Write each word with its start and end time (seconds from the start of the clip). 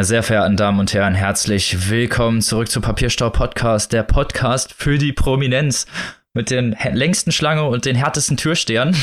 Meine 0.00 0.06
sehr 0.06 0.22
verehrten 0.22 0.56
Damen 0.56 0.80
und 0.80 0.94
Herren, 0.94 1.14
herzlich 1.14 1.90
willkommen 1.90 2.40
zurück 2.40 2.70
zu 2.70 2.80
Papierstau 2.80 3.28
Podcast, 3.28 3.92
der 3.92 4.02
Podcast 4.02 4.72
für 4.72 4.96
die 4.96 5.12
Prominenz. 5.12 5.84
Mit 6.32 6.50
den 6.50 6.74
längsten 6.94 7.32
Schlange 7.32 7.64
und 7.64 7.84
den 7.84 7.96
härtesten 7.96 8.38
Türstern 8.38 8.96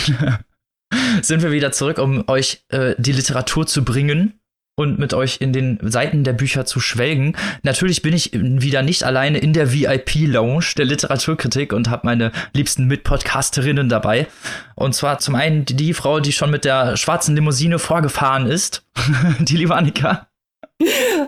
sind 1.21 1.43
wir 1.43 1.51
wieder 1.51 1.71
zurück, 1.71 1.99
um 1.99 2.23
euch 2.27 2.63
äh, 2.69 2.95
die 2.97 3.11
Literatur 3.11 3.67
zu 3.67 3.85
bringen 3.85 4.39
und 4.75 4.97
mit 4.97 5.13
euch 5.13 5.37
in 5.39 5.53
den 5.53 5.77
Seiten 5.83 6.23
der 6.23 6.33
Bücher 6.33 6.65
zu 6.65 6.79
schwelgen. 6.79 7.35
Natürlich 7.61 8.01
bin 8.01 8.15
ich 8.15 8.31
wieder 8.33 8.81
nicht 8.81 9.03
alleine 9.03 9.37
in 9.37 9.53
der 9.53 9.71
VIP-Lounge 9.71 10.73
der 10.77 10.85
Literaturkritik 10.85 11.73
und 11.73 11.91
habe 11.91 12.07
meine 12.07 12.31
liebsten 12.53 12.85
Mitpodcasterinnen 12.85 13.87
dabei. 13.87 14.25
Und 14.73 14.95
zwar 14.95 15.19
zum 15.19 15.35
einen 15.35 15.63
die 15.63 15.93
Frau, 15.93 16.21
die 16.21 16.33
schon 16.33 16.49
mit 16.49 16.65
der 16.65 16.97
schwarzen 16.97 17.35
Limousine 17.35 17.77
vorgefahren 17.77 18.47
ist, 18.47 18.83
die 19.39 19.57
liebe 19.57 19.75
Annika. 19.75 20.27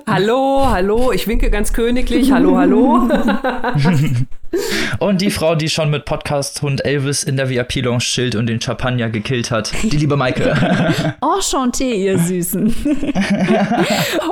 Hallo, 0.05 0.67
hallo, 0.70 1.12
ich 1.12 1.27
winke 1.27 1.49
ganz 1.49 1.73
königlich. 1.73 2.31
Hallo, 2.31 2.57
hallo. 2.57 3.09
und 4.99 5.21
die 5.21 5.31
Frau, 5.31 5.55
die 5.55 5.70
schon 5.70 5.90
mit 5.90 6.05
Podcast 6.05 6.62
Hund 6.62 6.85
Elvis 6.85 7.23
in 7.23 7.38
der 7.38 7.49
VIP-Lounge 7.49 7.99
chillt 7.99 8.35
und 8.35 8.48
den 8.48 8.62
Champagner 8.62 9.09
gekillt 9.09 9.49
hat, 9.49 9.71
die 9.84 9.98
liebe 9.98 10.17
Maike. 10.17 10.54
Enchanté, 11.21 11.93
ihr 11.93 12.20
Süßen. 12.20 12.67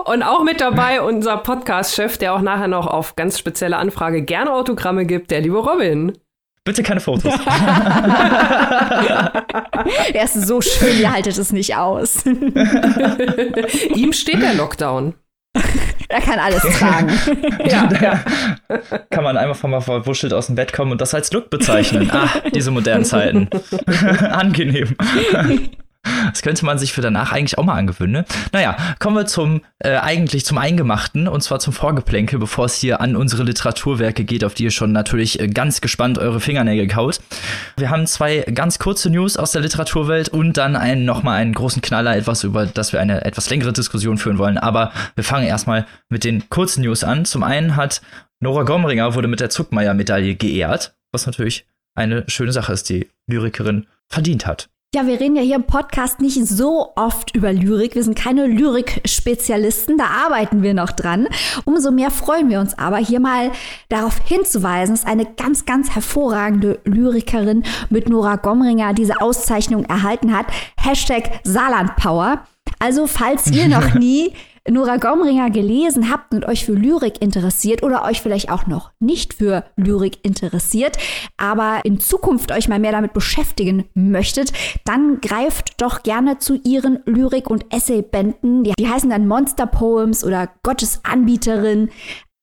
und 0.06 0.24
auch 0.24 0.44
mit 0.44 0.62
dabei 0.62 1.02
unser 1.02 1.38
Podcast-Chef, 1.38 2.18
der 2.18 2.34
auch 2.34 2.42
nachher 2.42 2.68
noch 2.68 2.86
auf 2.88 3.16
ganz 3.16 3.40
spezielle 3.40 3.78
Anfrage 3.78 4.22
gerne 4.24 4.52
Autogramme 4.52 5.06
gibt, 5.06 5.32
der 5.32 5.42
liebe 5.42 5.58
Robin. 5.58 6.14
Bitte 6.68 6.84
keine 6.84 7.00
Fotos. 7.00 7.34
er 10.14 10.24
ist 10.26 10.34
so 10.46 10.60
schön, 10.60 11.00
ihr 11.00 11.10
haltet 11.14 11.38
es 11.38 11.54
nicht 11.54 11.78
aus. 11.78 12.26
Ihm 13.96 14.12
steht 14.12 14.42
der 14.42 14.54
Lockdown. 14.54 15.14
Er 16.10 16.20
kann 16.20 16.40
alles 16.40 16.62
tragen. 16.78 17.10
ja, 17.66 17.90
ja. 18.02 18.20
Kann 19.10 19.24
man 19.24 19.38
einfach 19.38 19.66
mal 19.70 19.80
verwuschelt 19.80 20.34
aus 20.34 20.48
dem 20.48 20.56
Bett 20.56 20.74
kommen 20.74 20.92
und 20.92 21.00
das 21.00 21.14
als 21.14 21.32
Look 21.32 21.50
bezeichnen. 21.50 22.12
Ah, 22.12 22.28
diese 22.54 22.72
modernen 22.72 23.06
Zeiten. 23.06 23.48
Angenehm. 24.30 24.94
Das 26.32 26.42
könnte 26.42 26.66
man 26.66 26.78
sich 26.78 26.94
für 26.94 27.02
danach 27.02 27.32
eigentlich 27.32 27.58
auch 27.58 27.64
mal 27.64 27.76
angewöhnen. 27.76 28.14
Ne? 28.14 28.26
Naja, 28.52 28.78
kommen 29.00 29.16
wir 29.16 29.26
zum 29.26 29.62
äh, 29.80 29.98
eigentlich 29.98 30.46
zum 30.46 30.58
Eingemachten 30.58 31.28
und 31.28 31.42
zwar 31.42 31.60
zum 31.60 31.74
Vorgeplänkel, 31.74 32.40
bevor 32.40 32.66
es 32.66 32.76
hier 32.76 33.02
an 33.02 33.16
unsere 33.16 33.44
Literaturwerke 33.44 34.24
geht, 34.24 34.44
auf 34.44 34.54
die 34.54 34.64
ihr 34.64 34.72
schon 34.72 34.92
natürlich 34.92 35.40
äh, 35.40 35.48
ganz 35.48 35.82
gespannt 35.82 36.18
eure 36.18 36.40
Fingernägel 36.40 36.88
kaut. 36.88 37.20
Wir 37.78 37.90
haben 37.90 38.08
zwei 38.08 38.40
ganz 38.54 38.80
kurze 38.80 39.10
News 39.10 39.38
aus 39.38 39.52
der 39.52 39.62
Literaturwelt 39.62 40.30
und 40.30 40.58
dann 40.58 40.76
einen 40.76 41.06
nochmal 41.06 41.42
einen 41.42 41.54
großen 41.54 41.82
Knaller, 41.82 42.16
etwas 42.16 42.44
über 42.44 42.66
das 42.66 42.94
wir 42.94 43.00
eine 43.00 43.26
etwas 43.26 43.50
längere 43.50 43.74
Diskussion 43.74 44.18
führen 44.18 44.38
wollen. 44.38 44.58
Aber 44.58 44.92
wir 45.16 45.24
fangen 45.24 45.48
erstmal 45.48 45.86
mit 46.10 46.24
den 46.24 46.50
kurzen 46.50 46.84
News 46.84 47.04
an. 47.04 47.26
Zum 47.26 47.44
einen 47.44 47.76
hat 47.76 48.02
Nora 48.40 48.64
Gomringer 48.64 49.16
wurde 49.16 49.28
mit 49.28 49.40
der 49.40 49.50
Zuckmeier-Medaille 49.50 50.36
geehrt, 50.36 50.96
was 51.12 51.26
natürlich 51.26 51.66
eine 51.96 52.24
schöne 52.28 52.52
Sache 52.52 52.74
ist, 52.74 52.90
die 52.90 53.10
Lyrikerin 53.28 53.88
verdient 54.08 54.46
hat. 54.46 54.70
Ja, 54.96 55.06
wir 55.06 55.20
reden 55.20 55.36
ja 55.36 55.42
hier 55.42 55.58
im 55.58 55.66
Podcast 55.66 56.22
nicht 56.22 56.48
so 56.48 56.94
oft 56.96 57.36
über 57.36 57.52
Lyrik. 57.52 57.96
Wir 57.96 58.06
sind 58.06 58.18
keine 58.18 58.48
Lyrik-Spezialisten, 58.48 59.98
da 59.98 60.06
arbeiten 60.06 60.62
wir 60.64 60.74
noch 60.74 60.92
dran. 60.92 61.28
Umso 61.66 61.92
mehr 61.92 62.10
freuen 62.10 62.50
wir 62.50 62.62
uns 62.62 62.80
aber, 62.80 62.96
hier 62.96 63.20
mal 63.20 63.52
darauf 63.90 64.18
hinzuweisen, 64.24 64.96
dass 64.96 65.06
eine 65.06 65.26
ganz, 65.26 65.66
ganz 65.66 65.94
hervorragende 65.94 66.80
Lyrikerin 66.86 67.64
mit 67.90 68.08
Nora 68.08 68.38
Gomringer 68.38 68.94
diese 68.94 69.20
Auszeichnung 69.20 69.84
erhalten 69.84 70.34
hat. 70.34 70.46
Hashtag 70.80 71.42
Saarlandpower. 71.44 72.48
Also, 72.80 73.08
falls 73.08 73.52
ihr 73.52 73.68
noch 73.68 73.94
nie 74.00 74.32
Nora 74.70 74.98
Gomringer 74.98 75.50
gelesen 75.50 76.12
habt 76.12 76.34
und 76.34 76.46
euch 76.46 76.66
für 76.66 76.74
Lyrik 76.74 77.22
interessiert 77.22 77.84
oder 77.84 78.04
euch 78.04 78.22
vielleicht 78.22 78.52
auch 78.52 78.68
noch 78.68 78.92
nicht 79.00 79.34
für 79.34 79.64
Lyrik 79.76 80.20
interessiert, 80.24 80.98
aber 81.38 81.82
in 81.84 82.00
Zukunft 82.00 82.52
euch 82.52 82.68
mal 82.68 82.80
mehr 82.80 82.92
damit 82.92 83.14
beschäftigen 83.14 83.86
möchtet, 83.94 84.52
dann 84.86 85.22
greift 85.22 85.82
doch 85.82 86.04
gerne 86.04 86.40
zu 86.40 86.56
ihren 86.56 87.00
Lyrik- 87.06 87.50
und 87.50 87.74
Essaybänden. 87.74 88.64
Die, 88.64 88.74
die 88.78 88.90
heißen 88.90 89.10
dann 89.10 89.28
Monster 89.28 89.68
Poems 89.68 90.24
oder 90.24 90.50
Gottes 90.64 91.02
Anbieterin 91.04 91.90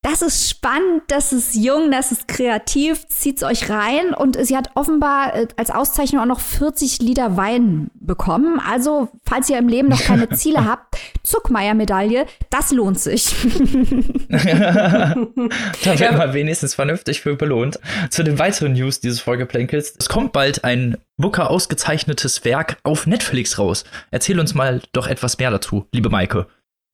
das 0.05 0.21
ist 0.21 0.51
spannend, 0.51 1.03
das 1.09 1.33
ist 1.33 1.55
jung, 1.55 1.91
das 1.91 2.13
ist 2.13 2.29
kreativ, 2.29 3.09
zieht's 3.09 3.43
euch 3.43 3.71
rein 3.71 4.13
und 4.13 4.37
sie 4.45 4.55
hat 4.55 4.69
offenbar 4.75 5.35
äh, 5.35 5.49
als 5.57 5.71
Auszeichnung 5.71 6.21
auch 6.21 6.27
noch 6.27 6.41
40 6.41 7.01
Liter 7.01 7.39
Wein 7.39 7.91
bekommen. 7.95 8.61
Also, 8.61 9.09
falls 9.25 9.49
ihr 9.49 9.57
im 9.57 9.67
Leben 9.67 9.89
noch 9.89 10.03
keine 10.03 10.29
Ziele 10.37 10.67
habt, 10.67 10.99
Zuckmeier-Medaille, 11.23 12.27
das 12.51 12.71
lohnt 12.71 13.01
sich. 13.01 13.35
da 14.29 15.15
wird 15.17 16.01
ja. 16.01 16.13
man 16.13 16.35
wenigstens 16.35 16.75
vernünftig 16.75 17.23
für 17.23 17.37
belohnt. 17.37 17.81
Zu 18.11 18.25
den 18.25 18.39
weiteren 18.39 18.75
News 18.75 19.01
dieses 19.01 19.21
Folgeplänkels. 19.21 19.95
Es 19.99 20.11
kommt 20.11 20.33
bald 20.33 20.65
ein 20.65 20.99
Booker 21.17 21.51
ausgezeichnetes 21.51 22.45
Werk 22.45 22.77
auf 22.83 23.07
Netflix 23.07 23.59
raus. 23.59 23.85
Erzähl 24.11 24.39
uns 24.39 24.55
mal 24.55 24.83
doch 24.93 25.07
etwas 25.07 25.39
mehr 25.39 25.51
dazu, 25.51 25.87
liebe 25.93 26.11
Maike. 26.11 26.47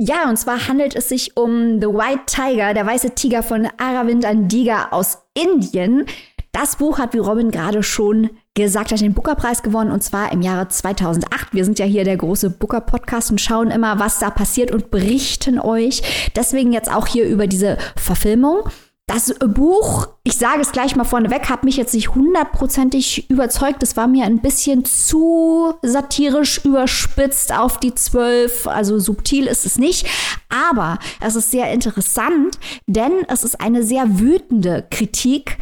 Ja, 0.03 0.31
und 0.31 0.39
zwar 0.39 0.67
handelt 0.67 0.97
es 0.97 1.11
sich 1.11 1.37
um 1.37 1.79
The 1.79 1.89
White 1.89 2.23
Tiger, 2.25 2.73
der 2.73 2.87
weiße 2.87 3.15
Tiger 3.15 3.43
von 3.43 3.69
Aravind 3.77 4.25
Andiga 4.25 4.89
aus 4.93 5.19
Indien. 5.35 6.07
Das 6.53 6.77
Buch 6.77 6.99
hat, 6.99 7.13
wie 7.13 7.19
Robin 7.19 7.51
gerade 7.51 7.83
schon 7.83 8.31
gesagt 8.55 8.93
hat, 8.93 9.01
den 9.03 9.13
Booker-Preis 9.13 9.63
gewonnen 9.63 9.91
und 9.91 10.03
zwar 10.03 10.33
im 10.33 10.41
Jahre 10.41 10.69
2008. 10.69 11.53
Wir 11.53 11.67
sind 11.67 11.79
ja 11.79 11.85
hier 11.85 12.05
der 12.05 12.17
große 12.17 12.49
Booker-Podcast 12.49 13.31
und 13.31 13.43
schauen 13.43 13.71
immer, 13.71 13.99
was 13.99 14.19
da 14.19 14.31
passiert 14.31 14.71
und 14.71 14.91
berichten 14.91 15.61
euch. 15.61 16.31
Deswegen 16.35 16.73
jetzt 16.73 16.91
auch 16.91 17.07
hier 17.07 17.29
über 17.29 17.47
diese 17.47 17.77
Verfilmung. 17.95 18.71
Das 19.13 19.35
Buch, 19.45 20.07
ich 20.23 20.37
sage 20.37 20.61
es 20.61 20.71
gleich 20.71 20.95
mal 20.95 21.03
vorneweg, 21.03 21.49
hat 21.49 21.65
mich 21.65 21.77
jetzt 21.77 21.95
nicht 21.95 22.15
hundertprozentig 22.15 23.29
überzeugt. 23.29 23.83
Es 23.83 23.97
war 23.97 24.07
mir 24.07 24.25
ein 24.25 24.39
bisschen 24.39 24.85
zu 24.85 25.75
satirisch 25.83 26.65
überspitzt 26.65 27.53
auf 27.53 27.81
die 27.81 27.93
zwölf. 27.93 28.69
Also 28.69 29.01
subtil 29.01 29.49
ist 29.49 29.67
es 29.67 29.81
nicht. 29.81 30.07
Aber 30.49 31.01
es 31.21 31.35
ist 31.35 31.51
sehr 31.51 31.73
interessant, 31.73 32.61
denn 32.87 33.11
es 33.27 33.43
ist 33.43 33.61
eine 33.61 33.83
sehr 33.83 34.21
wütende 34.21 34.87
Kritik 34.93 35.59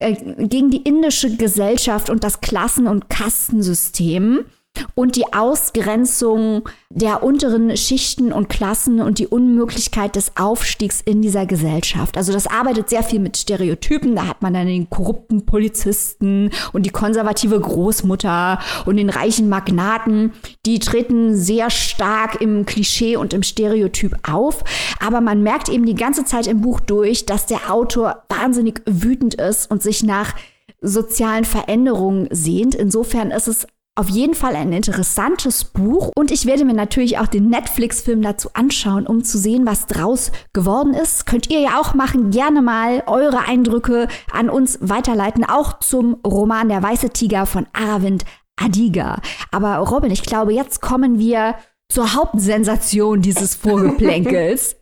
äh, 0.00 0.14
gegen 0.36 0.72
die 0.72 0.82
indische 0.82 1.36
Gesellschaft 1.36 2.10
und 2.10 2.24
das 2.24 2.40
Klassen- 2.40 2.88
und 2.88 3.08
Kastensystem 3.08 4.44
und 4.94 5.16
die 5.16 5.32
Ausgrenzung 5.32 6.68
der 6.90 7.22
unteren 7.22 7.76
Schichten 7.76 8.32
und 8.32 8.48
Klassen 8.48 9.00
und 9.00 9.18
die 9.18 9.26
Unmöglichkeit 9.26 10.16
des 10.16 10.36
Aufstiegs 10.36 11.02
in 11.02 11.20
dieser 11.20 11.44
Gesellschaft. 11.44 12.16
Also 12.16 12.32
das 12.32 12.46
arbeitet 12.46 12.88
sehr 12.88 13.02
viel 13.02 13.20
mit 13.20 13.36
Stereotypen. 13.36 14.16
Da 14.16 14.26
hat 14.26 14.40
man 14.40 14.54
dann 14.54 14.66
den 14.66 14.88
korrupten 14.88 15.44
Polizisten 15.44 16.50
und 16.72 16.86
die 16.86 16.90
konservative 16.90 17.60
Großmutter 17.60 18.58
und 18.86 18.96
den 18.96 19.10
reichen 19.10 19.48
Magnaten. 19.48 20.32
Die 20.64 20.78
treten 20.78 21.36
sehr 21.36 21.68
stark 21.70 22.40
im 22.40 22.64
Klischee 22.64 23.16
und 23.16 23.34
im 23.34 23.42
Stereotyp 23.42 24.16
auf. 24.28 24.64
Aber 25.00 25.20
man 25.20 25.42
merkt 25.42 25.68
eben 25.68 25.84
die 25.84 25.94
ganze 25.94 26.24
Zeit 26.24 26.46
im 26.46 26.62
Buch 26.62 26.80
durch, 26.80 27.26
dass 27.26 27.46
der 27.46 27.70
Autor 27.70 28.22
wahnsinnig 28.28 28.80
wütend 28.86 29.34
ist 29.34 29.70
und 29.70 29.82
sich 29.82 30.02
nach 30.02 30.34
sozialen 30.80 31.44
Veränderungen 31.44 32.28
sehnt. 32.30 32.74
Insofern 32.74 33.30
ist 33.30 33.48
es 33.48 33.66
auf 33.98 34.08
jeden 34.08 34.34
Fall 34.34 34.54
ein 34.54 34.72
interessantes 34.72 35.64
Buch 35.64 36.12
und 36.16 36.30
ich 36.30 36.46
werde 36.46 36.64
mir 36.64 36.72
natürlich 36.72 37.18
auch 37.18 37.26
den 37.26 37.50
Netflix-Film 37.50 38.22
dazu 38.22 38.50
anschauen, 38.54 39.08
um 39.08 39.24
zu 39.24 39.38
sehen, 39.38 39.66
was 39.66 39.86
draus 39.86 40.30
geworden 40.52 40.94
ist. 40.94 41.26
Könnt 41.26 41.50
ihr 41.50 41.58
ja 41.58 41.80
auch 41.80 41.94
machen, 41.94 42.30
gerne 42.30 42.62
mal 42.62 43.02
eure 43.06 43.40
Eindrücke 43.48 44.06
an 44.30 44.50
uns 44.50 44.78
weiterleiten, 44.80 45.44
auch 45.44 45.80
zum 45.80 46.14
Roman 46.24 46.68
Der 46.68 46.80
weiße 46.80 47.10
Tiger 47.10 47.44
von 47.44 47.66
Aravind 47.72 48.24
Adiga. 48.54 49.20
Aber 49.50 49.78
Robin, 49.78 50.12
ich 50.12 50.22
glaube, 50.22 50.52
jetzt 50.52 50.80
kommen 50.80 51.18
wir 51.18 51.56
zur 51.88 52.14
Hauptsensation 52.14 53.20
dieses 53.20 53.54
Vorgeplänkels. 53.56 54.76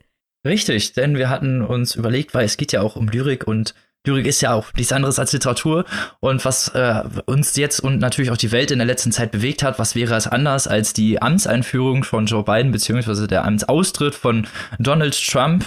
Richtig, 0.45 0.93
denn 0.93 1.17
wir 1.17 1.29
hatten 1.29 1.63
uns 1.63 1.95
überlegt, 1.95 2.35
weil 2.35 2.45
es 2.45 2.57
geht 2.57 2.71
ja 2.71 2.81
auch 2.81 2.95
um 2.95 3.07
Lyrik 3.07 3.47
und 3.47 3.73
Lyrik 4.07 4.25
ist 4.25 4.41
ja 4.41 4.53
auch 4.53 4.73
nichts 4.75 4.91
anderes 4.91 5.19
als 5.19 5.33
Literatur. 5.33 5.85
Und 6.19 6.43
was 6.45 6.69
äh, 6.69 7.03
uns 7.25 7.55
jetzt 7.55 7.79
und 7.79 7.99
natürlich 7.99 8.31
auch 8.31 8.37
die 8.37 8.51
Welt 8.51 8.71
in 8.71 8.79
der 8.79 8.87
letzten 8.87 9.11
Zeit 9.11 9.31
bewegt 9.31 9.63
hat, 9.63 9.77
was 9.79 9.95
wäre 9.95 10.15
es 10.15 10.27
anders 10.27 10.67
als 10.67 10.93
die 10.93 11.21
Amtseinführung 11.21 12.03
von 12.03 12.25
Joe 12.25 12.43
Biden, 12.43 12.71
beziehungsweise 12.71 13.27
der 13.27 13.45
Amtsaustritt 13.45 14.15
von 14.15 14.47
Donald 14.79 15.15
Trump? 15.27 15.65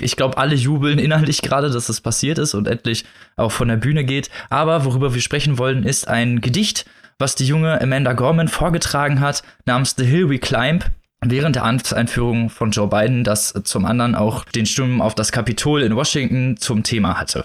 Ich 0.00 0.16
glaube, 0.16 0.38
alle 0.38 0.54
jubeln 0.54 0.98
innerlich 0.98 1.42
gerade, 1.42 1.70
dass 1.70 1.86
das 1.86 2.00
passiert 2.00 2.38
ist 2.38 2.54
und 2.54 2.68
endlich 2.68 3.04
auch 3.36 3.52
von 3.52 3.68
der 3.68 3.76
Bühne 3.76 4.04
geht. 4.04 4.30
Aber 4.48 4.84
worüber 4.84 5.14
wir 5.14 5.20
sprechen 5.20 5.58
wollen, 5.58 5.84
ist 5.84 6.08
ein 6.08 6.40
Gedicht, 6.40 6.86
was 7.18 7.34
die 7.34 7.46
junge 7.46 7.80
Amanda 7.80 8.12
Gorman 8.14 8.48
vorgetragen 8.48 9.20
hat, 9.20 9.42
namens 9.66 9.94
The 9.96 10.04
Hill 10.04 10.30
We 10.30 10.38
Climb 10.38 10.84
während 11.22 11.56
der 11.56 11.64
Amtseinführung 11.64 12.50
von 12.50 12.70
Joe 12.70 12.88
Biden, 12.88 13.24
das 13.24 13.52
zum 13.64 13.84
anderen 13.84 14.14
auch 14.14 14.44
den 14.44 14.66
Stimmen 14.66 15.02
auf 15.02 15.14
das 15.14 15.32
Kapitol 15.32 15.82
in 15.82 15.94
Washington 15.94 16.56
zum 16.56 16.82
Thema 16.82 17.20
hatte. 17.20 17.44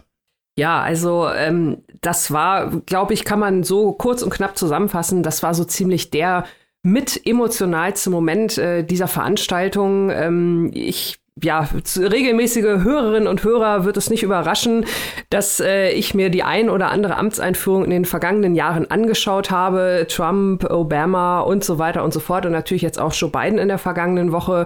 Ja, 0.57 0.81
also 0.81 1.27
ähm, 1.29 1.83
das 2.01 2.31
war, 2.31 2.69
glaube 2.85 3.13
ich, 3.13 3.25
kann 3.25 3.39
man 3.39 3.63
so 3.63 3.91
kurz 3.91 4.21
und 4.21 4.29
knapp 4.29 4.57
zusammenfassen, 4.57 5.21
das 5.21 5.43
war 5.43 5.53
so 5.53 5.65
ziemlich 5.65 6.11
der 6.11 6.45
mit 6.81 7.19
emotionalste 7.25 8.09
Moment 8.09 8.57
äh, 8.57 8.83
dieser 8.83 9.07
Veranstaltung. 9.07 10.11
Ähm, 10.11 10.71
ich 10.73 11.17
ja, 11.43 11.67
regelmäßige 11.97 12.83
Hörerinnen 12.83 13.27
und 13.27 13.43
Hörer 13.43 13.83
wird 13.83 13.97
es 13.97 14.09
nicht 14.09 14.23
überraschen, 14.23 14.85
dass 15.29 15.59
äh, 15.59 15.89
ich 15.89 16.13
mir 16.13 16.29
die 16.29 16.43
ein 16.43 16.69
oder 16.69 16.91
andere 16.91 17.17
Amtseinführung 17.17 17.83
in 17.83 17.89
den 17.89 18.05
vergangenen 18.05 18.55
Jahren 18.55 18.89
angeschaut 18.89 19.51
habe. 19.51 20.05
Trump, 20.07 20.63
Obama 20.71 21.41
und 21.41 21.65
so 21.65 21.77
weiter 21.77 22.05
und 22.05 22.13
so 22.13 22.21
fort. 22.21 22.45
Und 22.45 22.53
natürlich 22.53 22.83
jetzt 22.83 22.99
auch 22.99 23.13
Joe 23.13 23.29
Biden 23.29 23.59
in 23.59 23.67
der 23.67 23.79
vergangenen 23.79 24.31
Woche. 24.31 24.65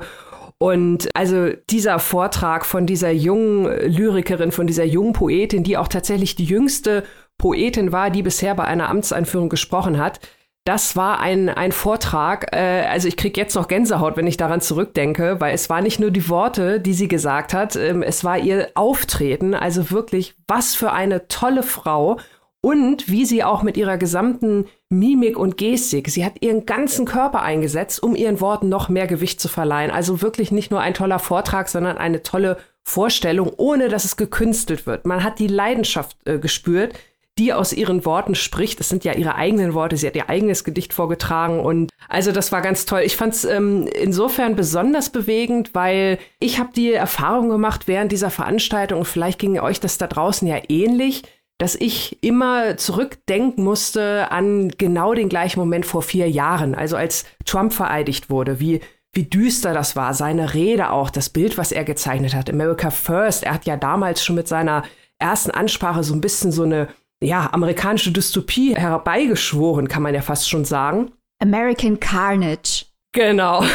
Und 0.62 1.08
also 1.16 1.52
dieser 1.70 2.00
Vortrag 2.00 2.66
von 2.66 2.86
dieser 2.86 3.12
jungen 3.12 3.66
Lyrikerin, 3.66 4.52
von 4.52 4.68
dieser 4.68 4.84
jungen 4.84 5.14
Poetin, 5.14 5.64
die 5.64 5.78
auch 5.78 5.88
tatsächlich 5.88 6.36
die 6.36 6.44
jüngste 6.44 7.04
Poetin 7.38 7.94
war, 7.94 8.10
die 8.10 8.24
bisher 8.24 8.56
bei 8.56 8.66
einer 8.66 8.90
Amtseinführung 8.90 9.48
gesprochen 9.48 9.98
hat, 9.98 10.20
das 10.66 10.96
war 10.96 11.20
ein, 11.20 11.50
ein 11.50 11.72
Vortrag. 11.72 12.54
Äh, 12.54 12.86
also 12.88 13.08
ich 13.08 13.18
kriege 13.18 13.40
jetzt 13.40 13.56
noch 13.56 13.68
Gänsehaut, 13.68 14.18
wenn 14.18 14.28
ich 14.28 14.38
daran 14.38 14.62
zurückdenke, 14.62 15.40
weil 15.40 15.56
es 15.56 15.70
war 15.70 15.82
nicht 15.82 16.00
nur 16.00 16.12
die 16.12 16.30
Worte, 16.30 16.80
die 16.80 16.94
sie 16.94 17.08
gesagt 17.08 17.54
hat, 17.54 17.76
ähm, 17.76 18.04
es 18.04 18.24
war 18.24 18.38
ihr 18.38 18.70
Auftreten. 18.76 19.56
Also 19.56 19.90
wirklich, 19.90 20.36
was 20.48 20.76
für 20.76 20.92
eine 20.92 21.28
tolle 21.28 21.64
Frau. 21.64 22.18
Und 22.62 23.10
wie 23.10 23.26
sie 23.26 23.44
auch 23.44 23.64
mit 23.64 23.78
ihrer 23.78 23.98
gesamten 23.98 24.66
Mimik 24.90 25.38
und 25.38 25.56
Gestik, 25.56 26.10
sie 26.10 26.26
hat 26.26 26.42
ihren 26.42 26.66
ganzen 26.66 27.06
Körper 27.06 27.42
eingesetzt, 27.42 28.04
um 28.04 28.16
ihren 28.16 28.42
Worten 28.42 28.68
noch 28.68 28.90
mehr 28.90 29.08
Gewicht 29.08 29.40
zu 29.40 29.48
verleihen. 29.48 29.92
Also 29.92 30.22
wirklich 30.22 30.52
nicht 30.52 30.70
nur 30.70 30.82
ein 30.82 30.94
toller 30.94 31.20
Vortrag, 31.20 31.70
sondern 31.70 31.98
eine 31.98 32.22
tolle 32.22 32.58
Vorstellung, 32.84 33.52
ohne 33.56 33.88
dass 33.88 34.04
es 34.04 34.18
gekünstelt 34.18 34.86
wird. 34.86 35.06
Man 35.06 35.24
hat 35.24 35.40
die 35.40 35.48
Leidenschaft 35.48 36.18
äh, 36.26 36.38
gespürt, 36.38 36.96
die 37.38 37.54
aus 37.54 37.72
ihren 37.72 38.04
Worten 38.04 38.36
spricht. 38.36 38.82
Das 38.82 38.90
sind 38.90 39.06
ja 39.06 39.14
ihre 39.14 39.36
eigenen 39.36 39.74
Worte. 39.74 39.96
Sie 39.96 40.06
hat 40.06 40.16
ihr 40.18 40.30
eigenes 40.30 40.66
Gedicht 40.66 40.92
vorgetragen 40.94 41.62
und 41.62 41.90
also 42.10 42.34
das 42.34 42.52
war 42.52 42.62
ganz 42.62 42.86
toll. 42.86 43.02
Ich 43.06 43.16
fand 43.16 43.34
es 43.34 43.46
ähm, 43.46 43.88
insofern 43.88 44.58
besonders 44.58 45.10
bewegend, 45.10 45.74
weil 45.74 46.20
ich 46.40 46.60
habe 46.60 46.72
die 46.76 46.92
Erfahrung 46.92 47.48
gemacht 47.48 47.88
während 47.88 48.12
dieser 48.12 48.30
Veranstaltung 48.30 49.00
und 49.00 49.06
vielleicht 49.06 49.40
ging 49.40 49.58
euch 49.60 49.80
das 49.80 49.98
da 49.98 50.08
draußen 50.08 50.46
ja 50.48 50.58
ähnlich 50.68 51.24
dass 51.60 51.76
ich 51.76 52.24
immer 52.24 52.78
zurückdenken 52.78 53.64
musste 53.64 54.32
an 54.32 54.70
genau 54.78 55.14
den 55.14 55.30
gleichen 55.30 55.60
Moment 55.60 55.86
vor 55.86 56.02
vier 56.02 56.30
Jahren, 56.30 56.74
also 56.74 56.96
als 56.96 57.26
Trump 57.46 57.74
vereidigt 57.74 58.32
wurde, 58.32 58.60
wie 58.60 58.82
wie 59.14 59.24
düster 59.24 59.74
das 59.74 59.96
war, 59.96 60.14
seine 60.14 60.54
Rede 60.54 60.92
auch, 60.92 61.10
das 61.10 61.30
Bild, 61.30 61.58
was 61.58 61.72
er 61.72 61.84
gezeichnet 61.84 62.36
hat, 62.36 62.50
America 62.50 62.92
First. 62.92 63.44
Er 63.44 63.56
hat 63.56 63.66
ja 63.66 63.76
damals 63.76 64.24
schon 64.24 64.36
mit 64.36 64.48
seiner 64.48 64.84
ersten 65.18 65.52
Ansprache 65.52 66.04
so 66.04 66.14
ein 66.14 66.22
bisschen 66.22 66.52
so 66.52 66.64
eine 66.64 66.90
ja, 67.22 67.50
amerikanische 67.52 68.12
Dystopie 68.12 68.76
herbeigeschworen, 68.76 69.88
kann 69.88 70.04
man 70.04 70.14
ja 70.14 70.22
fast 70.22 70.50
schon 70.50 70.64
sagen. 70.64 71.12
American 71.42 72.00
Carnage. 72.00 72.86
Genau. 73.12 73.62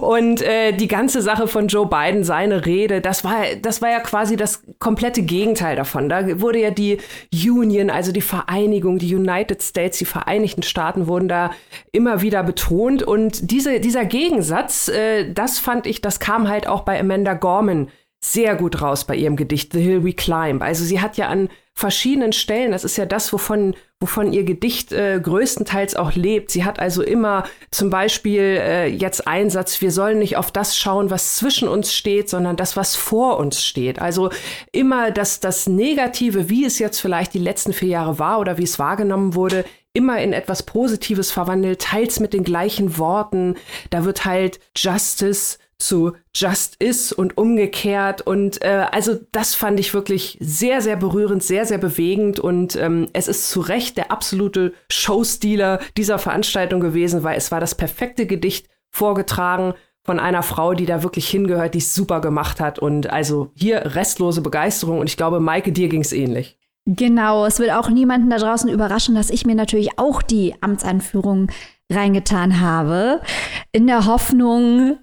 und 0.00 0.40
äh, 0.40 0.70
die 0.70 0.86
ganze 0.86 1.20
Sache 1.20 1.48
von 1.48 1.66
Joe 1.66 1.88
Biden, 1.88 2.22
seine 2.22 2.64
Rede, 2.64 3.00
das 3.00 3.24
war, 3.24 3.56
das 3.60 3.82
war 3.82 3.90
ja 3.90 3.98
quasi 3.98 4.36
das 4.36 4.62
komplette 4.78 5.22
Gegenteil 5.22 5.74
davon. 5.74 6.08
Da 6.08 6.40
wurde 6.40 6.60
ja 6.60 6.70
die 6.70 6.98
Union, 7.32 7.90
also 7.90 8.12
die 8.12 8.20
Vereinigung, 8.20 8.98
die 8.98 9.16
United 9.16 9.62
States, 9.62 9.98
die 9.98 10.04
Vereinigten 10.04 10.62
Staaten 10.62 11.08
wurden 11.08 11.26
da 11.26 11.50
immer 11.90 12.22
wieder 12.22 12.44
betont. 12.44 13.02
Und 13.02 13.50
diese, 13.50 13.80
dieser 13.80 14.04
Gegensatz, 14.04 14.86
äh, 14.86 15.32
das 15.32 15.58
fand 15.58 15.88
ich, 15.88 16.02
das 16.02 16.20
kam 16.20 16.48
halt 16.48 16.68
auch 16.68 16.82
bei 16.82 17.00
Amanda 17.00 17.34
Gorman 17.34 17.88
sehr 18.20 18.54
gut 18.54 18.80
raus 18.80 19.06
bei 19.06 19.16
ihrem 19.16 19.34
Gedicht 19.34 19.72
The 19.72 19.80
Hill 19.80 20.04
We 20.04 20.12
Climb. 20.12 20.62
Also 20.62 20.84
sie 20.84 21.00
hat 21.00 21.16
ja 21.16 21.26
an 21.28 21.48
verschiedenen 21.76 22.32
Stellen, 22.32 22.72
das 22.72 22.84
ist 22.84 22.96
ja 22.96 23.04
das, 23.04 23.34
wovon, 23.34 23.74
wovon 24.00 24.32
ihr 24.32 24.44
Gedicht 24.44 24.92
äh, 24.92 25.20
größtenteils 25.22 25.94
auch 25.94 26.14
lebt. 26.14 26.50
Sie 26.50 26.64
hat 26.64 26.80
also 26.80 27.02
immer 27.02 27.44
zum 27.70 27.90
Beispiel 27.90 28.40
äh, 28.40 28.86
jetzt 28.86 29.28
Einsatz, 29.28 29.82
wir 29.82 29.92
sollen 29.92 30.18
nicht 30.18 30.38
auf 30.38 30.50
das 30.50 30.78
schauen, 30.78 31.10
was 31.10 31.36
zwischen 31.36 31.68
uns 31.68 31.92
steht, 31.92 32.30
sondern 32.30 32.56
das, 32.56 32.78
was 32.78 32.96
vor 32.96 33.36
uns 33.36 33.62
steht. 33.62 34.00
Also 34.00 34.30
immer 34.72 35.10
das, 35.10 35.40
das 35.40 35.66
Negative, 35.66 36.48
wie 36.48 36.64
es 36.64 36.78
jetzt 36.78 36.98
vielleicht 36.98 37.34
die 37.34 37.38
letzten 37.38 37.74
vier 37.74 37.90
Jahre 37.90 38.18
war 38.18 38.40
oder 38.40 38.56
wie 38.56 38.64
es 38.64 38.78
wahrgenommen 38.78 39.34
wurde, 39.34 39.66
immer 39.92 40.18
in 40.18 40.32
etwas 40.32 40.62
Positives 40.62 41.30
verwandelt, 41.30 41.82
teils 41.82 42.20
mit 42.20 42.32
den 42.32 42.44
gleichen 42.44 42.96
Worten. 42.96 43.56
Da 43.90 44.06
wird 44.06 44.24
halt 44.24 44.60
Justice 44.74 45.58
zu 45.78 46.12
Just 46.34 46.76
Is 46.78 47.12
und 47.12 47.36
umgekehrt. 47.36 48.22
Und 48.22 48.62
äh, 48.62 48.86
also 48.90 49.18
das 49.32 49.54
fand 49.54 49.78
ich 49.80 49.94
wirklich 49.94 50.38
sehr, 50.40 50.80
sehr 50.80 50.96
berührend, 50.96 51.42
sehr, 51.42 51.66
sehr 51.66 51.78
bewegend. 51.78 52.40
Und 52.40 52.76
ähm, 52.76 53.08
es 53.12 53.28
ist 53.28 53.50
zu 53.50 53.60
Recht 53.60 53.96
der 53.96 54.10
absolute 54.10 54.72
Showstealer 54.90 55.80
dieser 55.96 56.18
Veranstaltung 56.18 56.80
gewesen, 56.80 57.22
weil 57.22 57.36
es 57.36 57.50
war 57.50 57.60
das 57.60 57.74
perfekte 57.74 58.26
Gedicht 58.26 58.68
vorgetragen 58.90 59.74
von 60.04 60.20
einer 60.20 60.42
Frau, 60.42 60.72
die 60.74 60.86
da 60.86 61.02
wirklich 61.02 61.28
hingehört, 61.28 61.74
die 61.74 61.78
es 61.78 61.94
super 61.94 62.20
gemacht 62.20 62.60
hat. 62.60 62.78
Und 62.78 63.10
also 63.10 63.50
hier 63.54 63.94
restlose 63.94 64.40
Begeisterung. 64.40 65.00
Und 65.00 65.08
ich 65.08 65.16
glaube, 65.16 65.40
Maike, 65.40 65.72
dir 65.72 65.88
ging 65.88 66.00
es 66.00 66.12
ähnlich. 66.12 66.58
Genau, 66.86 67.44
es 67.44 67.58
wird 67.58 67.72
auch 67.72 67.90
niemanden 67.90 68.30
da 68.30 68.38
draußen 68.38 68.70
überraschen, 68.70 69.16
dass 69.16 69.30
ich 69.30 69.44
mir 69.44 69.56
natürlich 69.56 69.98
auch 69.98 70.22
die 70.22 70.54
Amtsanführung 70.60 71.50
reingetan 71.90 72.60
habe, 72.60 73.20
in 73.72 73.88
der 73.88 74.06
Hoffnung, 74.06 74.96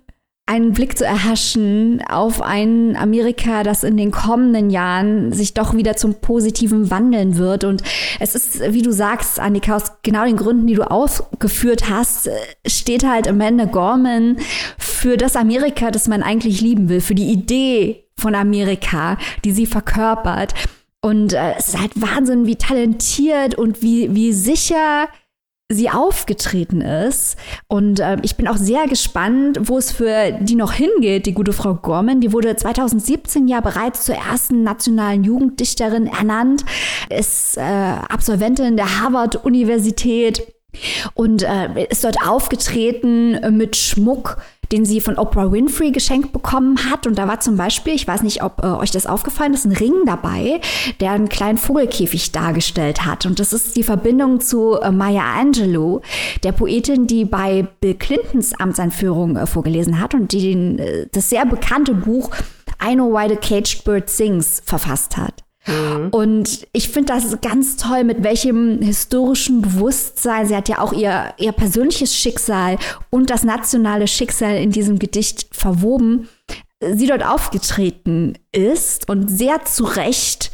einen 0.46 0.74
Blick 0.74 0.98
zu 0.98 1.06
erhaschen 1.06 2.04
auf 2.10 2.42
ein 2.42 2.98
Amerika, 2.98 3.64
das 3.64 3.84
in 3.84 3.96
den 3.96 4.12
kommenden 4.12 4.70
Jahren 4.70 5.32
sich 5.32 5.54
doch 5.54 5.74
wieder 5.74 5.96
zum 5.96 6.16
Positiven 6.16 6.92
wandeln 6.92 7.38
wird. 7.38 7.64
Und 7.64 7.82
es 8.20 8.36
ist, 8.36 8.60
wie 8.74 8.82
du 8.82 8.92
sagst, 8.92 9.40
Annika, 9.40 9.78
aus 9.78 9.94
genau 10.02 10.26
den 10.26 10.36
Gründen, 10.36 10.68
die 10.68 10.76
du 10.76 10.90
ausgeführt 10.90 11.90
hast, 11.90 12.30
steht 12.68 13.06
halt 13.06 13.28
Amanda 13.28 13.66
Gorman 13.66 14.38
für 14.78 15.16
das 15.16 15.38
Amerika, 15.38 15.92
das 15.92 16.10
man 16.10 16.24
eigentlich 16.24 16.60
lieben 16.60 16.90
will, 16.90 17.00
für 17.00 17.16
die 17.16 17.32
Idee 17.32 18.04
von 18.18 18.36
Amerika, 18.36 19.18
die 19.46 19.52
sie 19.54 19.66
verkörpert. 19.66 20.54
Und 21.02 21.34
äh, 21.34 21.54
es 21.58 21.70
ist 21.70 21.80
halt 21.80 21.92
Wahnsinn, 21.96 22.48
wie 22.48 22.56
talentiert 22.58 23.56
und 23.56 23.82
wie, 23.82 24.14
wie 24.14 24.34
sicher 24.34 25.08
sie 25.74 25.90
aufgetreten 25.90 26.82
ist. 26.82 27.38
Und 27.68 28.00
äh, 28.00 28.18
ich 28.22 28.36
bin 28.36 28.48
auch 28.48 28.58
sehr 28.58 28.88
gespannt, 28.88 29.60
wo 29.64 29.78
es 29.78 29.92
für 29.92 30.32
die 30.40 30.56
noch 30.56 30.74
hingeht, 30.74 31.26
die 31.26 31.34
gute 31.34 31.54
Frau 31.54 31.76
Gorman. 31.76 32.22
Die 32.22 32.34
wurde 32.34 32.56
2017 32.56 33.48
ja 33.48 33.62
bereits 33.62 34.06
zur 34.06 34.16
ersten 34.16 34.64
nationalen 34.64 35.24
Jugenddichterin 35.24 36.08
ernannt, 36.08 36.64
ist 37.10 37.58
äh, 37.58 37.62
Absolventin 37.62 38.78
der 38.78 39.02
Harvard-Universität 39.02 40.48
und 41.14 41.44
äh, 41.44 41.86
ist 41.90 42.04
dort 42.04 42.18
aufgetreten 42.28 43.56
mit 43.56 43.76
Schmuck, 43.76 44.38
den 44.72 44.86
sie 44.86 45.02
von 45.02 45.18
Oprah 45.18 45.52
Winfrey 45.52 45.92
geschenkt 45.92 46.34
bekommen 46.34 46.90
hat. 46.90 47.08
Und 47.08 47.18
da 47.18 47.28
war 47.28 47.40
zum 47.40 47.58
Beispiel, 47.58 47.94
ich 47.94 48.08
weiß 48.08 48.24
nicht, 48.24 48.44
ob 48.44 48.64
äh, 48.64 48.68
euch 48.68 48.92
das 48.92 49.06
aufgefallen 49.06 49.54
ist, 49.54 49.66
ein 49.66 49.72
Ring 49.72 49.94
dabei, 50.06 50.62
der 51.00 51.12
einen 51.12 51.30
kleinen 51.30 51.58
Vogelkäfig 51.58 52.32
dargestellt 52.32 53.06
hat. 53.06 53.26
Und 53.26 53.40
das 53.40 53.54
ist 53.54 53.76
die 53.76 53.84
Verbindung 53.84 54.40
zu 54.40 54.80
äh, 54.82 54.92
Maya 54.92 55.24
Angelou, 55.40 56.02
der 56.44 56.52
Poetin, 56.52 57.08
die 57.08 57.26
bei 57.26 57.68
Bill 57.82 57.96
Clintons 57.96 58.54
Amtseinführung 58.54 59.36
äh, 59.36 59.46
vorgelesen 59.46 60.00
hat 60.00 60.14
und 60.14 60.32
die 60.32 60.42
den, 60.42 60.80
äh, 60.80 61.08
das 61.12 61.30
sehr 61.30 61.46
bekannte 61.46 61.94
Buch 61.94 62.32
I 62.84 62.96
Know 62.96 63.14
Why 63.14 63.30
the 63.30 63.36
Caged 63.36 63.84
Bird 63.86 64.10
Sings 64.10 64.62
verfasst 64.66 65.18
hat. 65.18 65.43
Mhm. 65.66 66.10
Und 66.12 66.68
ich 66.74 66.90
finde 66.90 67.14
das 67.14 67.40
ganz 67.42 67.78
toll, 67.78 68.04
mit 68.04 68.24
welchem 68.24 68.82
historischen 68.82 69.62
Bewusstsein, 69.62 70.48
sie 70.48 70.56
hat 70.56 70.70
ja 70.70 70.80
auch 70.80 70.94
ihr, 70.94 71.34
ihr 71.38 71.52
persönliches 71.52 72.16
Schicksal 72.16 72.78
und 73.10 73.30
das 73.30 73.44
nationale 73.44 74.08
Schicksal 74.08 74.58
in 74.58 74.72
diesem 74.72 75.00
Gedicht 75.00 75.48
verwoben, 75.52 76.28
sie 76.82 77.08
dort 77.08 77.26
aufgetreten 77.26 78.34
ist 78.52 79.10
und 79.10 79.30
sehr 79.30 79.64
zu 79.66 79.86
Recht 79.86 80.52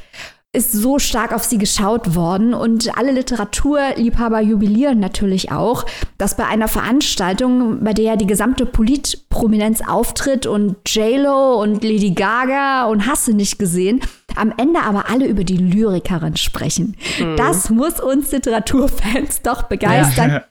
ist 0.51 0.71
so 0.71 0.97
stark 0.97 1.31
auf 1.31 1.43
sie 1.43 1.59
geschaut 1.59 2.15
worden 2.15 2.55
und 2.55 2.97
alle 2.97 3.11
Literaturliebhaber 3.11 4.41
jubilieren 4.41 4.99
natürlich 4.99 5.51
auch, 5.51 5.85
dass 6.17 6.37
bei 6.37 6.45
einer 6.45 6.67
Veranstaltung, 6.67 7.83
bei 7.83 7.93
der 7.93 8.05
ja 8.05 8.15
die 8.15 8.25
gesamte 8.25 8.65
Politprominenz 8.65 9.81
auftritt 9.87 10.47
und 10.47 10.77
JLo 10.87 11.61
und 11.61 11.83
Lady 11.83 12.11
Gaga 12.11 12.85
und 12.85 13.05
Hasse 13.05 13.33
nicht 13.33 13.59
gesehen, 13.59 14.01
am 14.35 14.51
Ende 14.57 14.79
aber 14.81 15.09
alle 15.09 15.27
über 15.27 15.43
die 15.43 15.57
Lyrikerin 15.57 16.35
sprechen. 16.35 16.95
Mhm. 17.19 17.35
Das 17.37 17.69
muss 17.69 17.99
uns 17.99 18.31
Literaturfans 18.31 19.43
doch 19.43 19.63
begeistern. 19.63 20.31
Ja. 20.31 20.43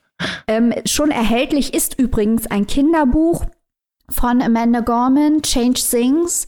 Ähm, 0.47 0.73
schon 0.85 1.11
erhältlich 1.11 1.73
ist 1.73 1.99
übrigens 1.99 2.47
ein 2.47 2.67
Kinderbuch 2.67 3.45
von 4.11 4.41
Amanda 4.41 4.81
Gorman, 4.81 5.41
Change 5.41 5.81
Things. 5.81 6.47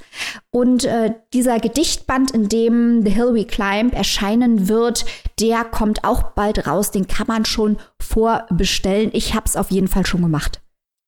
Und 0.50 0.86
äh, 0.86 1.14
dieser 1.34 1.60
Gedichtband, 1.60 2.32
in 2.32 2.50
dem 2.50 3.04
The 3.04 3.12
Hill 3.12 3.34
We 3.34 3.46
Climb 3.46 3.94
erscheinen 3.94 4.68
wird, 4.68 5.06
der 5.40 5.64
kommt 5.64 6.04
auch 6.04 6.32
bald 6.32 6.68
raus. 6.68 6.92
Den 6.92 7.08
kann 7.08 7.28
man 7.28 7.46
schon 7.46 7.78
vorbestellen. 8.00 9.10
Ich 9.14 9.34
habe 9.34 9.46
es 9.46 9.56
auf 9.56 9.72
jeden 9.72 9.88
Fall 9.88 10.06
schon 10.06 10.22
gemacht. 10.22 10.62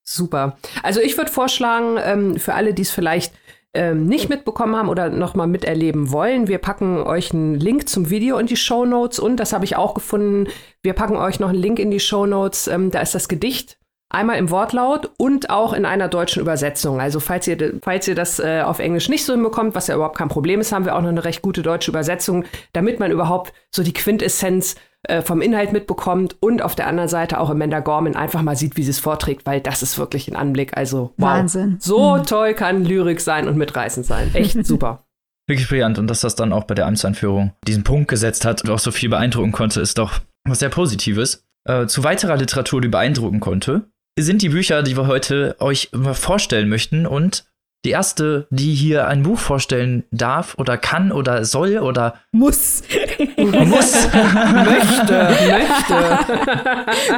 Super. 0.04 0.58
Also 0.82 1.00
ich 1.00 1.18
würde 1.18 1.32
vorschlagen, 1.32 1.98
ähm, 2.04 2.38
für 2.38 2.54
alle, 2.54 2.74
die 2.74 2.82
es 2.82 2.92
vielleicht 2.92 3.34
ähm, 3.74 4.06
nicht 4.06 4.30
mitbekommen 4.30 4.76
haben 4.76 4.90
oder 4.90 5.10
nochmal 5.10 5.48
miterleben 5.48 6.12
wollen, 6.12 6.48
wir 6.48 6.60
packen 6.60 7.02
euch 7.02 7.34
einen 7.34 7.56
Link 7.56 7.90
zum 7.90 8.10
Video 8.10 8.38
in 8.38 8.46
die 8.46 8.58
Show 8.58 8.86
Notes 8.86 9.18
und 9.18 9.38
das 9.38 9.54
habe 9.54 9.66
ich 9.66 9.76
auch 9.76 9.94
gefunden. 9.94 10.48
Wir 10.82 10.94
packen 10.94 11.16
euch 11.16 11.40
noch 11.40 11.50
einen 11.50 11.58
Link 11.58 11.80
in 11.80 11.90
die 11.90 12.00
Show 12.00 12.26
Notes. 12.26 12.68
Ähm, 12.68 12.92
da 12.92 13.02
ist 13.02 13.16
das 13.16 13.28
Gedicht 13.28 13.78
einmal 14.14 14.38
im 14.38 14.50
Wortlaut 14.50 15.12
und 15.18 15.50
auch 15.50 15.74
in 15.74 15.86
einer 15.86 16.08
deutschen 16.08 16.42
Übersetzung. 16.42 17.02
Also 17.02 17.20
falls 17.20 17.48
ihr, 17.48 17.80
falls 17.82 18.08
ihr 18.08 18.16
das 18.16 18.40
äh, 18.40 18.62
auf 18.62 18.80
Englisch 18.80 19.10
nicht 19.10 19.26
so 19.26 19.34
hinbekommt, 19.34 19.76
was 19.76 19.88
ja 19.88 19.96
überhaupt 19.96 20.18
kein 20.18 20.30
Problem 20.30 20.60
ist, 20.60 20.72
haben 20.72 20.86
wir 20.86 20.96
auch 20.96 21.02
noch 21.02 21.10
eine 21.10 21.26
recht 21.26 21.42
gute 21.42 21.62
deutsche 21.64 21.92
Übersetzung, 21.92 22.46
damit 22.74 23.00
man 23.00 23.12
überhaupt 23.12 23.54
so 23.72 23.84
die 23.84 23.94
Quintessenz 23.94 24.76
äh, 25.04 25.22
vom 25.22 25.42
Inhalt 25.42 25.74
mitbekommt 25.74 26.38
und 26.40 26.62
auf 26.62 26.76
der 26.76 26.88
anderen 26.88 27.10
Seite 27.10 27.40
auch 27.40 27.50
Amanda 27.50 27.80
Gorman 27.80 28.16
einfach 28.16 28.42
mal 28.42 28.56
sieht, 28.56 28.78
wie 28.78 28.84
sie 28.84 28.92
es 28.92 29.00
vorträgt, 29.00 29.46
weil 29.46 29.60
das 29.60 29.82
ist 29.82 29.98
wirklich 29.98 30.30
ein 30.30 30.36
Anblick. 30.36 30.78
Also 30.78 31.14
wow. 31.18 31.30
Wahnsinn. 31.30 31.78
So 31.80 32.18
mhm. 32.18 32.24
toll 32.24 32.54
kann 32.54 32.86
Lyrik 32.86 33.20
sein 33.20 33.48
und 33.48 33.58
mitreißend 33.58 34.06
sein. 34.06 34.30
Echt 34.34 34.66
super. 34.66 35.04
Wirklich 35.48 35.68
brillant. 35.68 36.00
Und 36.00 36.08
dass 36.08 36.22
das 36.22 36.36
dann 36.36 36.54
auch 36.54 36.64
bei 36.64 36.76
der 36.76 36.86
Amtsanführung 36.86 37.52
diesen 37.68 37.84
Punkt 37.84 38.08
gesetzt 38.08 38.46
hat 38.46 38.64
und 38.64 38.70
auch 38.70 38.80
so 38.80 38.92
viel 38.92 39.10
beeindrucken 39.10 39.52
konnte, 39.52 39.82
ist 39.82 39.98
doch 39.98 40.22
was 40.48 40.60
sehr 40.60 40.70
Positives. 40.70 41.46
Äh, 41.66 41.88
zu 41.88 42.04
weiterer 42.04 42.38
Literatur, 42.38 42.82
die 42.82 42.88
beeindrucken 42.88 43.40
konnte, 43.40 43.90
sind 44.18 44.42
die 44.42 44.50
Bücher, 44.50 44.84
die 44.84 44.96
wir 44.96 45.08
heute 45.08 45.56
euch 45.60 45.90
vorstellen 46.14 46.70
möchten. 46.70 47.06
Und 47.06 47.46
die 47.86 47.92
erste, 47.92 48.48
die 48.50 48.74
hier 48.74 49.08
ein 49.08 49.24
Buch 49.24 49.38
vorstellen 49.38 50.06
darf 50.12 50.56
oder 50.58 50.78
kann 50.78 51.12
oder 51.12 51.44
soll 51.44 51.80
oder 51.80 52.16
muss. 52.32 52.84
muss. 53.38 54.08
möchte, 54.14 55.36
möchte. 55.50 56.20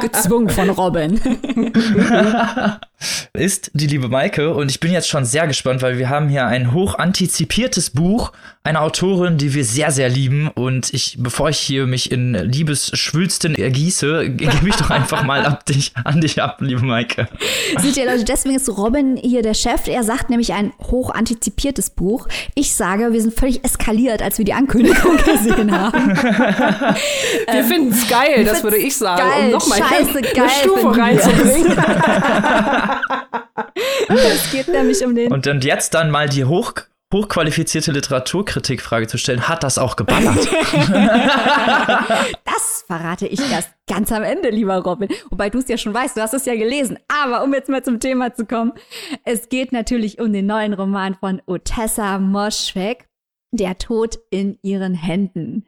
Gezwungen 0.00 0.48
von 0.50 0.70
Robin. 0.70 1.20
ist 3.32 3.70
die 3.74 3.86
liebe 3.86 4.08
Maike 4.08 4.54
und 4.54 4.70
ich 4.70 4.80
bin 4.80 4.90
jetzt 4.90 5.08
schon 5.08 5.24
sehr 5.24 5.46
gespannt, 5.46 5.82
weil 5.82 5.98
wir 5.98 6.08
haben 6.08 6.28
hier 6.28 6.46
ein 6.46 6.72
hoch 6.72 6.98
antizipiertes 6.98 7.90
Buch 7.90 8.32
einer 8.66 8.82
Autorin, 8.82 9.38
die 9.38 9.54
wir 9.54 9.64
sehr, 9.64 9.90
sehr 9.90 10.08
lieben 10.08 10.48
und 10.48 10.92
ich, 10.92 11.16
bevor 11.20 11.48
ich 11.48 11.58
hier 11.58 11.86
mich 11.86 12.10
in 12.10 12.34
Liebesschwülsten 12.34 13.54
ergieße, 13.54 14.30
gebe 14.36 14.68
ich 14.68 14.76
doch 14.76 14.90
einfach 14.90 15.22
mal 15.22 15.46
ab 15.46 15.64
dich, 15.66 15.92
an 16.04 16.20
dich 16.20 16.42
ab, 16.42 16.58
liebe 16.60 16.84
Maike. 16.84 17.28
Seht 17.78 17.96
ihr 17.96 18.06
Leute, 18.06 18.24
deswegen 18.24 18.56
ist 18.56 18.68
Robin 18.68 19.16
hier 19.16 19.42
der 19.42 19.54
Chef. 19.54 19.86
Er 19.86 20.02
sagt 20.02 20.30
nämlich 20.30 20.52
ein 20.52 20.72
hoch 20.82 21.10
antizipiertes 21.10 21.90
Buch. 21.90 22.26
Ich 22.54 22.74
sage, 22.74 23.12
wir 23.12 23.20
sind 23.20 23.38
völlig 23.38 23.64
eskaliert, 23.64 24.20
als 24.20 24.38
wir 24.38 24.44
die 24.44 24.54
Ankündigung 24.54 25.16
gesehen 25.24 25.70
haben. 25.70 26.16
wir 26.16 26.96
ähm, 27.46 27.64
finden 27.64 27.92
es 27.92 28.08
geil, 28.08 28.44
das 28.44 28.64
würde 28.64 28.78
ich 28.78 28.96
sagen, 28.96 29.22
geil, 29.22 29.44
um 29.46 29.50
nochmal 29.52 29.80
eine 29.82 30.22
geil 30.22 30.50
Stufe 30.60 30.98
reinzubringen. 30.98 31.78
es 34.08 34.50
geht 34.50 34.68
nämlich 34.68 35.04
um 35.04 35.14
den. 35.14 35.32
Und, 35.32 35.46
und 35.46 35.64
jetzt 35.64 35.94
dann 35.94 36.10
mal 36.10 36.28
die 36.28 36.44
hoch, 36.44 36.74
hochqualifizierte 37.12 37.92
Literaturkritikfrage 37.92 39.06
zu 39.06 39.16
stellen, 39.18 39.48
hat 39.48 39.62
das 39.62 39.78
auch 39.78 39.96
geballert? 39.96 40.48
das 42.44 42.84
verrate 42.86 43.26
ich 43.26 43.40
erst 43.50 43.70
ganz 43.86 44.10
am 44.10 44.22
Ende, 44.22 44.50
lieber 44.50 44.76
Robin. 44.78 45.08
Wobei 45.30 45.50
du 45.50 45.58
es 45.58 45.68
ja 45.68 45.78
schon 45.78 45.94
weißt, 45.94 46.16
du 46.16 46.20
hast 46.20 46.34
es 46.34 46.46
ja 46.46 46.56
gelesen. 46.56 46.98
Aber 47.08 47.44
um 47.44 47.54
jetzt 47.54 47.68
mal 47.68 47.84
zum 47.84 48.00
Thema 48.00 48.34
zu 48.34 48.44
kommen, 48.44 48.72
es 49.24 49.48
geht 49.48 49.72
natürlich 49.72 50.20
um 50.20 50.32
den 50.32 50.46
neuen 50.46 50.74
Roman 50.74 51.14
von 51.14 51.40
Otessa 51.46 52.18
Moschweg, 52.18 53.08
Der 53.52 53.78
Tod 53.78 54.18
in 54.30 54.58
ihren 54.62 54.94
Händen. 54.94 55.64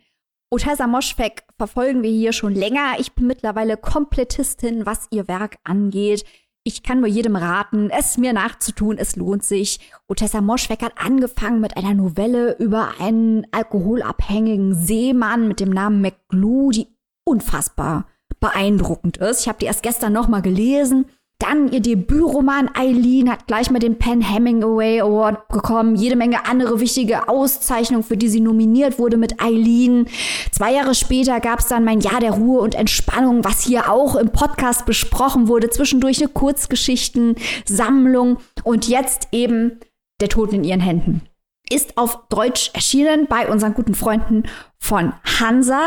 Otessa 0.50 0.87
Moschweg 0.87 1.45
verfolgen 1.57 2.02
wir 2.02 2.11
hier 2.11 2.33
schon 2.33 2.54
länger. 2.54 2.97
Ich 2.99 3.12
bin 3.12 3.26
mittlerweile 3.26 3.76
Komplettistin, 3.76 4.87
was 4.87 5.07
ihr 5.11 5.28
Werk 5.28 5.59
angeht. 5.62 6.25
Ich 6.68 6.82
kann 6.82 7.00
nur 7.00 7.08
jedem 7.08 7.34
raten, 7.34 7.88
es 7.88 8.18
mir 8.18 8.34
nachzutun, 8.34 8.98
es 8.98 9.16
lohnt 9.16 9.42
sich. 9.42 9.80
Otessa 10.06 10.42
Moschweg 10.42 10.82
hat 10.82 10.92
angefangen 11.02 11.62
mit 11.62 11.78
einer 11.78 11.94
Novelle 11.94 12.58
über 12.58 12.90
einen 13.00 13.46
alkoholabhängigen 13.52 14.75
Seemann 14.75 15.48
mit 15.48 15.60
dem 15.60 15.70
Namen 15.70 16.02
McGlue, 16.02 16.70
die 16.72 16.88
unfassbar 17.25 18.06
beeindruckend 18.38 19.16
ist. 19.16 19.40
Ich 19.40 19.48
habe 19.48 19.58
die 19.58 19.64
erst 19.64 19.82
gestern 19.82 20.12
noch 20.12 20.28
mal 20.28 20.42
gelesen 20.42 21.06
dann 21.38 21.71
ihr 21.71 21.80
Debütroman 21.80 22.68
Eileen 22.75 23.30
hat 23.30 23.47
gleich 23.47 23.71
mal 23.71 23.78
den 23.78 23.99
Penn 23.99 24.21
Hemingway 24.21 25.00
Award 25.00 25.47
bekommen. 25.49 25.95
Jede 25.95 26.16
Menge 26.16 26.45
andere 26.47 26.80
wichtige 26.80 27.28
Auszeichnungen, 27.28 28.02
für 28.02 28.16
die 28.16 28.28
sie 28.28 28.40
nominiert 28.40 28.99
wurde 28.99 29.16
mit 29.16 29.40
Eileen. 29.40 30.09
Zwei 30.50 30.75
Jahre 30.75 30.97
später 30.97 31.38
gab 31.40 31.61
es 31.61 31.68
dann 31.68 31.85
mein 31.85 32.00
Jahr 32.00 32.18
der 32.21 32.33
Ruhe 32.33 32.61
und 32.61 32.75
Entspannung, 32.75 33.45
was 33.45 33.62
hier 33.62 33.88
auch 33.90 34.16
im 34.16 34.30
Podcast 34.30 34.85
besprochen 34.85 35.47
wurde. 35.47 35.71
Zwischendurch 35.71 36.21
eine 36.21 36.28
Kurzgeschichtensammlung 36.28 38.38
und 38.64 38.88
jetzt 38.88 39.28
eben 39.30 39.78
der 40.21 40.28
Tod 40.28 40.52
in 40.52 40.64
ihren 40.64 40.80
Händen 40.80 41.23
ist 41.72 41.96
auf 41.96 42.28
Deutsch 42.28 42.70
erschienen 42.75 43.26
bei 43.26 43.48
unseren 43.48 43.75
guten 43.75 43.94
Freunden 43.94 44.44
von 44.78 45.12
Hansa 45.40 45.80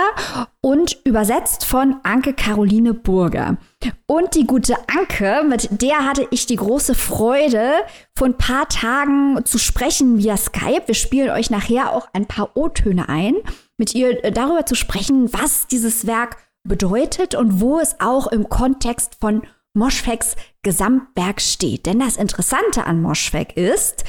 und 0.61 0.97
übersetzt 1.05 1.65
von 1.65 1.97
Anke 2.03 2.33
Caroline 2.33 2.93
Burger. 2.93 3.57
Und 4.05 4.35
die 4.35 4.45
gute 4.45 4.75
Anke, 4.87 5.43
mit 5.47 5.81
der 5.81 6.05
hatte 6.05 6.27
ich 6.31 6.45
die 6.45 6.57
große 6.57 6.93
Freude, 6.93 7.71
vor 8.15 8.27
ein 8.27 8.37
paar 8.37 8.67
Tagen 8.67 9.43
zu 9.45 9.57
sprechen 9.57 10.19
via 10.19 10.37
Skype. 10.37 10.83
Wir 10.87 10.95
spielen 10.95 11.29
euch 11.29 11.49
nachher 11.49 11.93
auch 11.93 12.09
ein 12.13 12.25
paar 12.25 12.55
O-Töne 12.55 13.09
ein, 13.09 13.35
mit 13.77 13.95
ihr 13.95 14.23
äh, 14.23 14.31
darüber 14.31 14.65
zu 14.65 14.75
sprechen, 14.75 15.33
was 15.33 15.67
dieses 15.67 16.05
Werk 16.05 16.37
bedeutet 16.63 17.33
und 17.33 17.59
wo 17.59 17.79
es 17.79 17.95
auch 17.99 18.27
im 18.27 18.49
Kontext 18.49 19.17
von 19.19 19.41
Moschwegs 19.73 20.35
Gesamtwerk 20.63 21.41
steht. 21.41 21.85
Denn 21.85 21.99
das 21.99 22.17
Interessante 22.17 22.85
an 22.85 23.01
Moschweg 23.01 23.55
ist, 23.55 24.03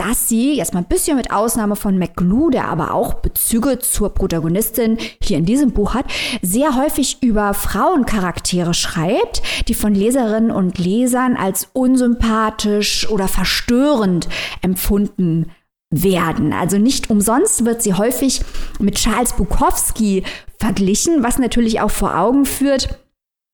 dass 0.00 0.28
sie, 0.28 0.54
jetzt 0.54 0.72
mal 0.72 0.80
ein 0.80 0.88
bisschen 0.88 1.18
mit 1.18 1.30
Ausnahme 1.30 1.76
von 1.76 1.98
McGlue, 1.98 2.50
der 2.50 2.68
aber 2.68 2.94
auch 2.94 3.14
Bezüge 3.14 3.80
zur 3.80 4.14
Protagonistin 4.14 4.96
hier 5.22 5.36
in 5.36 5.44
diesem 5.44 5.72
Buch 5.72 5.92
hat, 5.92 6.06
sehr 6.40 6.74
häufig 6.74 7.22
über 7.22 7.52
Frauencharaktere 7.52 8.72
schreibt, 8.72 9.42
die 9.68 9.74
von 9.74 9.94
Leserinnen 9.94 10.52
und 10.52 10.78
Lesern 10.78 11.36
als 11.36 11.68
unsympathisch 11.74 13.10
oder 13.10 13.28
verstörend 13.28 14.26
empfunden 14.62 15.50
werden. 15.90 16.54
Also 16.54 16.78
nicht 16.78 17.10
umsonst 17.10 17.66
wird 17.66 17.82
sie 17.82 17.92
häufig 17.92 18.40
mit 18.78 18.94
Charles 18.94 19.34
Bukowski 19.34 20.24
verglichen, 20.58 21.22
was 21.22 21.38
natürlich 21.38 21.80
auch 21.80 21.90
vor 21.90 22.16
Augen 22.16 22.46
führt, 22.46 23.00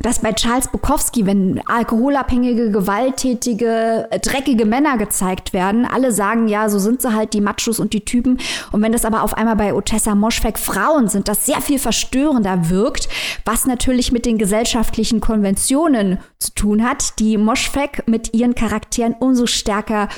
dass 0.01 0.21
bei 0.21 0.33
Charles 0.33 0.69
Bukowski, 0.69 1.27
wenn 1.27 1.61
alkoholabhängige, 1.67 2.71
gewalttätige, 2.71 4.07
äh, 4.11 4.21
dreckige 4.21 4.67
Männer 4.67 4.99
gezeigt 4.99 5.53
werden, 5.53 5.85
alle 5.85 6.13
sagen, 6.13 6.49
ja, 6.49 6.69
so 6.69 6.79
sind 6.79 7.03
sie 7.03 7.13
halt 7.13 7.33
die 7.33 7.41
Machos 7.41 7.81
und 7.81 7.93
die 7.93 8.05
Typen. 8.05 8.39
Und 8.73 8.83
wenn 8.83 8.93
das 8.93 9.05
aber 9.05 9.23
auf 9.23 9.35
einmal 9.35 9.57
bei 9.57 9.75
Otessa 9.75 10.15
Moschweg 10.15 10.59
Frauen 10.59 11.09
sind, 11.09 11.29
das 11.29 11.47
sehr 11.47 11.61
viel 11.61 11.79
verstörender 11.79 12.69
wirkt, 12.69 13.09
was 13.45 13.67
natürlich 13.67 14.13
mit 14.13 14.27
den 14.27 14.39
gesellschaftlichen 14.39 15.21
Konventionen 15.21 16.19
zu 16.39 16.55
tun 16.55 16.89
hat, 16.89 17.19
die 17.19 17.39
Moschweg 17.39 18.07
mit 18.07 18.35
ihren 18.35 18.55
Charakteren 18.55 19.15
umso 19.19 19.47
stärker 19.47 20.09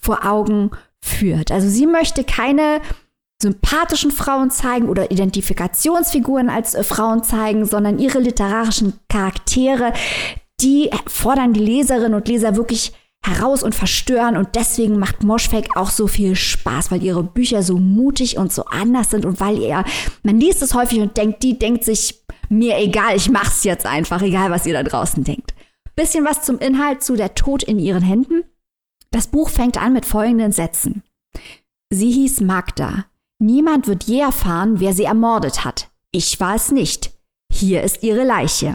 vor 0.00 0.24
Augen 0.24 0.70
führt. 1.02 1.50
Also 1.50 1.68
sie 1.68 1.86
möchte 1.86 2.24
keine 2.24 2.80
sympathischen 3.40 4.10
Frauen 4.10 4.50
zeigen 4.50 4.88
oder 4.88 5.10
Identifikationsfiguren 5.10 6.48
als 6.48 6.74
äh, 6.74 6.82
Frauen 6.82 7.22
zeigen, 7.22 7.66
sondern 7.66 7.98
ihre 7.98 8.18
literarischen 8.18 8.94
Charaktere, 9.08 9.92
die 10.60 10.90
fordern 11.06 11.52
die 11.52 11.60
Leserinnen 11.60 12.14
und 12.14 12.28
Leser 12.28 12.56
wirklich 12.56 12.92
heraus 13.24 13.62
und 13.62 13.74
verstören 13.74 14.36
und 14.36 14.54
deswegen 14.54 14.98
macht 14.98 15.22
Moschfek 15.22 15.76
auch 15.76 15.88
so 15.88 16.06
viel 16.06 16.36
Spaß, 16.36 16.90
weil 16.90 17.02
ihre 17.02 17.22
Bücher 17.22 17.62
so 17.62 17.78
mutig 17.78 18.36
und 18.36 18.52
so 18.52 18.66
anders 18.66 19.10
sind 19.10 19.24
und 19.24 19.40
weil 19.40 19.58
ihr, 19.58 19.82
man 20.22 20.38
liest 20.38 20.62
es 20.62 20.74
häufig 20.74 21.00
und 21.00 21.16
denkt, 21.16 21.42
die 21.42 21.58
denkt 21.58 21.84
sich, 21.84 22.22
mir 22.50 22.76
egal, 22.78 23.16
ich 23.16 23.30
mach's 23.30 23.64
jetzt 23.64 23.86
einfach, 23.86 24.20
egal 24.20 24.50
was 24.50 24.66
ihr 24.66 24.74
da 24.74 24.82
draußen 24.82 25.24
denkt. 25.24 25.54
Bisschen 25.96 26.24
was 26.24 26.42
zum 26.42 26.58
Inhalt 26.58 27.02
zu 27.02 27.16
Der 27.16 27.34
Tod 27.34 27.62
in 27.62 27.78
ihren 27.78 28.02
Händen. 28.02 28.44
Das 29.10 29.28
Buch 29.28 29.48
fängt 29.48 29.80
an 29.80 29.92
mit 29.92 30.04
folgenden 30.04 30.52
Sätzen. 30.52 31.02
Sie 31.90 32.10
hieß 32.10 32.40
Magda, 32.40 33.06
Niemand 33.44 33.86
wird 33.88 34.04
je 34.04 34.20
erfahren, 34.20 34.80
wer 34.80 34.94
sie 34.94 35.04
ermordet 35.04 35.66
hat. 35.66 35.90
Ich 36.12 36.40
war 36.40 36.54
es 36.54 36.70
nicht. 36.70 37.10
Hier 37.52 37.82
ist 37.82 38.02
ihre 38.02 38.24
Leiche. 38.24 38.74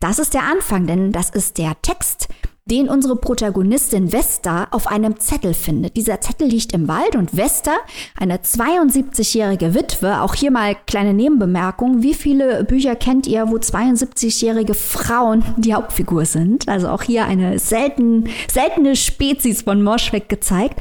Das 0.00 0.18
ist 0.18 0.32
der 0.32 0.44
Anfang, 0.44 0.86
denn 0.86 1.12
das 1.12 1.28
ist 1.28 1.58
der 1.58 1.76
Text, 1.82 2.28
den 2.64 2.88
unsere 2.88 3.16
Protagonistin 3.16 4.12
Vesta 4.12 4.68
auf 4.70 4.86
einem 4.86 5.20
Zettel 5.20 5.52
findet. 5.52 5.98
Dieser 5.98 6.22
Zettel 6.22 6.48
liegt 6.48 6.72
im 6.72 6.88
Wald 6.88 7.14
und 7.14 7.36
Vesta, 7.36 7.76
eine 8.18 8.38
72-jährige 8.38 9.74
Witwe, 9.74 10.22
auch 10.22 10.34
hier 10.34 10.50
mal 10.50 10.74
kleine 10.86 11.12
Nebenbemerkung, 11.12 12.02
wie 12.02 12.14
viele 12.14 12.64
Bücher 12.64 12.96
kennt 12.96 13.26
ihr, 13.26 13.50
wo 13.50 13.56
72-jährige 13.56 14.72
Frauen 14.72 15.44
die 15.58 15.74
Hauptfigur 15.74 16.24
sind? 16.24 16.68
Also 16.68 16.88
auch 16.88 17.02
hier 17.02 17.26
eine 17.26 17.58
selten, 17.58 18.30
seltene 18.50 18.96
Spezies 18.96 19.60
von 19.60 19.82
Moschweg 19.82 20.30
gezeigt 20.30 20.80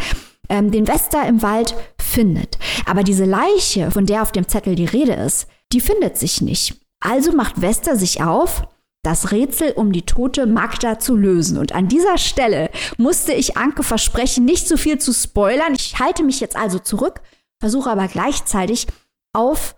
ähm, 0.49 0.71
den 0.71 0.87
Wester 0.87 1.27
im 1.27 1.41
Wald 1.41 1.75
findet. 2.15 2.57
Aber 2.85 3.03
diese 3.03 3.25
Leiche, 3.25 3.91
von 3.91 4.05
der 4.05 4.21
auf 4.21 4.31
dem 4.31 4.47
Zettel 4.47 4.75
die 4.75 4.85
Rede 4.85 5.13
ist, 5.13 5.47
die 5.73 5.81
findet 5.81 6.17
sich 6.17 6.41
nicht. 6.41 6.79
Also 7.01 7.33
macht 7.33 7.61
Wester 7.61 7.97
sich 7.97 8.23
auf, 8.23 8.63
das 9.03 9.31
Rätsel 9.31 9.73
um 9.73 9.91
die 9.91 10.03
tote 10.03 10.47
Magda 10.47 10.97
zu 10.97 11.15
lösen. 11.15 11.57
Und 11.57 11.73
an 11.73 11.87
dieser 11.87 12.17
Stelle 12.17 12.71
musste 12.97 13.33
ich 13.33 13.57
Anke 13.57 13.83
versprechen, 13.83 14.45
nicht 14.45 14.67
zu 14.67 14.77
viel 14.77 14.97
zu 14.97 15.13
spoilern. 15.13 15.75
Ich 15.75 15.99
halte 15.99 16.23
mich 16.23 16.39
jetzt 16.39 16.55
also 16.55 16.79
zurück, 16.79 17.21
versuche 17.59 17.91
aber 17.91 18.07
gleichzeitig 18.07 18.87
auf 19.33 19.75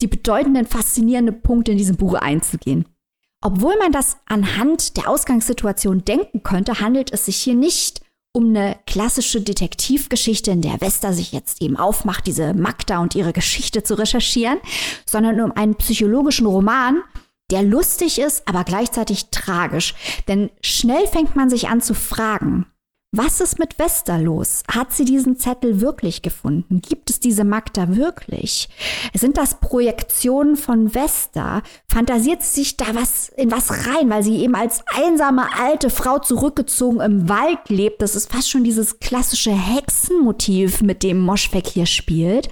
die 0.00 0.06
bedeutenden, 0.06 0.66
faszinierenden 0.66 1.42
Punkte 1.42 1.72
in 1.72 1.78
diesem 1.78 1.96
Buch 1.96 2.14
einzugehen. 2.14 2.86
Obwohl 3.42 3.76
man 3.78 3.92
das 3.92 4.16
anhand 4.26 4.96
der 4.96 5.08
Ausgangssituation 5.08 6.04
denken 6.04 6.42
könnte, 6.42 6.80
handelt 6.80 7.12
es 7.12 7.26
sich 7.26 7.36
hier 7.36 7.54
nicht 7.54 8.00
um 8.32 8.50
eine 8.50 8.78
klassische 8.86 9.40
Detektivgeschichte, 9.40 10.50
in 10.52 10.62
der 10.62 10.80
Vesta 10.80 11.12
sich 11.12 11.32
jetzt 11.32 11.60
eben 11.62 11.76
aufmacht, 11.76 12.26
diese 12.26 12.54
Magda 12.54 13.00
und 13.00 13.14
ihre 13.14 13.32
Geschichte 13.32 13.82
zu 13.82 13.94
recherchieren, 13.98 14.58
sondern 15.04 15.40
um 15.40 15.52
einen 15.52 15.74
psychologischen 15.74 16.46
Roman, 16.46 17.02
der 17.50 17.62
lustig 17.62 18.20
ist, 18.20 18.46
aber 18.46 18.62
gleichzeitig 18.64 19.30
tragisch. 19.30 19.94
Denn 20.28 20.50
schnell 20.62 21.06
fängt 21.08 21.34
man 21.34 21.50
sich 21.50 21.68
an 21.68 21.80
zu 21.80 21.94
fragen, 21.94 22.66
was 23.12 23.40
ist 23.40 23.58
mit 23.58 23.76
Vesta 23.76 24.18
los? 24.18 24.62
Hat 24.68 24.92
sie 24.92 25.04
diesen 25.04 25.36
Zettel 25.36 25.80
wirklich 25.80 26.22
gefunden? 26.22 26.80
Gibt 26.80 27.10
es 27.10 27.18
diese 27.18 27.42
Magda 27.42 27.96
wirklich? 27.96 28.68
Sind 29.14 29.36
das 29.36 29.54
Projektionen 29.60 30.56
von 30.56 30.94
Vesta? 30.94 31.62
Fantasiert 31.88 32.44
sie 32.44 32.60
sich 32.60 32.76
da 32.76 32.86
was 32.94 33.28
in 33.30 33.50
was 33.50 33.86
rein, 33.88 34.10
weil 34.10 34.22
sie 34.22 34.36
eben 34.36 34.54
als 34.54 34.84
einsame 34.94 35.48
alte 35.58 35.90
Frau 35.90 36.20
zurückgezogen 36.20 37.00
im 37.00 37.28
Wald 37.28 37.68
lebt? 37.68 38.00
Das 38.00 38.14
ist 38.14 38.30
fast 38.30 38.48
schon 38.48 38.62
dieses 38.62 39.00
klassische 39.00 39.52
Hexenmotiv, 39.52 40.80
mit 40.80 41.02
dem 41.02 41.20
Moschweg 41.20 41.66
hier 41.66 41.86
spielt. 41.86 42.48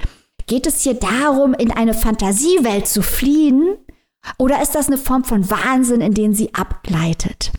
Geht 0.48 0.66
es 0.66 0.80
hier 0.80 0.94
darum, 0.94 1.54
in 1.54 1.70
eine 1.70 1.94
Fantasiewelt 1.94 2.88
zu 2.88 3.02
fliehen? 3.02 3.76
Oder 4.38 4.60
ist 4.60 4.74
das 4.74 4.88
eine 4.88 4.98
Form 4.98 5.22
von 5.22 5.48
Wahnsinn, 5.50 6.00
in 6.00 6.14
den 6.14 6.34
sie 6.34 6.52
abgleitet? 6.52 7.52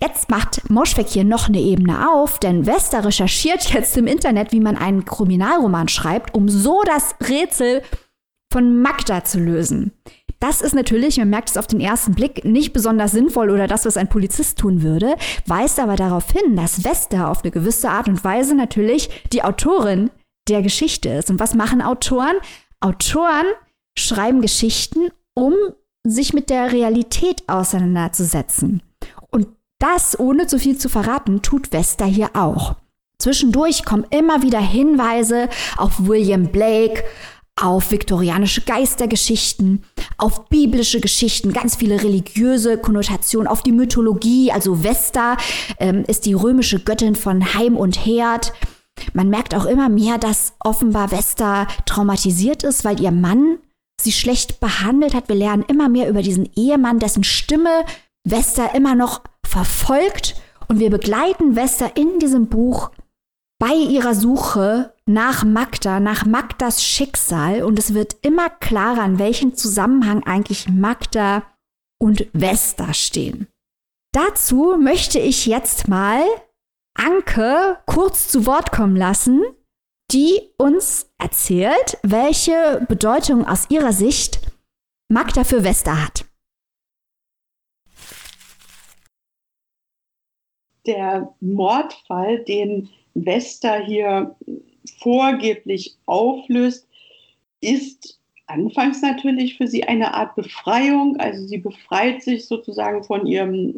Jetzt 0.00 0.30
macht 0.30 0.70
Moschweg 0.70 1.08
hier 1.08 1.24
noch 1.24 1.48
eine 1.48 1.60
Ebene 1.60 2.10
auf, 2.10 2.38
denn 2.38 2.66
Wester 2.66 3.04
recherchiert 3.04 3.72
jetzt 3.72 3.96
im 3.96 4.06
Internet, 4.06 4.52
wie 4.52 4.60
man 4.60 4.76
einen 4.76 5.04
Kriminalroman 5.04 5.88
schreibt, 5.88 6.34
um 6.34 6.48
so 6.48 6.82
das 6.84 7.16
Rätsel 7.28 7.82
von 8.52 8.80
Magda 8.80 9.24
zu 9.24 9.40
lösen. 9.40 9.92
Das 10.40 10.60
ist 10.60 10.74
natürlich, 10.74 11.18
man 11.18 11.30
merkt 11.30 11.50
es 11.50 11.56
auf 11.56 11.66
den 11.66 11.80
ersten 11.80 12.14
Blick, 12.14 12.44
nicht 12.44 12.72
besonders 12.72 13.10
sinnvoll 13.10 13.50
oder 13.50 13.66
das, 13.66 13.84
was 13.84 13.96
ein 13.96 14.08
Polizist 14.08 14.58
tun 14.58 14.82
würde, 14.82 15.16
weist 15.46 15.80
aber 15.80 15.96
darauf 15.96 16.30
hin, 16.30 16.54
dass 16.54 16.84
Wester 16.84 17.28
auf 17.28 17.42
eine 17.42 17.50
gewisse 17.50 17.90
Art 17.90 18.08
und 18.08 18.22
Weise 18.22 18.54
natürlich 18.54 19.10
die 19.32 19.42
Autorin 19.42 20.10
der 20.48 20.62
Geschichte 20.62 21.08
ist. 21.08 21.30
Und 21.30 21.40
was 21.40 21.54
machen 21.54 21.82
Autoren? 21.82 22.36
Autoren 22.80 23.46
schreiben 23.98 24.40
Geschichten, 24.40 25.08
um 25.34 25.54
sich 26.04 26.32
mit 26.32 26.50
der 26.50 26.72
Realität 26.72 27.42
auseinanderzusetzen. 27.48 28.82
Das, 29.78 30.18
ohne 30.18 30.46
zu 30.46 30.58
viel 30.58 30.76
zu 30.76 30.88
verraten, 30.88 31.42
tut 31.42 31.72
Vesta 31.72 32.04
hier 32.04 32.30
auch. 32.34 32.76
Zwischendurch 33.20 33.84
kommen 33.84 34.06
immer 34.10 34.42
wieder 34.42 34.60
Hinweise 34.60 35.48
auf 35.76 36.06
William 36.06 36.48
Blake, 36.48 37.04
auf 37.60 37.90
viktorianische 37.90 38.60
Geistergeschichten, 38.62 39.84
auf 40.16 40.48
biblische 40.48 41.00
Geschichten, 41.00 41.52
ganz 41.52 41.76
viele 41.76 42.02
religiöse 42.02 42.78
Konnotationen, 42.78 43.48
auf 43.48 43.62
die 43.62 43.72
Mythologie. 43.72 44.52
Also 44.52 44.82
Vesta 44.84 45.36
ähm, 45.78 46.04
ist 46.06 46.26
die 46.26 46.34
römische 46.34 46.80
Göttin 46.80 47.16
von 47.16 47.54
Heim 47.54 47.76
und 47.76 48.04
Herd. 48.06 48.52
Man 49.12 49.28
merkt 49.28 49.54
auch 49.54 49.64
immer 49.64 49.88
mehr, 49.88 50.18
dass 50.18 50.54
offenbar 50.60 51.10
Vesta 51.10 51.66
traumatisiert 51.86 52.62
ist, 52.62 52.84
weil 52.84 53.00
ihr 53.00 53.12
Mann 53.12 53.58
sie 54.00 54.12
schlecht 54.12 54.60
behandelt 54.60 55.14
hat. 55.14 55.28
Wir 55.28 55.36
lernen 55.36 55.64
immer 55.66 55.88
mehr 55.88 56.08
über 56.08 56.22
diesen 56.22 56.48
Ehemann, 56.54 57.00
dessen 57.00 57.24
Stimme 57.24 57.84
Vesta 58.30 58.66
immer 58.74 58.94
noch 58.94 59.22
verfolgt. 59.44 60.40
Und 60.68 60.80
wir 60.80 60.90
begleiten 60.90 61.56
Vesta 61.56 61.86
in 61.94 62.18
diesem 62.18 62.48
Buch 62.48 62.90
bei 63.58 63.72
ihrer 63.74 64.14
Suche 64.14 64.94
nach 65.06 65.44
Magda, 65.44 65.98
nach 66.00 66.26
Magdas 66.26 66.84
Schicksal. 66.84 67.62
Und 67.62 67.78
es 67.78 67.94
wird 67.94 68.16
immer 68.22 68.50
klarer, 68.50 69.04
in 69.04 69.18
welchem 69.18 69.54
Zusammenhang 69.54 70.24
eigentlich 70.24 70.68
Magda 70.68 71.42
und 72.00 72.26
Vesta 72.32 72.94
stehen. 72.94 73.48
Dazu 74.12 74.76
möchte 74.78 75.18
ich 75.18 75.46
jetzt 75.46 75.88
mal 75.88 76.22
Anke 76.94 77.78
kurz 77.86 78.28
zu 78.28 78.46
Wort 78.46 78.72
kommen 78.72 78.96
lassen 78.96 79.42
die 80.12 80.40
uns 80.56 81.10
erzählt, 81.18 81.98
welche 82.02 82.84
Bedeutung 82.88 83.46
aus 83.46 83.66
ihrer 83.68 83.92
Sicht 83.92 84.40
Magda 85.10 85.44
für 85.44 85.64
Vesta 85.64 86.02
hat. 86.04 86.24
Der 90.88 91.32
Mordfall, 91.40 92.38
den 92.44 92.88
Vesta 93.14 93.76
hier 93.76 94.34
vorgeblich 94.98 95.96
auflöst, 96.06 96.88
ist 97.60 98.18
anfangs 98.46 99.02
natürlich 99.02 99.58
für 99.58 99.68
sie 99.68 99.84
eine 99.84 100.14
Art 100.14 100.34
Befreiung. 100.34 101.16
Also 101.18 101.46
sie 101.46 101.58
befreit 101.58 102.22
sich 102.22 102.46
sozusagen 102.46 103.04
von 103.04 103.26
ihrem 103.26 103.74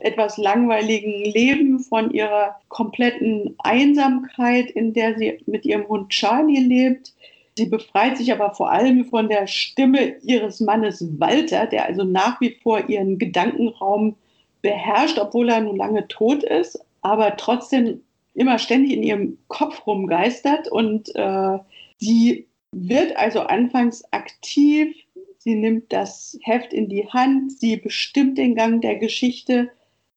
etwas 0.00 0.38
langweiligen 0.38 1.24
Leben, 1.24 1.78
von 1.80 2.10
ihrer 2.10 2.56
kompletten 2.68 3.54
Einsamkeit, 3.58 4.70
in 4.70 4.94
der 4.94 5.18
sie 5.18 5.38
mit 5.44 5.66
ihrem 5.66 5.86
Hund 5.88 6.08
Charlie 6.08 6.60
lebt. 6.60 7.12
Sie 7.56 7.66
befreit 7.66 8.16
sich 8.16 8.32
aber 8.32 8.54
vor 8.54 8.70
allem 8.70 9.04
von 9.04 9.28
der 9.28 9.46
Stimme 9.46 10.16
ihres 10.22 10.60
Mannes 10.60 11.06
Walter, 11.20 11.66
der 11.66 11.84
also 11.84 12.02
nach 12.02 12.40
wie 12.40 12.56
vor 12.62 12.88
ihren 12.88 13.18
Gedankenraum 13.18 14.16
beherrscht, 14.64 15.18
obwohl 15.18 15.50
er 15.50 15.60
nun 15.60 15.76
lange 15.76 16.08
tot 16.08 16.42
ist, 16.42 16.84
aber 17.02 17.36
trotzdem 17.36 18.02
immer 18.34 18.58
ständig 18.58 18.94
in 18.94 19.02
ihrem 19.02 19.38
Kopf 19.48 19.86
rumgeistert. 19.86 20.68
Und 20.68 21.14
äh, 21.14 21.58
sie 21.98 22.48
wird 22.72 23.16
also 23.16 23.40
anfangs 23.40 24.02
aktiv, 24.12 24.96
sie 25.38 25.54
nimmt 25.54 25.92
das 25.92 26.38
Heft 26.42 26.72
in 26.72 26.88
die 26.88 27.06
Hand, 27.08 27.52
sie 27.52 27.76
bestimmt 27.76 28.38
den 28.38 28.54
Gang 28.54 28.80
der 28.80 28.96
Geschichte 28.96 29.70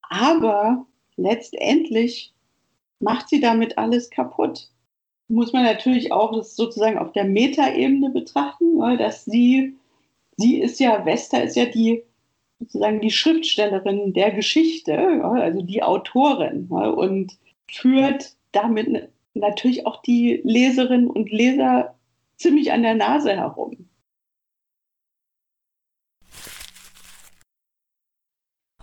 aber 0.08 0.86
letztendlich 1.16 2.32
macht 3.00 3.28
sie 3.28 3.40
damit 3.40 3.78
alles 3.78 4.10
kaputt. 4.10 4.68
Muss 5.28 5.52
man 5.52 5.64
natürlich 5.64 6.10
auch 6.10 6.42
sozusagen 6.42 6.98
auf 6.98 7.12
der 7.12 7.24
Metaebene 7.24 8.10
betrachten, 8.10 8.78
weil 8.78 8.96
dass 8.96 9.24
sie, 9.24 9.76
sie 10.36 10.60
ist 10.60 10.80
ja, 10.80 11.04
Vesta 11.04 11.38
ist 11.38 11.56
ja 11.56 11.66
die 11.66 12.02
sozusagen 12.58 13.00
die 13.00 13.10
Schriftstellerin 13.10 14.12
der 14.12 14.32
Geschichte, 14.32 14.96
also 15.24 15.62
die 15.62 15.82
Autorin 15.82 16.66
und 16.68 17.38
führt 17.70 18.34
damit 18.52 19.10
natürlich 19.34 19.86
auch 19.86 20.02
die 20.02 20.40
Leserinnen 20.44 21.08
und 21.08 21.30
Leser 21.30 21.94
ziemlich 22.36 22.72
an 22.72 22.82
der 22.82 22.94
Nase 22.94 23.36
herum. 23.36 23.88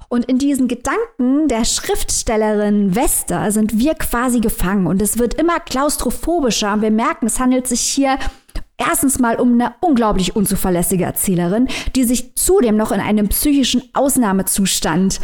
Und 0.08 0.26
in 0.26 0.38
diesen 0.38 0.68
Gedanken 0.68 1.48
der 1.50 1.66
Schriftstellerin 1.66 2.96
Wester 2.96 3.52
sind 3.52 3.80
wir 3.80 3.96
quasi 3.96 4.40
gefangen. 4.40 4.88
Und 4.88 5.02
es 5.02 5.18
wird 5.18 5.34
immer 5.34 5.60
klaustrophobischer. 5.60 6.72
Und 6.72 6.84
wir 6.84 6.92
merken, 6.92 7.26
es 7.26 7.40
handelt 7.40 7.68
sich 7.68 7.82
hier 7.82 8.18
erstens 8.78 9.20
mal 9.20 9.40
um 9.40 9.54
eine 9.54 9.76
unglaublich 9.82 10.36
unzuverlässige 10.36 11.06
Erzählerin, 11.06 11.68
die 11.96 12.04
sich 12.04 12.36
zudem 12.36 12.78
noch 12.78 12.92
in 12.92 13.00
einem 13.00 13.30
psychischen 13.30 13.84
Ausnahmezustand 13.94 15.20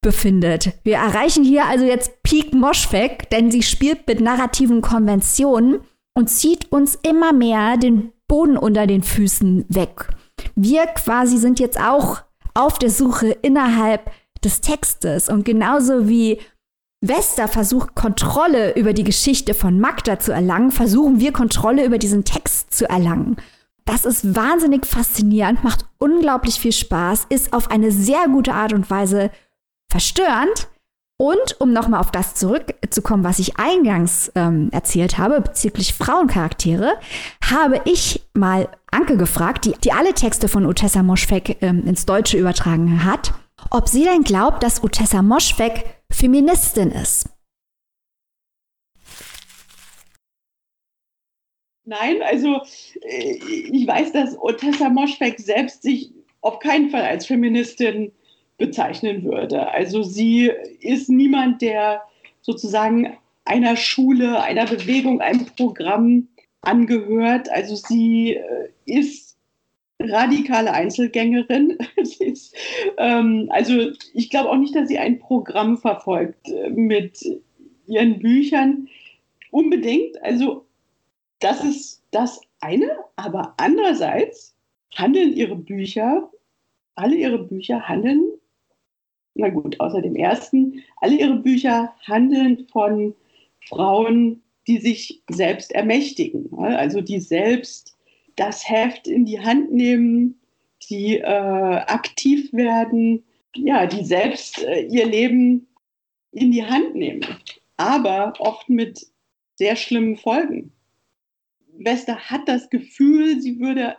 befindet. 0.00 0.72
Wir 0.84 0.96
erreichen 0.96 1.44
hier 1.44 1.66
also 1.66 1.84
jetzt 1.84 2.22
Peak 2.22 2.54
Moschweg, 2.54 3.30
denn 3.30 3.50
sie 3.50 3.62
spielt 3.62 4.06
mit 4.06 4.20
narrativen 4.20 4.80
Konventionen 4.80 5.80
und 6.14 6.28
zieht 6.28 6.70
uns 6.70 6.96
immer 7.02 7.32
mehr 7.32 7.76
den 7.76 8.12
Boden 8.28 8.56
unter 8.56 8.86
den 8.86 9.02
Füßen 9.02 9.64
weg. 9.68 10.08
Wir 10.54 10.86
quasi 10.86 11.38
sind 11.38 11.58
jetzt 11.58 11.80
auch 11.80 12.22
auf 12.54 12.78
der 12.78 12.90
Suche 12.90 13.30
innerhalb 13.42 14.10
des 14.44 14.60
Textes. 14.60 15.28
Und 15.28 15.44
genauso 15.44 16.08
wie 16.08 16.38
Vesta 17.00 17.46
versucht, 17.46 17.94
Kontrolle 17.94 18.74
über 18.74 18.92
die 18.92 19.04
Geschichte 19.04 19.54
von 19.54 19.78
Magda 19.78 20.18
zu 20.18 20.32
erlangen, 20.32 20.72
versuchen 20.72 21.20
wir 21.20 21.32
Kontrolle 21.32 21.84
über 21.84 21.98
diesen 21.98 22.24
Text 22.24 22.74
zu 22.74 22.88
erlangen. 22.88 23.36
Das 23.84 24.04
ist 24.04 24.34
wahnsinnig 24.34 24.84
faszinierend, 24.84 25.64
macht 25.64 25.86
unglaublich 25.98 26.60
viel 26.60 26.72
Spaß, 26.72 27.26
ist 27.30 27.52
auf 27.52 27.70
eine 27.70 27.92
sehr 27.92 28.26
gute 28.26 28.52
Art 28.52 28.72
und 28.72 28.90
Weise 28.90 29.30
verstörend. 29.90 30.68
Und 31.20 31.60
um 31.60 31.72
nochmal 31.72 32.00
auf 32.00 32.12
das 32.12 32.34
zurückzukommen, 32.34 33.24
was 33.24 33.40
ich 33.40 33.58
eingangs 33.58 34.30
ähm, 34.36 34.68
erzählt 34.70 35.18
habe 35.18 35.40
bezüglich 35.40 35.94
Frauencharaktere, 35.94 36.92
habe 37.42 37.80
ich 37.86 38.28
mal 38.34 38.68
Anke 38.92 39.16
gefragt, 39.16 39.64
die, 39.64 39.72
die 39.82 39.92
alle 39.92 40.14
Texte 40.14 40.48
von 40.48 40.64
Utessa 40.64 41.02
Moschweg 41.02 41.56
ähm, 41.60 41.84
ins 41.86 42.06
Deutsche 42.06 42.38
übertragen 42.38 43.04
hat, 43.04 43.32
ob 43.70 43.88
sie 43.88 44.04
denn 44.04 44.22
glaubt, 44.22 44.62
dass 44.62 44.84
Utessa 44.84 45.22
Moschweg 45.22 45.97
Feministin 46.18 46.90
ist. 46.90 47.28
Nein, 51.84 52.20
also 52.22 52.60
äh, 53.02 53.34
ich 53.70 53.86
weiß, 53.86 54.12
dass 54.12 54.36
Otessa 54.36 54.88
Moschweg 54.88 55.38
selbst 55.38 55.82
sich 55.82 56.10
auf 56.40 56.58
keinen 56.58 56.90
Fall 56.90 57.02
als 57.02 57.26
Feministin 57.26 58.10
bezeichnen 58.56 59.22
würde. 59.22 59.68
Also 59.70 60.02
sie 60.02 60.50
ist 60.80 61.08
niemand, 61.08 61.62
der 61.62 62.02
sozusagen 62.42 63.16
einer 63.44 63.76
Schule, 63.76 64.42
einer 64.42 64.66
Bewegung, 64.66 65.20
einem 65.20 65.46
Programm 65.46 66.26
angehört. 66.62 67.48
Also 67.48 67.76
sie 67.76 68.34
äh, 68.34 68.70
ist 68.86 69.27
radikale 70.00 70.72
Einzelgängerin. 70.72 71.78
ist, 71.96 72.54
ähm, 72.96 73.48
also 73.50 73.90
ich 74.14 74.30
glaube 74.30 74.50
auch 74.50 74.56
nicht, 74.56 74.74
dass 74.74 74.88
sie 74.88 74.98
ein 74.98 75.18
Programm 75.18 75.78
verfolgt 75.78 76.48
äh, 76.48 76.70
mit 76.70 77.18
ihren 77.86 78.18
Büchern. 78.18 78.88
Unbedingt. 79.50 80.22
Also 80.22 80.66
das 81.40 81.64
ist 81.64 82.02
das 82.10 82.40
eine. 82.60 82.90
Aber 83.16 83.54
andererseits 83.56 84.54
handeln 84.94 85.32
ihre 85.32 85.56
Bücher, 85.56 86.30
alle 86.94 87.16
ihre 87.16 87.38
Bücher 87.38 87.88
handeln, 87.88 88.24
na 89.34 89.48
gut, 89.48 89.78
außer 89.80 90.02
dem 90.02 90.16
ersten, 90.16 90.82
alle 90.96 91.16
ihre 91.16 91.36
Bücher 91.36 91.94
handeln 92.02 92.66
von 92.72 93.14
Frauen, 93.68 94.42
die 94.66 94.78
sich 94.78 95.22
selbst 95.30 95.72
ermächtigen, 95.72 96.52
also 96.58 97.00
die 97.00 97.20
selbst 97.20 97.97
das 98.38 98.68
Heft 98.68 99.06
in 99.06 99.24
die 99.24 99.40
Hand 99.40 99.72
nehmen, 99.72 100.40
die 100.88 101.18
äh, 101.18 101.24
aktiv 101.24 102.52
werden, 102.52 103.24
ja, 103.54 103.86
die 103.86 104.04
selbst 104.04 104.62
äh, 104.62 104.86
ihr 104.86 105.06
Leben 105.06 105.66
in 106.32 106.52
die 106.52 106.64
Hand 106.64 106.94
nehmen, 106.94 107.26
aber 107.76 108.34
oft 108.38 108.68
mit 108.68 109.06
sehr 109.56 109.76
schlimmen 109.76 110.16
Folgen. 110.16 110.72
Wester 111.78 112.16
hat 112.16 112.48
das 112.48 112.70
Gefühl, 112.70 113.40
sie 113.40 113.58
würde 113.58 113.96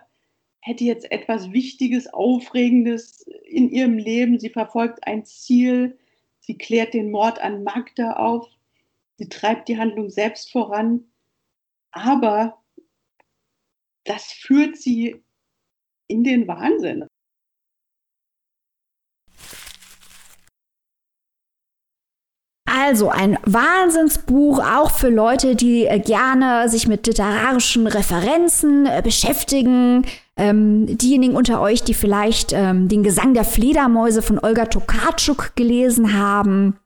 hätte 0.60 0.84
jetzt 0.84 1.10
etwas 1.10 1.52
Wichtiges, 1.52 2.06
Aufregendes 2.12 3.22
in 3.44 3.70
ihrem 3.70 3.96
Leben. 3.96 4.38
Sie 4.38 4.50
verfolgt 4.50 5.06
ein 5.06 5.24
Ziel. 5.24 5.98
Sie 6.40 6.56
klärt 6.58 6.94
den 6.94 7.10
Mord 7.10 7.40
an 7.40 7.64
Magda 7.64 8.14
auf. 8.14 8.46
Sie 9.16 9.28
treibt 9.28 9.68
die 9.68 9.78
Handlung 9.78 10.10
selbst 10.10 10.52
voran. 10.52 11.04
Aber 11.92 12.59
das 14.04 14.32
führt 14.32 14.76
sie 14.76 15.22
in 16.08 16.24
den 16.24 16.48
Wahnsinn. 16.48 17.06
Also 22.72 23.08
ein 23.08 23.36
Wahnsinnsbuch, 23.44 24.60
auch 24.60 24.90
für 24.90 25.10
Leute, 25.10 25.56
die 25.56 25.86
äh, 25.86 25.98
gerne 25.98 26.68
sich 26.68 26.86
mit 26.86 27.06
literarischen 27.06 27.86
Referenzen 27.86 28.86
äh, 28.86 29.02
beschäftigen. 29.02 30.06
Ähm, 30.36 30.86
diejenigen 30.96 31.36
unter 31.36 31.60
euch, 31.60 31.82
die 31.82 31.94
vielleicht 31.94 32.52
ähm, 32.52 32.88
den 32.88 33.02
Gesang 33.02 33.34
der 33.34 33.44
Fledermäuse 33.44 34.22
von 34.22 34.38
Olga 34.38 34.66
Tokarczuk 34.66 35.56
gelesen 35.56 36.16
haben, 36.16 36.78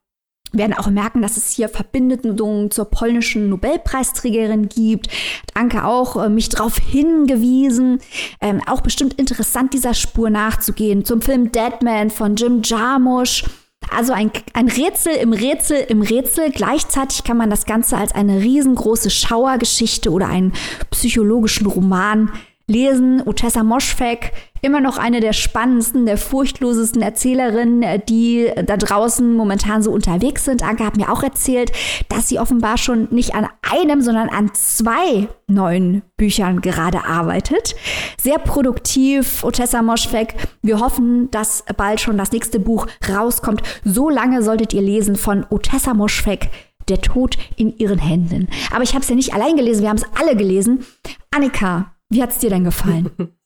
werden 0.57 0.75
auch 0.75 0.89
merken, 0.89 1.23
dass 1.23 1.37
es 1.37 1.51
hier 1.51 1.69
Verbindungen 1.69 2.71
zur 2.71 2.87
polnischen 2.87 3.49
Nobelpreisträgerin 3.49 4.69
gibt. 4.69 5.09
Danke 5.55 5.85
auch 5.85 6.23
äh, 6.23 6.29
mich 6.29 6.49
darauf 6.49 6.79
hingewiesen. 6.79 8.01
Ähm, 8.41 8.61
auch 8.67 8.81
bestimmt 8.81 9.15
interessant, 9.15 9.75
dieser 9.75 9.95
Spur 9.95 10.31
nachzugehen. 10.31 11.05
Zum 11.05 11.21
Film 11.21 11.53
Deadman 11.53 12.11
von 12.11 12.37
Jim 12.37 12.63
Jarmusch 12.63 13.45
also 13.91 14.13
ein, 14.13 14.31
ein 14.55 14.69
Rätsel 14.69 15.15
im 15.15 15.33
Rätsel 15.33 15.85
im 15.89 16.03
Rätsel. 16.03 16.51
Gleichzeitig 16.51 17.25
kann 17.25 17.37
man 17.37 17.51
das 17.51 17.67
Ganze 17.67 17.97
als 17.97 18.15
eine 18.15 18.41
riesengroße 18.41 19.11
Schauergeschichte 19.11 20.11
oder 20.11 20.29
einen 20.29 20.53
psychologischen 20.91 21.67
Roman 21.67 22.33
lesen. 22.67 23.23
Utessa 23.27 23.63
Moschfek, 23.63 24.33
immer 24.63 24.81
noch 24.81 24.97
eine 24.97 25.21
der 25.21 25.35
spannendsten, 25.35 26.07
der 26.07 26.17
furchtlosesten 26.17 27.03
Erzählerinnen, 27.03 28.03
die 28.09 28.51
da 28.65 28.77
draußen 28.77 29.37
momentan 29.37 29.83
so 29.83 29.91
unterwegs 29.91 30.45
sind. 30.47 30.63
Anke 30.63 30.87
hat 30.87 30.97
mir 30.97 31.13
auch 31.13 31.23
erzählt, 31.23 31.73
dass 32.09 32.29
sie 32.29 32.39
offenbar 32.39 32.79
schon 32.79 33.09
nicht 33.11 33.35
an 33.35 33.49
einem, 33.63 34.01
sondern 34.01 34.31
an 34.31 34.51
zwei 34.55 35.29
neuen 35.47 36.03
Büchern 36.17 36.63
gerade 36.63 37.05
arbeitet. 37.05 37.75
Sehr 38.19 38.39
produktiv, 38.39 39.45
Otessa 39.45 39.83
Moschfek. 39.83 40.35
Wir 40.63 40.81
hoffen, 40.81 41.31
dass 41.31 41.65
bald 41.77 42.01
schon 42.01 42.17
das 42.17 42.33
nächste 42.33 42.59
Buch 42.59 42.87
rauskommt. 43.09 43.63
So 43.85 44.09
lange 44.09 44.43
solltet 44.43 44.73
ihr 44.73 44.83
lesen 44.83 45.17
von 45.17 45.45
Otessa 45.51 45.93
Moschfek. 45.95 46.49
Der 46.91 47.01
Tod 47.01 47.39
in 47.57 47.75
ihren 47.79 47.99
Händen. 47.99 48.49
Aber 48.71 48.83
ich 48.83 48.93
habe 48.93 49.01
es 49.01 49.09
ja 49.09 49.15
nicht 49.15 49.33
allein 49.33 49.57
gelesen, 49.57 49.81
wir 49.81 49.89
haben 49.89 49.97
es 49.97 50.05
alle 50.21 50.37
gelesen. 50.37 50.85
Annika, 51.31 51.94
wie 52.15 52.23
hat 52.23 52.31
es 52.31 52.39
dir 52.39 52.51
denn 52.51 52.65
gefallen? 52.65 53.11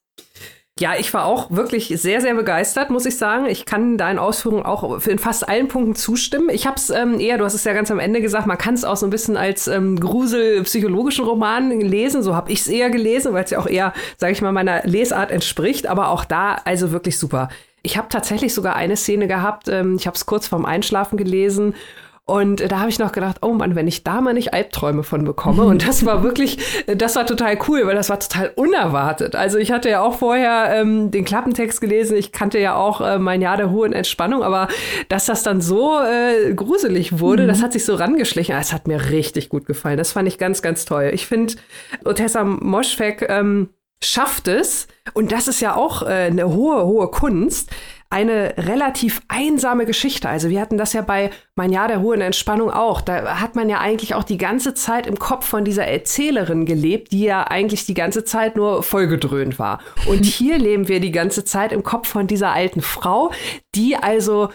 Ja, 0.80 0.92
ich 0.96 1.12
war 1.12 1.24
auch 1.24 1.50
wirklich 1.50 1.92
sehr, 1.96 2.20
sehr 2.20 2.34
begeistert, 2.34 2.90
muss 2.90 3.04
ich 3.04 3.16
sagen. 3.16 3.46
Ich 3.46 3.64
kann 3.64 3.98
deinen 3.98 4.20
Ausführungen 4.20 4.64
auch 4.64 5.04
in 5.08 5.18
fast 5.18 5.48
allen 5.48 5.66
Punkten 5.66 5.96
zustimmen. 5.96 6.50
Ich 6.50 6.68
habe 6.68 6.76
es 6.76 6.90
ähm, 6.90 7.18
eher, 7.18 7.36
du 7.36 7.44
hast 7.44 7.54
es 7.54 7.64
ja 7.64 7.72
ganz 7.72 7.90
am 7.90 7.98
Ende 7.98 8.20
gesagt, 8.20 8.46
man 8.46 8.58
kann 8.58 8.74
es 8.74 8.84
auch 8.84 8.96
so 8.96 9.04
ein 9.04 9.10
bisschen 9.10 9.36
als 9.36 9.66
ähm, 9.66 9.98
Grusel-psychologischen 9.98 11.24
Roman 11.24 11.80
lesen. 11.80 12.22
So 12.22 12.36
habe 12.36 12.52
ich 12.52 12.60
es 12.60 12.68
eher 12.68 12.90
gelesen, 12.90 13.32
weil 13.32 13.42
es 13.42 13.50
ja 13.50 13.58
auch 13.58 13.66
eher, 13.66 13.92
sage 14.18 14.32
ich 14.32 14.40
mal, 14.40 14.52
meiner 14.52 14.82
Lesart 14.84 15.32
entspricht. 15.32 15.88
Aber 15.88 16.10
auch 16.10 16.24
da 16.24 16.60
also 16.64 16.92
wirklich 16.92 17.18
super. 17.18 17.48
Ich 17.82 17.96
habe 17.96 18.08
tatsächlich 18.08 18.54
sogar 18.54 18.76
eine 18.76 18.96
Szene 18.96 19.26
gehabt, 19.26 19.68
ähm, 19.68 19.96
ich 19.96 20.06
habe 20.06 20.14
es 20.14 20.26
kurz 20.26 20.46
vorm 20.46 20.64
Einschlafen 20.64 21.16
gelesen 21.16 21.74
und 22.28 22.70
da 22.70 22.80
habe 22.80 22.90
ich 22.90 22.98
noch 22.98 23.12
gedacht, 23.12 23.38
oh 23.40 23.54
Mann, 23.54 23.74
wenn 23.74 23.88
ich 23.88 24.04
da 24.04 24.20
mal 24.20 24.34
nicht 24.34 24.52
Albträume 24.52 25.02
von 25.02 25.24
bekomme. 25.24 25.64
Und 25.64 25.88
das 25.88 26.04
war 26.04 26.22
wirklich, 26.22 26.58
das 26.86 27.16
war 27.16 27.24
total 27.24 27.58
cool, 27.66 27.86
weil 27.86 27.94
das 27.94 28.10
war 28.10 28.20
total 28.20 28.52
unerwartet. 28.54 29.34
Also 29.34 29.56
ich 29.56 29.72
hatte 29.72 29.88
ja 29.88 30.02
auch 30.02 30.18
vorher 30.18 30.68
ähm, 30.74 31.10
den 31.10 31.24
Klappentext 31.24 31.80
gelesen, 31.80 32.18
ich 32.18 32.30
kannte 32.30 32.58
ja 32.58 32.76
auch 32.76 33.00
äh, 33.00 33.18
mein 33.18 33.40
Jahr 33.40 33.56
der 33.56 33.70
hohen 33.70 33.94
Entspannung, 33.94 34.42
aber 34.42 34.68
dass 35.08 35.24
das 35.24 35.42
dann 35.42 35.62
so 35.62 35.98
äh, 36.00 36.52
gruselig 36.52 37.18
wurde, 37.18 37.44
mhm. 37.44 37.48
das 37.48 37.62
hat 37.62 37.72
sich 37.72 37.86
so 37.86 37.94
rangeschlichen. 37.94 38.54
Es 38.56 38.74
hat 38.74 38.88
mir 38.88 39.08
richtig 39.08 39.48
gut 39.48 39.64
gefallen. 39.64 39.96
Das 39.96 40.12
fand 40.12 40.28
ich 40.28 40.36
ganz, 40.36 40.60
ganz 40.60 40.84
toll. 40.84 41.10
Ich 41.14 41.26
finde, 41.26 41.54
Otessa 42.04 42.44
Moschfek 42.44 43.24
ähm, 43.30 43.70
schafft 44.04 44.48
es, 44.48 44.86
und 45.14 45.32
das 45.32 45.48
ist 45.48 45.60
ja 45.60 45.74
auch 45.74 46.02
äh, 46.02 46.26
eine 46.26 46.46
hohe, 46.48 46.84
hohe 46.84 47.08
Kunst, 47.08 47.70
eine 48.10 48.54
relativ 48.56 49.20
einsame 49.28 49.84
Geschichte. 49.84 50.28
Also 50.28 50.48
wir 50.48 50.60
hatten 50.60 50.78
das 50.78 50.94
ja 50.94 51.02
bei 51.02 51.30
Mein 51.54 51.72
Jahr 51.72 51.88
der 51.88 52.00
hohen 52.00 52.22
Entspannung 52.22 52.70
auch. 52.70 53.02
Da 53.02 53.40
hat 53.40 53.54
man 53.54 53.68
ja 53.68 53.80
eigentlich 53.80 54.14
auch 54.14 54.24
die 54.24 54.38
ganze 54.38 54.72
Zeit 54.72 55.06
im 55.06 55.18
Kopf 55.18 55.46
von 55.46 55.64
dieser 55.64 55.86
Erzählerin 55.86 56.64
gelebt, 56.64 57.12
die 57.12 57.24
ja 57.24 57.44
eigentlich 57.44 57.84
die 57.84 57.94
ganze 57.94 58.24
Zeit 58.24 58.56
nur 58.56 58.82
vollgedröhnt 58.82 59.58
war. 59.58 59.80
Und 60.06 60.24
hier 60.24 60.58
leben 60.58 60.88
wir 60.88 61.00
die 61.00 61.12
ganze 61.12 61.44
Zeit 61.44 61.72
im 61.72 61.82
Kopf 61.82 62.08
von 62.08 62.26
dieser 62.26 62.52
alten 62.52 62.80
Frau, 62.80 63.30
die 63.74 63.96
also 63.96 64.48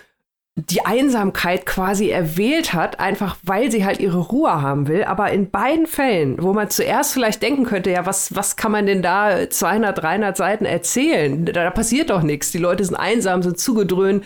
die 0.55 0.85
Einsamkeit 0.85 1.65
quasi 1.65 2.09
erwählt 2.09 2.73
hat, 2.73 2.99
einfach 2.99 3.37
weil 3.41 3.71
sie 3.71 3.85
halt 3.85 3.99
ihre 3.99 4.19
Ruhe 4.19 4.61
haben 4.61 4.87
will. 4.87 5.03
Aber 5.03 5.31
in 5.31 5.49
beiden 5.49 5.87
Fällen, 5.87 6.41
wo 6.41 6.53
man 6.53 6.69
zuerst 6.69 7.13
vielleicht 7.13 7.41
denken 7.41 7.65
könnte, 7.65 7.89
ja, 7.89 8.05
was, 8.05 8.35
was 8.35 8.55
kann 8.55 8.71
man 8.71 8.85
denn 8.85 9.01
da 9.01 9.49
200, 9.49 9.97
300 10.03 10.37
Seiten 10.37 10.65
erzählen? 10.65 11.45
Da, 11.45 11.53
da 11.53 11.71
passiert 11.71 12.11
doch 12.11 12.21
nichts. 12.21 12.51
Die 12.51 12.59
Leute 12.59 12.85
sind 12.85 12.95
einsam, 12.95 13.41
sind 13.41 13.59
zugedröhnt, 13.59 14.25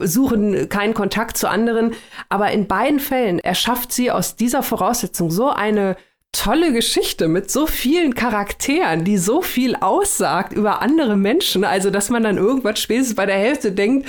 suchen 0.00 0.70
keinen 0.70 0.94
Kontakt 0.94 1.36
zu 1.36 1.48
anderen. 1.48 1.92
Aber 2.30 2.50
in 2.52 2.66
beiden 2.66 2.98
Fällen 2.98 3.38
erschafft 3.38 3.92
sie 3.92 4.10
aus 4.10 4.34
dieser 4.34 4.62
Voraussetzung 4.62 5.30
so 5.30 5.50
eine 5.50 5.96
tolle 6.36 6.72
Geschichte 6.72 7.28
mit 7.28 7.50
so 7.50 7.66
vielen 7.66 8.14
Charakteren, 8.14 9.04
die 9.04 9.16
so 9.16 9.40
viel 9.42 9.74
aussagt 9.76 10.52
über 10.52 10.82
andere 10.82 11.16
Menschen, 11.16 11.64
also 11.64 11.90
dass 11.90 12.10
man 12.10 12.22
dann 12.22 12.36
irgendwann 12.36 12.76
spätestens 12.76 13.16
bei 13.16 13.26
der 13.26 13.36
Hälfte 13.36 13.72
denkt, 13.72 14.06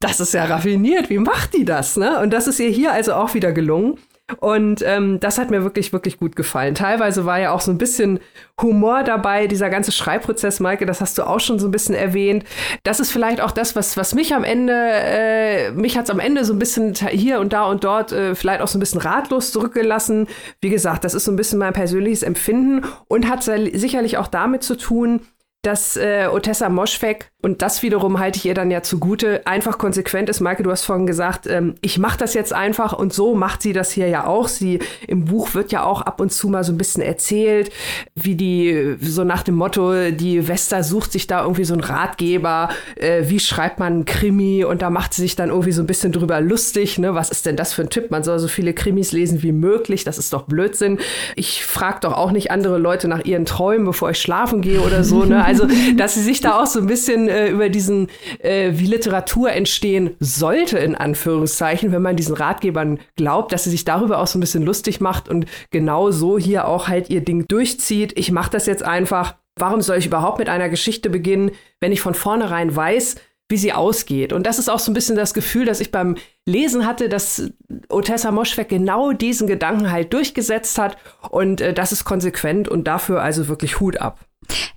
das 0.00 0.20
ist 0.20 0.34
ja 0.34 0.44
raffiniert, 0.44 1.08
wie 1.08 1.18
macht 1.18 1.54
die 1.54 1.64
das? 1.64 1.96
Ne? 1.96 2.20
Und 2.20 2.32
das 2.32 2.46
ist 2.46 2.60
ihr 2.60 2.68
hier 2.68 2.92
also 2.92 3.14
auch 3.14 3.34
wieder 3.34 3.52
gelungen. 3.52 3.98
Und 4.40 4.82
ähm, 4.86 5.20
das 5.20 5.38
hat 5.38 5.50
mir 5.50 5.62
wirklich, 5.62 5.92
wirklich 5.92 6.18
gut 6.18 6.36
gefallen. 6.36 6.74
Teilweise 6.74 7.26
war 7.26 7.38
ja 7.38 7.52
auch 7.52 7.60
so 7.60 7.70
ein 7.70 7.78
bisschen 7.78 8.20
Humor 8.60 9.02
dabei, 9.02 9.46
dieser 9.46 9.68
ganze 9.68 9.92
Schreibprozess, 9.92 10.60
Maike, 10.60 10.86
das 10.86 11.00
hast 11.00 11.18
du 11.18 11.26
auch 11.26 11.40
schon 11.40 11.58
so 11.58 11.68
ein 11.68 11.70
bisschen 11.70 11.94
erwähnt. 11.94 12.44
Das 12.82 13.00
ist 13.00 13.10
vielleicht 13.10 13.40
auch 13.40 13.50
das, 13.50 13.76
was, 13.76 13.96
was 13.96 14.14
mich 14.14 14.34
am 14.34 14.44
Ende, 14.44 14.74
äh, 14.74 15.70
mich 15.72 15.98
hat 15.98 16.04
es 16.04 16.10
am 16.10 16.20
Ende 16.20 16.44
so 16.44 16.52
ein 16.52 16.58
bisschen 16.58 16.94
hier 16.94 17.40
und 17.40 17.52
da 17.52 17.64
und 17.64 17.84
dort 17.84 18.12
äh, 18.12 18.34
vielleicht 18.34 18.62
auch 18.62 18.68
so 18.68 18.78
ein 18.78 18.80
bisschen 18.80 19.00
ratlos 19.00 19.52
zurückgelassen. 19.52 20.28
Wie 20.60 20.70
gesagt, 20.70 21.04
das 21.04 21.14
ist 21.14 21.24
so 21.24 21.32
ein 21.32 21.36
bisschen 21.36 21.58
mein 21.58 21.72
persönliches 21.72 22.22
Empfinden 22.22 22.86
und 23.08 23.28
hat 23.28 23.42
sicherlich 23.42 24.16
auch 24.16 24.28
damit 24.28 24.62
zu 24.62 24.76
tun, 24.76 25.20
dass 25.62 25.96
äh, 25.96 26.26
Otessa 26.30 26.68
Moschfek, 26.68 27.30
und 27.40 27.62
das 27.62 27.82
wiederum 27.82 28.18
halte 28.18 28.38
ich 28.38 28.46
ihr 28.46 28.54
dann 28.54 28.70
ja 28.70 28.82
zugute, 28.82 29.46
einfach 29.46 29.78
konsequent 29.78 30.28
ist. 30.28 30.40
Maike, 30.40 30.64
du 30.64 30.70
hast 30.70 30.84
vorhin 30.84 31.06
gesagt, 31.06 31.46
ähm, 31.46 31.76
ich 31.80 31.98
mache 31.98 32.18
das 32.18 32.34
jetzt 32.34 32.52
einfach 32.52 32.92
und 32.92 33.12
so 33.12 33.34
macht 33.34 33.62
sie 33.62 33.72
das 33.72 33.92
hier 33.92 34.08
ja 34.08 34.26
auch. 34.26 34.48
Sie 34.48 34.80
im 35.06 35.24
Buch 35.24 35.54
wird 35.54 35.70
ja 35.70 35.84
auch 35.84 36.02
ab 36.02 36.20
und 36.20 36.32
zu 36.32 36.48
mal 36.48 36.64
so 36.64 36.72
ein 36.72 36.78
bisschen 36.78 37.02
erzählt, 37.02 37.72
wie 38.16 38.34
die, 38.34 38.96
so 39.00 39.22
nach 39.22 39.44
dem 39.44 39.54
Motto, 39.54 40.10
die 40.10 40.48
Vesta 40.48 40.82
sucht 40.82 41.12
sich 41.12 41.28
da 41.28 41.42
irgendwie 41.42 41.64
so 41.64 41.74
einen 41.74 41.82
Ratgeber, 41.82 42.68
äh, 42.96 43.22
wie 43.28 43.38
schreibt 43.40 43.78
man 43.78 43.92
einen 43.92 44.04
Krimi 44.04 44.64
und 44.64 44.82
da 44.82 44.90
macht 44.90 45.14
sie 45.14 45.22
sich 45.22 45.36
dann 45.36 45.50
irgendwie 45.50 45.72
so 45.72 45.82
ein 45.82 45.86
bisschen 45.86 46.10
drüber 46.10 46.40
lustig, 46.40 46.98
ne? 46.98 47.14
Was 47.14 47.30
ist 47.30 47.46
denn 47.46 47.56
das 47.56 47.72
für 47.72 47.82
ein 47.82 47.90
Tipp? 47.90 48.10
Man 48.10 48.24
soll 48.24 48.40
so 48.40 48.48
viele 48.48 48.72
Krimis 48.72 49.12
lesen 49.12 49.42
wie 49.42 49.52
möglich, 49.52 50.02
das 50.02 50.18
ist 50.18 50.32
doch 50.32 50.42
Blödsinn. 50.42 50.98
Ich 51.36 51.64
frage 51.64 52.00
doch 52.00 52.14
auch 52.14 52.32
nicht 52.32 52.50
andere 52.50 52.78
Leute 52.78 53.06
nach 53.06 53.24
ihren 53.24 53.46
Träumen, 53.46 53.84
bevor 53.84 54.10
ich 54.10 54.18
schlafen 54.18 54.60
gehe 54.60 54.80
oder 54.80 55.04
so, 55.04 55.24
ne? 55.24 55.44
Also, 55.52 55.68
dass 55.96 56.14
sie 56.14 56.22
sich 56.22 56.40
da 56.40 56.62
auch 56.62 56.66
so 56.66 56.80
ein 56.80 56.86
bisschen 56.86 57.28
äh, 57.28 57.48
über 57.48 57.68
diesen, 57.68 58.08
äh, 58.38 58.70
wie 58.72 58.86
Literatur 58.86 59.52
entstehen 59.52 60.16
sollte, 60.18 60.78
in 60.78 60.94
Anführungszeichen, 60.94 61.92
wenn 61.92 62.02
man 62.02 62.16
diesen 62.16 62.34
Ratgebern 62.34 63.00
glaubt, 63.16 63.52
dass 63.52 63.64
sie 63.64 63.70
sich 63.70 63.84
darüber 63.84 64.18
auch 64.18 64.26
so 64.26 64.38
ein 64.38 64.40
bisschen 64.40 64.62
lustig 64.62 65.00
macht 65.00 65.28
und 65.28 65.46
genau 65.70 66.10
so 66.10 66.38
hier 66.38 66.66
auch 66.66 66.88
halt 66.88 67.10
ihr 67.10 67.20
Ding 67.20 67.46
durchzieht. 67.48 68.18
Ich 68.18 68.32
mache 68.32 68.50
das 68.50 68.66
jetzt 68.66 68.82
einfach. 68.82 69.36
Warum 69.56 69.82
soll 69.82 69.98
ich 69.98 70.06
überhaupt 70.06 70.38
mit 70.38 70.48
einer 70.48 70.70
Geschichte 70.70 71.10
beginnen, 71.10 71.50
wenn 71.80 71.92
ich 71.92 72.00
von 72.00 72.14
vornherein 72.14 72.74
weiß, 72.74 73.16
wie 73.50 73.58
sie 73.58 73.74
ausgeht. 73.74 74.32
Und 74.32 74.46
das 74.46 74.58
ist 74.58 74.70
auch 74.70 74.78
so 74.78 74.90
ein 74.90 74.94
bisschen 74.94 75.14
das 75.14 75.34
Gefühl, 75.34 75.66
das 75.66 75.80
ich 75.80 75.90
beim 75.90 76.16
Lesen 76.46 76.86
hatte, 76.86 77.10
dass 77.10 77.50
Otessa 77.90 78.30
Moschweg 78.30 78.70
genau 78.70 79.12
diesen 79.12 79.46
Gedanken 79.46 79.90
halt 79.92 80.14
durchgesetzt 80.14 80.78
hat. 80.78 80.96
Und 81.28 81.60
äh, 81.60 81.74
das 81.74 81.92
ist 81.92 82.04
konsequent 82.04 82.66
und 82.66 82.86
dafür 82.86 83.20
also 83.20 83.48
wirklich 83.48 83.78
Hut 83.78 83.98
ab. 83.98 84.20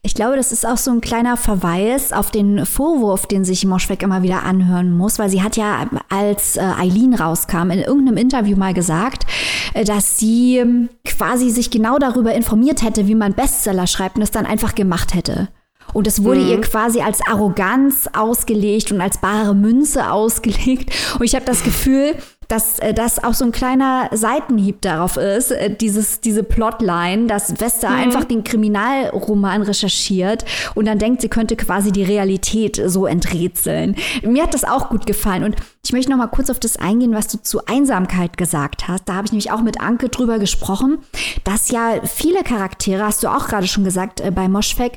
Ich 0.02 0.14
glaube, 0.14 0.36
das 0.36 0.52
ist 0.52 0.66
auch 0.66 0.78
so 0.78 0.92
ein 0.92 1.02
kleiner 1.02 1.38
Verweis 1.38 2.14
auf 2.14 2.32
den 2.32 2.66
Vorwurf, 2.66 3.26
den 3.26 3.44
sich 3.44 3.66
Moschweg 3.66 4.04
immer 4.04 4.22
wieder 4.22 4.44
anhören 4.44 4.96
muss, 4.96 5.20
weil 5.20 5.30
sie 5.30 5.42
hat 5.42 5.58
ja, 5.58 5.90
als 6.10 6.58
äh, 6.58 6.62
Eileen 6.62 7.14
rauskam, 7.14 7.72
in 7.72 7.80
irgendeinem 7.80 8.18
Interview 8.18 8.56
mal 8.56 8.74
gesagt, 8.74 9.26
äh, 9.74 9.84
dass 9.84 10.18
sie 10.18 10.58
ähm, 10.58 10.90
quasi 11.04 11.50
sich 11.50 11.72
genau 11.72 11.98
darüber 11.98 12.34
informiert 12.34 12.82
hätte, 12.84 13.08
wie 13.08 13.16
man 13.16 13.34
Bestseller 13.34 13.88
schreibt 13.88 14.18
und 14.18 14.22
es 14.22 14.32
dann 14.32 14.46
einfach 14.46 14.76
gemacht 14.76 15.14
hätte. 15.14 15.50
Und 15.94 16.08
es 16.08 16.24
wurde 16.24 16.42
mhm. 16.42 16.50
ihr 16.50 16.62
quasi 16.62 17.02
als 17.02 17.20
Arroganz 17.26 18.10
ausgelegt 18.14 18.92
und 18.92 19.02
als 19.02 19.20
bare 19.20 19.56
Münze 19.56 20.12
ausgelegt. 20.12 20.94
Und 21.20 21.26
ich 21.26 21.36
habe 21.36 21.46
das 21.46 21.64
Gefühl, 21.64 22.16
dass 22.48 22.80
äh, 22.80 22.94
das 22.94 23.24
auch 23.24 23.34
so 23.34 23.46
ein 23.46 23.52
kleiner 23.52 24.10
Seitenhieb 24.12 24.82
darauf 24.82 25.18
ist, 25.18 25.52
äh, 25.52 25.74
dieses, 25.74 26.22
diese 26.22 26.44
Plotline, 26.44 27.28
dass 27.28 27.60
Vesta 27.60 27.90
mhm. 27.90 27.96
einfach 27.96 28.24
den 28.24 28.44
Kriminalroman 28.44 29.62
recherchiert 29.62 30.46
und 30.76 30.86
dann 30.86 31.00
denkt, 31.00 31.22
sie 31.22 31.30
könnte 31.30 31.56
quasi 31.56 31.92
die 31.92 32.04
Realität 32.04 32.82
so 32.86 33.06
enträtseln. 33.06 33.96
Mir 34.24 34.44
hat 34.44 34.54
das 34.54 34.64
auch 34.64 34.90
gut 34.90 35.06
gefallen 35.06 35.44
und 35.44 35.56
ich 35.84 35.94
möchte 35.94 36.12
noch 36.12 36.18
mal 36.18 36.28
kurz 36.28 36.50
auf 36.50 36.60
das 36.60 36.78
eingehen, 36.78 37.14
was 37.14 37.28
du 37.28 37.42
zu 37.42 37.66
Einsamkeit 37.66 38.38
gesagt 38.38 38.88
hast. 38.88 39.08
Da 39.08 39.16
habe 39.16 39.26
ich 39.26 39.32
nämlich 39.32 39.52
auch 39.52 39.62
mit 39.62 39.82
Anke 39.82 40.10
drüber 40.10 40.40
gesprochen, 40.40 41.00
dass 41.44 41.70
ja 41.70 42.02
viele 42.04 42.44
Charaktere, 42.44 43.04
hast 43.04 43.24
du 43.24 43.28
auch 43.28 43.48
gerade 43.48 43.68
schon 43.68 43.84
gesagt, 43.84 44.22
äh, 44.22 44.32
bei 44.32 44.48
Moschfek, 44.48 44.94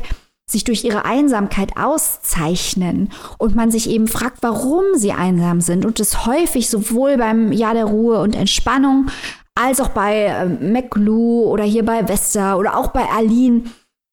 sich 0.51 0.65
durch 0.65 0.85
ihre 0.85 1.05
Einsamkeit 1.05 1.77
auszeichnen 1.77 3.11
und 3.37 3.55
man 3.55 3.71
sich 3.71 3.89
eben 3.89 4.09
fragt, 4.09 4.39
warum 4.41 4.85
sie 4.95 5.13
einsam 5.13 5.61
sind 5.61 5.85
und 5.85 6.01
es 6.01 6.27
häufig 6.27 6.71
sowohl 6.71 7.19
beim 7.19 7.53
Jahr 7.53 7.75
der 7.75 7.85
Ruhe 7.85 8.21
und 8.21 8.35
Entspannung 8.35 9.07
als 9.55 9.81
auch 9.81 9.91
bei 9.91 10.25
äh, 10.25 10.47
McLu 10.47 11.45
oder 11.45 11.65
hier 11.65 11.85
bei 11.85 12.09
Vesta 12.09 12.57
oder 12.57 12.77
auch 12.77 12.89
bei 12.89 13.07
Aline, 13.11 13.65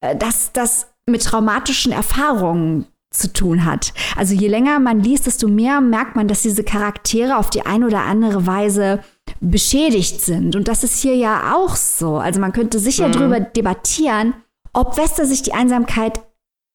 äh, 0.02 0.16
dass 0.16 0.52
das 0.52 0.88
mit 1.08 1.24
traumatischen 1.24 1.92
Erfahrungen 1.92 2.88
zu 3.12 3.32
tun 3.32 3.64
hat. 3.64 3.94
Also 4.18 4.34
je 4.34 4.48
länger 4.48 4.80
man 4.80 5.00
liest, 5.00 5.28
desto 5.28 5.48
mehr 5.48 5.80
merkt 5.80 6.16
man, 6.16 6.28
dass 6.28 6.42
diese 6.42 6.64
Charaktere 6.64 7.38
auf 7.38 7.50
die 7.50 7.66
eine 7.66 7.86
oder 7.86 8.02
andere 8.02 8.46
Weise 8.46 9.00
beschädigt 9.40 10.22
sind. 10.22 10.56
Und 10.56 10.68
das 10.68 10.84
ist 10.84 11.02
hier 11.02 11.16
ja 11.16 11.56
auch 11.56 11.76
so. 11.76 12.18
Also 12.18 12.40
man 12.40 12.52
könnte 12.52 12.80
sicher 12.80 13.08
mhm. 13.08 13.12
darüber 13.14 13.40
debattieren, 13.40 14.34
ob 14.76 14.98
Wester 14.98 15.26
sich 15.26 15.42
die 15.42 15.54
Einsamkeit 15.54 16.22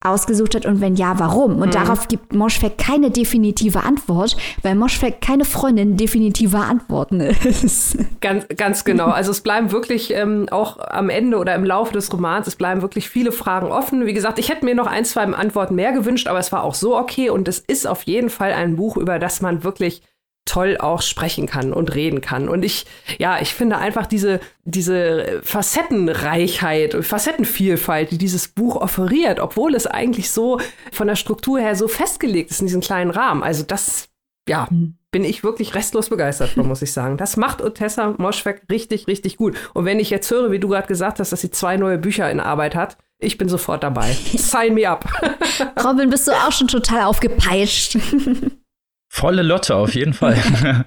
ausgesucht 0.03 0.55
hat 0.55 0.65
und 0.65 0.81
wenn 0.81 0.95
ja, 0.95 1.19
warum. 1.19 1.57
Und 1.57 1.67
mhm. 1.67 1.71
darauf 1.71 2.07
gibt 2.07 2.33
Moschfek 2.33 2.77
keine 2.77 3.11
definitive 3.11 3.83
Antwort, 3.83 4.35
weil 4.63 4.73
Moschfek 4.75 5.21
keine 5.21 5.45
Freundin 5.45 5.95
definitiver 5.95 6.65
Antworten 6.65 7.19
ist. 7.21 7.97
Ganz, 8.19 8.47
ganz 8.57 8.83
genau. 8.83 9.07
Also 9.07 9.29
es 9.29 9.41
bleiben 9.41 9.71
wirklich 9.71 10.11
ähm, 10.13 10.47
auch 10.49 10.79
am 10.79 11.09
Ende 11.09 11.37
oder 11.37 11.53
im 11.53 11.63
Laufe 11.63 11.93
des 11.93 12.11
Romans, 12.11 12.47
es 12.47 12.55
bleiben 12.55 12.81
wirklich 12.81 13.09
viele 13.09 13.31
Fragen 13.31 13.67
offen. 13.67 14.07
Wie 14.07 14.13
gesagt, 14.13 14.39
ich 14.39 14.49
hätte 14.49 14.65
mir 14.65 14.73
noch 14.73 14.87
ein, 14.87 15.05
zwei 15.05 15.21
Antworten 15.21 15.75
mehr 15.75 15.91
gewünscht, 15.91 16.27
aber 16.27 16.39
es 16.39 16.51
war 16.51 16.63
auch 16.63 16.73
so 16.73 16.97
okay 16.97 17.29
und 17.29 17.47
es 17.47 17.59
ist 17.59 17.85
auf 17.85 18.01
jeden 18.03 18.31
Fall 18.31 18.53
ein 18.53 18.75
Buch, 18.75 18.97
über 18.97 19.19
das 19.19 19.41
man 19.41 19.63
wirklich 19.63 20.01
toll 20.45 20.77
auch 20.79 21.01
sprechen 21.01 21.45
kann 21.45 21.71
und 21.71 21.95
reden 21.95 22.21
kann. 22.21 22.49
Und 22.49 22.65
ich, 22.65 22.85
ja, 23.19 23.39
ich 23.41 23.53
finde 23.53 23.77
einfach 23.77 24.05
diese, 24.05 24.39
diese 24.65 25.41
Facettenreichheit, 25.43 26.93
Facettenvielfalt, 27.05 28.11
die 28.11 28.17
dieses 28.17 28.47
Buch 28.47 28.75
offeriert, 28.75 29.39
obwohl 29.39 29.75
es 29.75 29.87
eigentlich 29.87 30.31
so 30.31 30.59
von 30.91 31.07
der 31.07 31.15
Struktur 31.15 31.59
her 31.59 31.75
so 31.75 31.87
festgelegt 31.87 32.51
ist 32.51 32.59
in 32.59 32.67
diesem 32.67 32.81
kleinen 32.81 33.11
Rahmen. 33.11 33.43
Also 33.43 33.63
das, 33.63 34.09
ja, 34.49 34.67
mhm. 34.69 34.95
bin 35.11 35.23
ich 35.23 35.43
wirklich 35.43 35.75
restlos 35.75 36.09
begeistert 36.09 36.49
von, 36.49 36.67
muss 36.67 36.81
ich 36.81 36.91
sagen. 36.91 37.17
Das 37.17 37.37
macht 37.37 37.61
Otessa 37.61 38.15
Moschweg 38.17 38.63
richtig, 38.69 39.07
richtig 39.07 39.37
gut. 39.37 39.55
Und 39.73 39.85
wenn 39.85 39.99
ich 39.99 40.09
jetzt 40.09 40.29
höre, 40.31 40.51
wie 40.51 40.59
du 40.59 40.67
gerade 40.67 40.87
gesagt 40.87 41.19
hast, 41.19 41.31
dass 41.31 41.41
sie 41.41 41.51
zwei 41.51 41.77
neue 41.77 41.97
Bücher 41.97 42.29
in 42.31 42.39
Arbeit 42.39 42.75
hat, 42.75 42.97
ich 43.19 43.37
bin 43.37 43.47
sofort 43.47 43.83
dabei. 43.83 44.11
Sign 44.35 44.73
me 44.73 44.89
up. 44.89 45.05
Robin, 45.83 46.09
bist 46.09 46.27
du 46.27 46.31
auch 46.31 46.51
schon 46.51 46.67
total 46.67 47.03
aufgepeitscht? 47.03 47.97
Volle 49.13 49.41
Lotte, 49.41 49.75
auf 49.75 49.93
jeden 49.93 50.13
Fall. 50.13 50.37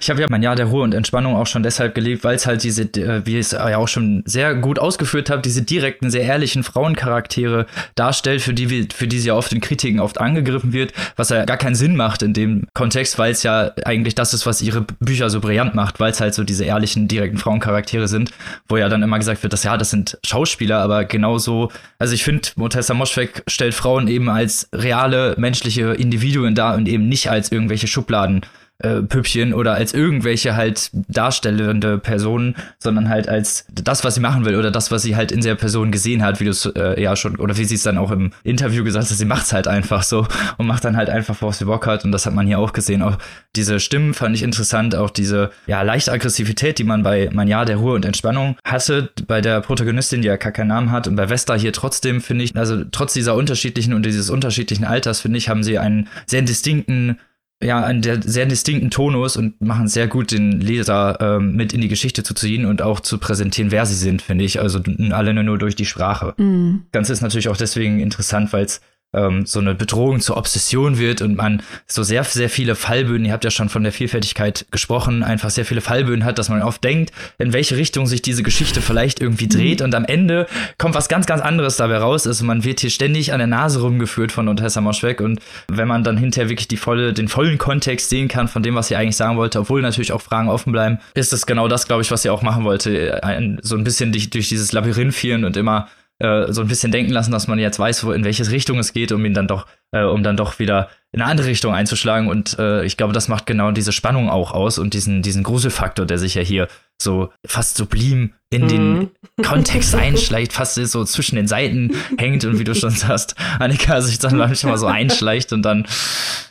ich 0.00 0.08
habe 0.08 0.20
ja 0.20 0.28
mein 0.30 0.44
Jahr 0.44 0.54
der 0.54 0.66
Ruhe 0.66 0.84
und 0.84 0.94
Entspannung 0.94 1.34
auch 1.34 1.48
schon 1.48 1.64
deshalb 1.64 1.96
gelebt, 1.96 2.22
weil 2.22 2.36
es 2.36 2.46
halt 2.46 2.62
diese, 2.62 2.82
äh, 2.82 3.26
wie 3.26 3.32
ich 3.32 3.46
es 3.46 3.50
ja 3.50 3.78
auch 3.78 3.88
schon 3.88 4.22
sehr 4.26 4.54
gut 4.54 4.78
ausgeführt 4.78 5.28
habe, 5.28 5.42
diese 5.42 5.62
direkten, 5.62 6.08
sehr 6.08 6.22
ehrlichen 6.22 6.62
Frauencharaktere 6.62 7.66
darstellt, 7.96 8.42
für 8.42 8.54
die, 8.54 8.70
wir, 8.70 8.86
für 8.94 9.08
die 9.08 9.18
sie 9.18 9.32
oft 9.32 9.52
in 9.52 9.60
Kritiken 9.60 9.98
oft 9.98 10.20
angegriffen 10.20 10.72
wird, 10.72 10.92
was 11.16 11.30
ja 11.30 11.44
gar 11.46 11.56
keinen 11.56 11.74
Sinn 11.74 11.96
macht 11.96 12.22
in 12.22 12.32
dem 12.32 12.68
Kontext, 12.74 13.18
weil 13.18 13.32
es 13.32 13.42
ja 13.42 13.72
eigentlich 13.84 14.14
das 14.14 14.34
ist, 14.34 14.46
was 14.46 14.62
ihre 14.62 14.82
Bücher 15.00 15.28
so 15.28 15.40
brillant 15.40 15.74
macht, 15.74 15.98
weil 15.98 16.12
es 16.12 16.20
halt 16.20 16.34
so 16.34 16.44
diese 16.44 16.64
ehrlichen, 16.64 17.08
direkten 17.08 17.38
Frauencharaktere 17.38 18.06
sind, 18.06 18.30
wo 18.68 18.76
ja 18.76 18.88
dann 18.88 19.02
immer 19.02 19.18
gesagt 19.18 19.42
wird, 19.42 19.52
dass 19.52 19.64
ja, 19.64 19.76
das 19.76 19.90
sind 19.90 20.16
Schauspieler, 20.24 20.78
aber 20.78 21.06
genauso, 21.06 21.72
also 21.98 22.14
ich 22.14 22.22
finde, 22.22 22.50
Motessa 22.54 22.94
Moschweg 22.94 23.42
stellt 23.48 23.74
Frauen 23.74 24.06
eben 24.06 24.30
als 24.30 24.68
reale 24.72 25.34
menschliche 25.38 25.94
Individuen 25.94 26.54
dar 26.54 26.76
und 26.76 26.86
eben 26.86 27.08
nicht 27.08 27.28
als 27.28 27.50
irgendwie 27.50 27.63
irgendwelche 27.64 27.86
Schubladen 27.86 28.42
äh, 28.78 29.02
Püppchen 29.02 29.54
oder 29.54 29.74
als 29.74 29.94
irgendwelche 29.94 30.56
halt 30.56 30.90
darstellende 30.92 31.98
Personen, 31.98 32.56
sondern 32.78 33.08
halt 33.08 33.28
als 33.28 33.66
das, 33.70 34.02
was 34.02 34.16
sie 34.16 34.20
machen 34.20 34.44
will 34.44 34.56
oder 34.56 34.70
das, 34.72 34.90
was 34.90 35.02
sie 35.02 35.14
halt 35.14 35.30
in 35.30 35.42
der 35.42 35.54
Person 35.54 35.92
gesehen 35.92 36.22
hat, 36.22 36.40
wie 36.40 36.44
du 36.44 36.50
es 36.50 36.66
äh, 36.66 37.00
ja 37.00 37.14
schon, 37.14 37.36
oder 37.36 37.56
wie 37.56 37.64
sie 37.64 37.76
es 37.76 37.84
dann 37.84 37.98
auch 37.98 38.10
im 38.10 38.32
Interview 38.42 38.82
gesagt 38.82 39.08
hat, 39.08 39.16
sie 39.16 39.24
macht 39.24 39.46
es 39.46 39.52
halt 39.52 39.68
einfach 39.68 40.02
so 40.02 40.26
und 40.58 40.66
macht 40.66 40.84
dann 40.84 40.96
halt 40.96 41.08
einfach, 41.08 41.40
worauf 41.40 41.54
sie 41.54 41.66
Bock 41.66 41.86
hat 41.86 42.04
und 42.04 42.10
das 42.10 42.26
hat 42.26 42.34
man 42.34 42.46
hier 42.46 42.58
auch 42.58 42.72
gesehen. 42.72 43.02
Auch 43.02 43.16
diese 43.54 43.78
Stimmen 43.78 44.12
fand 44.12 44.34
ich 44.34 44.42
interessant, 44.42 44.96
auch 44.96 45.10
diese 45.10 45.50
ja 45.66 45.82
leichte 45.82 46.10
Aggressivität, 46.10 46.78
die 46.78 46.84
man 46.84 47.04
bei 47.04 47.30
Mein 47.32 47.46
Jahr 47.46 47.64
der 47.64 47.76
Ruhe 47.76 47.94
und 47.94 48.04
Entspannung 48.04 48.56
hatte, 48.64 49.10
bei 49.28 49.40
der 49.40 49.60
Protagonistin, 49.60 50.20
die 50.22 50.28
ja 50.28 50.36
gar 50.36 50.52
keinen 50.52 50.68
Namen 50.68 50.90
hat 50.90 51.06
und 51.06 51.14
bei 51.14 51.30
Vesta 51.30 51.54
hier 51.54 51.72
trotzdem, 51.72 52.20
finde 52.20 52.44
ich, 52.44 52.56
also 52.56 52.82
trotz 52.90 53.12
dieser 53.12 53.36
unterschiedlichen 53.36 53.94
und 53.94 54.04
dieses 54.04 54.30
unterschiedlichen 54.30 54.84
Alters, 54.84 55.20
finde 55.20 55.38
ich, 55.38 55.48
haben 55.48 55.62
sie 55.62 55.78
einen 55.78 56.08
sehr 56.26 56.42
distinkten 56.42 57.18
ja, 57.62 57.82
einen 57.82 58.02
sehr 58.22 58.46
distinkten 58.46 58.90
Tonus 58.90 59.36
und 59.36 59.60
machen 59.60 59.88
sehr 59.88 60.06
gut, 60.06 60.32
den 60.32 60.60
Leser 60.60 61.18
ähm, 61.20 61.54
mit 61.56 61.72
in 61.72 61.80
die 61.80 61.88
Geschichte 61.88 62.22
zu 62.22 62.34
ziehen 62.34 62.66
und 62.66 62.82
auch 62.82 63.00
zu 63.00 63.18
präsentieren, 63.18 63.70
wer 63.70 63.86
sie 63.86 63.94
sind, 63.94 64.22
finde 64.22 64.44
ich. 64.44 64.60
Also 64.60 64.80
alle 65.10 65.32
nur 65.34 65.58
durch 65.58 65.74
die 65.74 65.86
Sprache. 65.86 66.34
Mhm. 66.36 66.82
Ganz 66.92 67.10
ist 67.10 67.22
natürlich 67.22 67.48
auch 67.48 67.56
deswegen 67.56 68.00
interessant, 68.00 68.52
weil 68.52 68.64
es 68.64 68.80
ähm, 69.14 69.46
so 69.46 69.60
eine 69.60 69.74
Bedrohung 69.74 70.20
zur 70.20 70.36
Obsession 70.36 70.98
wird 70.98 71.22
und 71.22 71.36
man 71.36 71.62
so 71.86 72.02
sehr, 72.02 72.24
sehr 72.24 72.50
viele 72.50 72.74
Fallböden, 72.74 73.26
ihr 73.26 73.32
habt 73.32 73.44
ja 73.44 73.50
schon 73.50 73.68
von 73.68 73.82
der 73.82 73.92
Vielfältigkeit 73.92 74.66
gesprochen, 74.70 75.22
einfach 75.22 75.50
sehr 75.50 75.64
viele 75.64 75.80
Fallböden 75.80 76.24
hat, 76.24 76.38
dass 76.38 76.48
man 76.48 76.62
oft 76.62 76.82
denkt, 76.82 77.12
in 77.38 77.52
welche 77.52 77.76
Richtung 77.76 78.06
sich 78.06 78.22
diese 78.22 78.42
Geschichte 78.42 78.80
vielleicht 78.80 79.20
irgendwie 79.20 79.48
dreht 79.48 79.80
mhm. 79.80 79.86
und 79.86 79.94
am 79.94 80.04
Ende 80.04 80.46
kommt 80.78 80.94
was 80.94 81.08
ganz, 81.08 81.26
ganz 81.26 81.40
anderes 81.40 81.76
dabei 81.76 81.98
raus. 81.98 82.26
Also 82.26 82.44
man 82.44 82.64
wird 82.64 82.80
hier 82.80 82.90
ständig 82.90 83.32
an 83.32 83.38
der 83.38 83.46
Nase 83.46 83.80
rumgeführt 83.80 84.32
von 84.32 84.48
Otessa 84.48 84.80
Moschweg 84.80 85.20
und 85.20 85.40
wenn 85.68 85.88
man 85.88 86.04
dann 86.04 86.16
hinterher 86.16 86.48
wirklich 86.48 86.68
die 86.68 86.76
volle, 86.76 87.12
den 87.12 87.28
vollen 87.28 87.58
Kontext 87.58 88.10
sehen 88.10 88.28
kann 88.28 88.48
von 88.48 88.62
dem, 88.62 88.74
was 88.74 88.88
sie 88.88 88.96
eigentlich 88.96 89.16
sagen 89.16 89.36
wollte, 89.36 89.60
obwohl 89.60 89.82
natürlich 89.82 90.12
auch 90.12 90.22
Fragen 90.22 90.48
offen 90.48 90.72
bleiben, 90.72 90.98
ist 91.14 91.32
es 91.32 91.46
genau 91.46 91.68
das, 91.68 91.86
glaube 91.86 92.02
ich, 92.02 92.10
was 92.10 92.22
sie 92.22 92.30
auch 92.30 92.42
machen 92.42 92.64
wollte. 92.64 93.22
Ein, 93.22 93.58
so 93.62 93.76
ein 93.76 93.84
bisschen 93.84 94.12
durch, 94.12 94.30
durch 94.30 94.48
dieses 94.48 94.72
Labyrinth 94.72 95.14
führen 95.14 95.44
und 95.44 95.56
immer 95.56 95.88
äh, 96.20 96.52
so 96.52 96.60
ein 96.60 96.68
bisschen 96.68 96.92
denken 96.92 97.12
lassen, 97.12 97.32
dass 97.32 97.48
man 97.48 97.58
jetzt 97.58 97.78
weiß, 97.78 98.04
wo, 98.04 98.12
in 98.12 98.24
welche 98.24 98.48
Richtung 98.48 98.78
es 98.78 98.92
geht, 98.92 99.10
um 99.10 99.24
ihn 99.24 99.34
dann 99.34 99.48
doch, 99.48 99.66
äh, 99.92 100.04
um 100.04 100.22
dann 100.22 100.36
doch 100.36 100.58
wieder 100.58 100.88
in 101.10 101.20
eine 101.20 101.30
andere 101.30 101.48
Richtung 101.48 101.74
einzuschlagen. 101.74 102.28
Und 102.28 102.58
äh, 102.58 102.84
ich 102.84 102.96
glaube, 102.96 103.12
das 103.12 103.28
macht 103.28 103.46
genau 103.46 103.72
diese 103.72 103.92
Spannung 103.92 104.30
auch 104.30 104.52
aus 104.52 104.78
und 104.78 104.94
diesen, 104.94 105.22
diesen 105.22 105.42
Gruselfaktor, 105.42 106.06
der 106.06 106.18
sich 106.18 106.34
ja 106.34 106.42
hier 106.42 106.68
so 107.02 107.32
fast 107.44 107.76
sublim 107.76 108.34
in 108.50 108.62
mhm. 108.62 108.68
den 108.68 109.10
Kontext 109.44 109.94
einschleicht, 109.96 110.52
fast 110.52 110.74
so 110.74 111.04
zwischen 111.04 111.34
den 111.34 111.48
Seiten 111.48 111.90
hängt 112.16 112.44
und 112.44 112.60
wie 112.60 112.64
du 112.64 112.74
schon 112.74 112.90
sagst, 112.90 113.34
Annika 113.58 114.00
sich 114.00 114.20
dann 114.20 114.36
manchmal 114.36 114.78
so 114.78 114.86
einschleicht 114.86 115.52
und 115.52 115.62
dann 115.62 115.84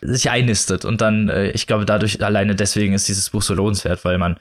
sich 0.01 0.29
einnistet. 0.29 0.83
Und 0.83 0.99
dann, 0.99 1.29
äh, 1.29 1.51
ich 1.51 1.67
glaube, 1.67 1.85
dadurch 1.85 2.21
alleine 2.23 2.55
deswegen 2.55 2.93
ist 2.93 3.07
dieses 3.07 3.29
Buch 3.29 3.41
so 3.41 3.53
lohnenswert, 3.53 4.03
weil 4.03 4.17
man 4.17 4.37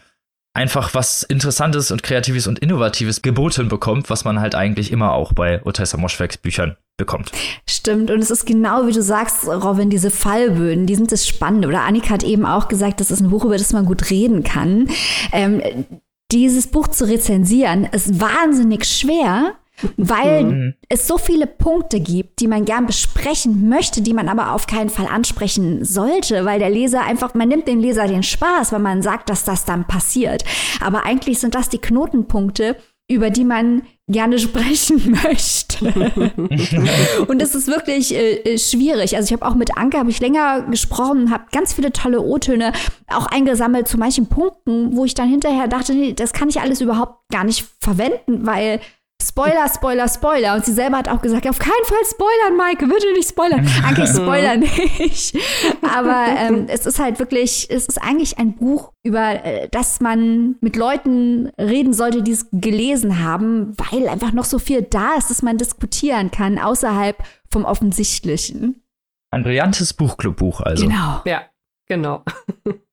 einfach 0.55 0.95
was 0.95 1.23
Interessantes 1.23 1.91
und 1.91 2.03
Kreatives 2.03 2.47
und 2.47 2.59
Innovatives 2.59 3.23
geboten 3.23 3.69
bekommt, 3.69 4.11
was 4.11 4.25
man 4.25 4.41
halt 4.41 4.55
eigentlich 4.55 4.93
immer 4.93 5.13
auch 5.13 5.33
bei 5.33 5.65
Otessa 5.65 5.97
Moschwegs 5.97 6.37
Büchern 6.37 6.77
bekommt. 6.99 7.33
Stimmt, 7.69 8.11
und 8.11 8.21
es 8.21 8.31
ist 8.31 8.45
genau 8.45 8.87
wie 8.87 8.93
du 8.93 9.03
sagst, 9.03 9.47
Robin, 9.47 9.91
diese 9.91 10.11
Fallböden, 10.11 10.87
die 10.87 10.95
sind 10.95 11.11
das 11.11 11.27
Spannende. 11.27 11.69
Oder 11.69 11.83
Annika 11.83 12.11
hat 12.11 12.23
eben 12.23 12.45
auch 12.45 12.69
gesagt, 12.69 13.01
das 13.01 13.11
ist 13.11 13.21
ein 13.21 13.31
Buch, 13.31 13.45
über 13.45 13.57
das 13.57 13.73
man 13.73 13.87
gut 13.87 14.11
reden 14.11 14.43
kann. 14.45 14.89
Ähm, 15.33 15.63
dieses 16.31 16.67
Buch 16.67 16.89
zu 16.89 17.07
rezensieren 17.09 17.85
ist 17.85 18.21
wahnsinnig 18.21 18.85
schwer, 18.85 19.55
weil 19.97 20.45
mhm. 20.45 20.75
es 20.89 21.07
so 21.07 21.19
viele 21.19 21.47
Punkte 21.47 22.01
gibt, 22.01 22.41
die 22.41 22.47
man 22.47 22.65
gern 22.65 22.87
besprechen 22.87 23.69
möchte, 23.69 24.03
die 24.03 24.15
man 24.15 24.29
aber 24.29 24.53
auf 24.53 24.67
keinen 24.67 24.91
Fall 24.91 25.07
ansprechen 25.07 25.85
sollte, 25.85 26.45
weil 26.45 26.59
der 26.59 26.71
Leser 26.71 27.03
einfach, 27.03 27.35
man 27.35 27.49
nimmt 27.49 27.69
dem 27.69 27.81
Leser 27.81 28.07
den 28.07 28.23
Spaß, 28.23 28.73
wenn 28.73 28.83
man 28.83 29.03
sagt, 29.03 29.31
dass 29.31 29.45
das 29.45 29.65
dann 29.65 29.87
passiert. 29.87 30.45
Aber 30.81 31.05
eigentlich 31.05 31.39
sind 31.39 31.55
das 31.55 31.69
die 31.69 31.79
Knotenpunkte, 31.79 32.77
über 33.09 33.31
die 33.31 33.45
man 33.45 33.83
gerne 34.09 34.39
sprechen 34.39 35.19
möchte. 35.23 35.87
und 37.29 37.43
es 37.43 37.55
ist 37.55 37.69
wirklich 37.69 38.15
äh, 38.15 38.37
äh, 38.37 38.59
schwierig. 38.59 39.17
Also 39.17 39.27
ich 39.27 39.41
habe 39.41 39.51
auch 39.51 39.55
mit 39.55 39.77
Anke 39.77 39.99
habe 39.99 40.11
ich 40.11 40.21
länger 40.21 40.63
gesprochen, 40.63 41.31
habe 41.31 41.45
ganz 41.53 41.73
viele 41.73 41.93
tolle 41.93 42.21
O-Töne 42.21 42.73
auch 43.09 43.27
eingesammelt 43.27 43.89
zu 43.89 43.99
manchen 43.99 44.27
Punkten, 44.27 44.97
wo 44.97 45.05
ich 45.05 45.15
dann 45.15 45.29
hinterher 45.29 45.69
dachte, 45.69 45.95
nee, 45.95 46.13
das 46.13 46.33
kann 46.33 46.49
ich 46.49 46.61
alles 46.61 46.81
überhaupt 46.81 47.29
gar 47.31 47.45
nicht 47.45 47.67
verwenden, 47.81 48.47
weil 48.47 48.81
Spoiler, 49.23 49.69
Spoiler, 49.73 50.09
Spoiler. 50.09 50.55
Und 50.55 50.65
sie 50.65 50.73
selber 50.73 50.99
hat 50.99 51.09
auch 51.09 51.23
gesagt, 51.23 51.49
auf 51.49 51.59
keinen 51.59 51.85
Fall 51.85 51.99
spoilern, 52.05 52.57
Maike, 52.57 52.87
bitte 52.87 53.13
nicht 53.13 53.29
spoilern. 53.29 53.67
Eigentlich 53.85 54.11
spoiler 54.11 54.57
nicht. 54.57 55.39
Aber 55.83 56.27
ähm, 56.37 56.67
es 56.69 56.87
ist 56.87 56.99
halt 56.99 57.19
wirklich, 57.19 57.69
es 57.71 57.87
ist 57.87 58.03
eigentlich 58.03 58.39
ein 58.39 58.57
Buch, 58.57 58.93
über 59.03 59.45
äh, 59.45 59.69
das 59.71 60.01
man 60.01 60.57
mit 60.61 60.77
Leuten 60.77 61.51
reden 61.59 61.93
sollte, 61.93 62.23
die 62.23 62.33
es 62.33 62.47
gelesen 62.53 63.23
haben, 63.23 63.75
weil 63.79 64.09
einfach 64.09 64.33
noch 64.33 64.45
so 64.45 64.59
viel 64.59 64.83
da 64.83 65.15
ist, 65.17 65.31
dass 65.31 65.43
man 65.43 65.59
diskutieren 65.59 66.31
kann, 66.31 66.59
außerhalb 66.59 67.17
vom 67.51 67.65
Offensichtlichen. 67.65 68.83
Ein 69.31 69.43
brillantes 69.45 69.95
Buchclub-Buch 69.95 70.61
also. 70.61 70.87
Genau. 70.87 71.21
Ja, 71.25 71.43
genau. 71.87 72.25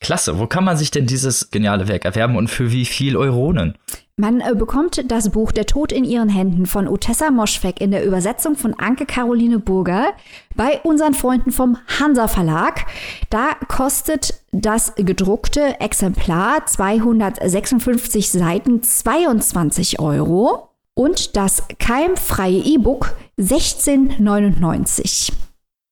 Klasse. 0.00 0.38
Wo 0.38 0.46
kann 0.46 0.64
man 0.64 0.76
sich 0.76 0.90
denn 0.90 1.06
dieses 1.06 1.50
geniale 1.50 1.88
Werk 1.88 2.04
erwerben 2.04 2.36
und 2.36 2.48
für 2.48 2.70
wie 2.70 2.84
viel 2.84 3.16
Euronen? 3.16 3.76
Man 4.16 4.40
äh, 4.40 4.54
bekommt 4.54 5.10
das 5.10 5.30
Buch 5.30 5.50
Der 5.50 5.66
Tod 5.66 5.90
in 5.90 6.04
ihren 6.04 6.28
Händen 6.28 6.66
von 6.66 6.86
Otessa 6.86 7.32
Moschweg 7.32 7.80
in 7.80 7.90
der 7.90 8.04
Übersetzung 8.04 8.54
von 8.54 8.74
Anke 8.74 9.06
Caroline 9.06 9.58
Burger 9.58 10.12
bei 10.54 10.78
unseren 10.84 11.14
Freunden 11.14 11.50
vom 11.50 11.78
Hansa 11.98 12.28
Verlag. 12.28 12.86
Da 13.30 13.54
kostet 13.66 14.40
das 14.52 14.94
gedruckte 14.94 15.80
Exemplar 15.80 16.64
256 16.64 18.30
Seiten 18.30 18.84
22 18.84 19.98
Euro 19.98 20.68
und 20.94 21.34
das 21.34 21.64
keimfreie 21.80 22.58
E-Book 22.58 23.16
16,99. 23.40 25.32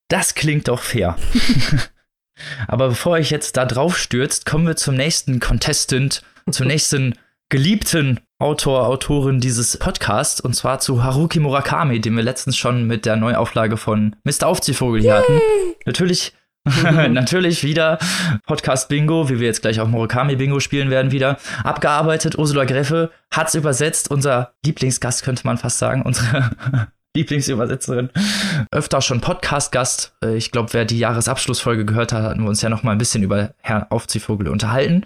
Das 0.06 0.36
klingt 0.36 0.68
doch 0.68 0.82
fair. 0.82 1.16
Aber 2.68 2.88
bevor 2.88 3.18
ich 3.18 3.30
jetzt 3.30 3.56
da 3.56 3.64
drauf 3.64 3.98
stürzt, 3.98 4.46
kommen 4.46 4.66
wir 4.66 4.76
zum 4.76 4.94
nächsten 4.94 5.40
Contestant, 5.40 6.22
zum 6.50 6.66
nächsten 6.68 7.14
geliebten 7.48 8.20
Autor, 8.38 8.88
Autorin 8.88 9.40
dieses 9.40 9.76
Podcasts, 9.76 10.40
und 10.40 10.54
zwar 10.54 10.80
zu 10.80 11.04
Haruki 11.04 11.38
Murakami, 11.38 12.00
den 12.00 12.16
wir 12.16 12.22
letztens 12.22 12.56
schon 12.56 12.86
mit 12.86 13.06
der 13.06 13.16
Neuauflage 13.16 13.76
von 13.76 14.16
Mr. 14.24 14.46
Aufziehvogel 14.46 15.00
hier 15.00 15.14
hatten. 15.14 15.40
Natürlich 15.86 16.32
natürlich 17.08 17.64
wieder 17.64 17.98
Podcast 18.46 18.88
Bingo, 18.88 19.28
wie 19.28 19.40
wir 19.40 19.46
jetzt 19.46 19.62
gleich 19.62 19.80
auch 19.80 19.88
Murakami 19.88 20.36
Bingo 20.36 20.60
spielen 20.60 20.90
werden, 20.90 21.10
wieder 21.10 21.38
abgearbeitet. 21.64 22.38
Ursula 22.38 22.64
Greffe 22.64 23.10
hat's 23.32 23.54
übersetzt. 23.54 24.10
Unser 24.10 24.54
Lieblingsgast 24.64 25.24
könnte 25.24 25.44
man 25.44 25.58
fast 25.58 25.78
sagen. 25.78 26.02
Unsere 26.02 26.50
Lieblingsübersetzerin. 27.14 28.10
Öfter 28.70 29.02
schon 29.02 29.20
Podcast-Gast. 29.20 30.16
Äh, 30.24 30.36
ich 30.36 30.50
glaube, 30.50 30.72
wer 30.72 30.84
die 30.84 30.98
Jahresabschlussfolge 30.98 31.84
gehört 31.84 32.12
hat, 32.12 32.22
hatten 32.22 32.42
wir 32.42 32.48
uns 32.48 32.62
ja 32.62 32.70
noch 32.70 32.82
mal 32.82 32.92
ein 32.92 32.98
bisschen 32.98 33.22
über 33.22 33.54
Herrn 33.60 33.86
Aufziehvogel 33.90 34.48
unterhalten. 34.48 35.04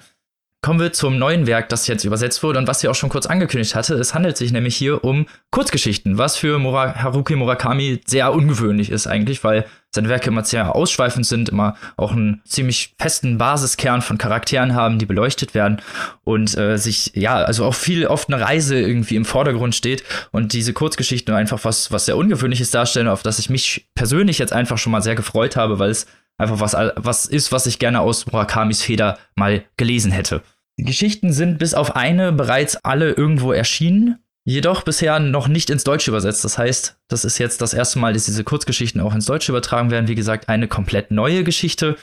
Kommen 0.62 0.81
wir 0.81 0.92
zum 0.92 1.19
neuen 1.19 1.47
Werk, 1.47 1.69
das 1.69 1.87
jetzt 1.87 2.05
übersetzt 2.05 2.42
wurde 2.42 2.59
und 2.59 2.66
was 2.66 2.81
sie 2.81 2.88
auch 2.88 2.95
schon 2.95 3.09
kurz 3.09 3.27
angekündigt 3.27 3.75
hatte. 3.75 3.95
Es 3.95 4.14
handelt 4.14 4.37
sich 4.37 4.53
nämlich 4.53 4.77
hier 4.77 5.05
um 5.05 5.27
Kurzgeschichten, 5.51 6.19
was 6.19 6.37
für 6.37 6.59
Mura 6.59 6.95
Haruki 6.95 7.37
Murakami 7.37 8.01
sehr 8.07 8.33
ungewöhnlich 8.33 8.90
ist 8.90 9.07
eigentlich, 9.07 9.45
weil 9.45 9.66
seine 9.96 10.09
Werke 10.09 10.28
immer 10.28 10.44
sehr 10.44 10.74
ausschweifend 10.74 11.26
sind, 11.26 11.48
immer 11.48 11.76
auch 11.96 12.12
einen 12.12 12.40
ziemlich 12.44 12.94
festen 12.98 13.38
Basiskern 13.38 14.02
von 14.02 14.18
Charakteren 14.18 14.74
haben, 14.74 14.98
die 14.98 15.06
beleuchtet 15.06 15.54
werden 15.54 15.82
und 16.22 16.56
äh, 16.56 16.78
sich, 16.78 17.12
ja, 17.14 17.37
also 17.37 17.64
auch 17.64 17.74
viel 17.74 18.06
oft 18.06 18.32
eine 18.32 18.40
Reise 18.40 18.78
irgendwie 18.78 19.16
im 19.16 19.24
Vordergrund 19.24 19.74
steht 19.74 20.04
und 20.30 20.52
diese 20.52 20.72
Kurzgeschichten 20.72 21.35
einfach 21.35 21.64
was, 21.64 21.90
was 21.90 22.06
sehr 22.06 22.16
Ungewöhnliches 22.16 22.70
darstellen, 22.70 23.09
auf 23.09 23.22
das 23.22 23.38
ich 23.40 23.50
mich 23.50 23.88
persönlich 23.94 24.38
jetzt 24.38 24.52
einfach 24.52 24.78
schon 24.78 24.92
mal 24.92 25.02
sehr 25.02 25.16
gefreut 25.16 25.56
habe, 25.56 25.78
weil 25.78 25.90
es 25.90 26.06
einfach 26.38 26.61
was, 26.61 26.76
was 26.96 27.26
ist, 27.26 27.52
was 27.52 27.66
ich 27.66 27.78
gerne 27.78 28.00
aus 28.00 28.26
Murakamis 28.26 28.82
Feder 28.82 29.18
mal 29.35 29.64
gelesen 29.76 30.12
hätte. 30.12 30.42
Die 30.78 30.85
Geschichten 30.85 31.32
sind 31.32 31.59
bis 31.59 31.72
auf 31.72 31.96
eine 31.96 32.32
bereits 32.32 32.76
alle 32.76 33.12
irgendwo 33.12 33.52
erschienen, 33.52 34.18
jedoch 34.46 34.82
bisher 34.82 35.18
noch 35.18 35.48
nicht 35.48 35.68
ins 35.70 35.85
Deutsche 35.85 36.11
übersetzt. 36.11 36.44
Das 36.44 36.56
heißt, 36.56 36.98
das 37.09 37.24
ist 37.24 37.38
jetzt 37.38 37.61
das 37.61 37.74
erste 37.74 37.98
Mal, 37.98 38.14
dass 38.14 38.26
diese 38.26 38.44
Kurzgeschichten 38.44 39.00
auch 39.00 39.12
ins 39.12 39.26
Deutsche 39.26 39.50
übertragen 39.52 39.90
werden. 39.90 40.09
Wie 40.09 40.14
gesagt, 40.14 40.48
eine 40.48 40.68
komplett 40.68 41.11
neue 41.11 41.42
Geschichte. 41.44 41.96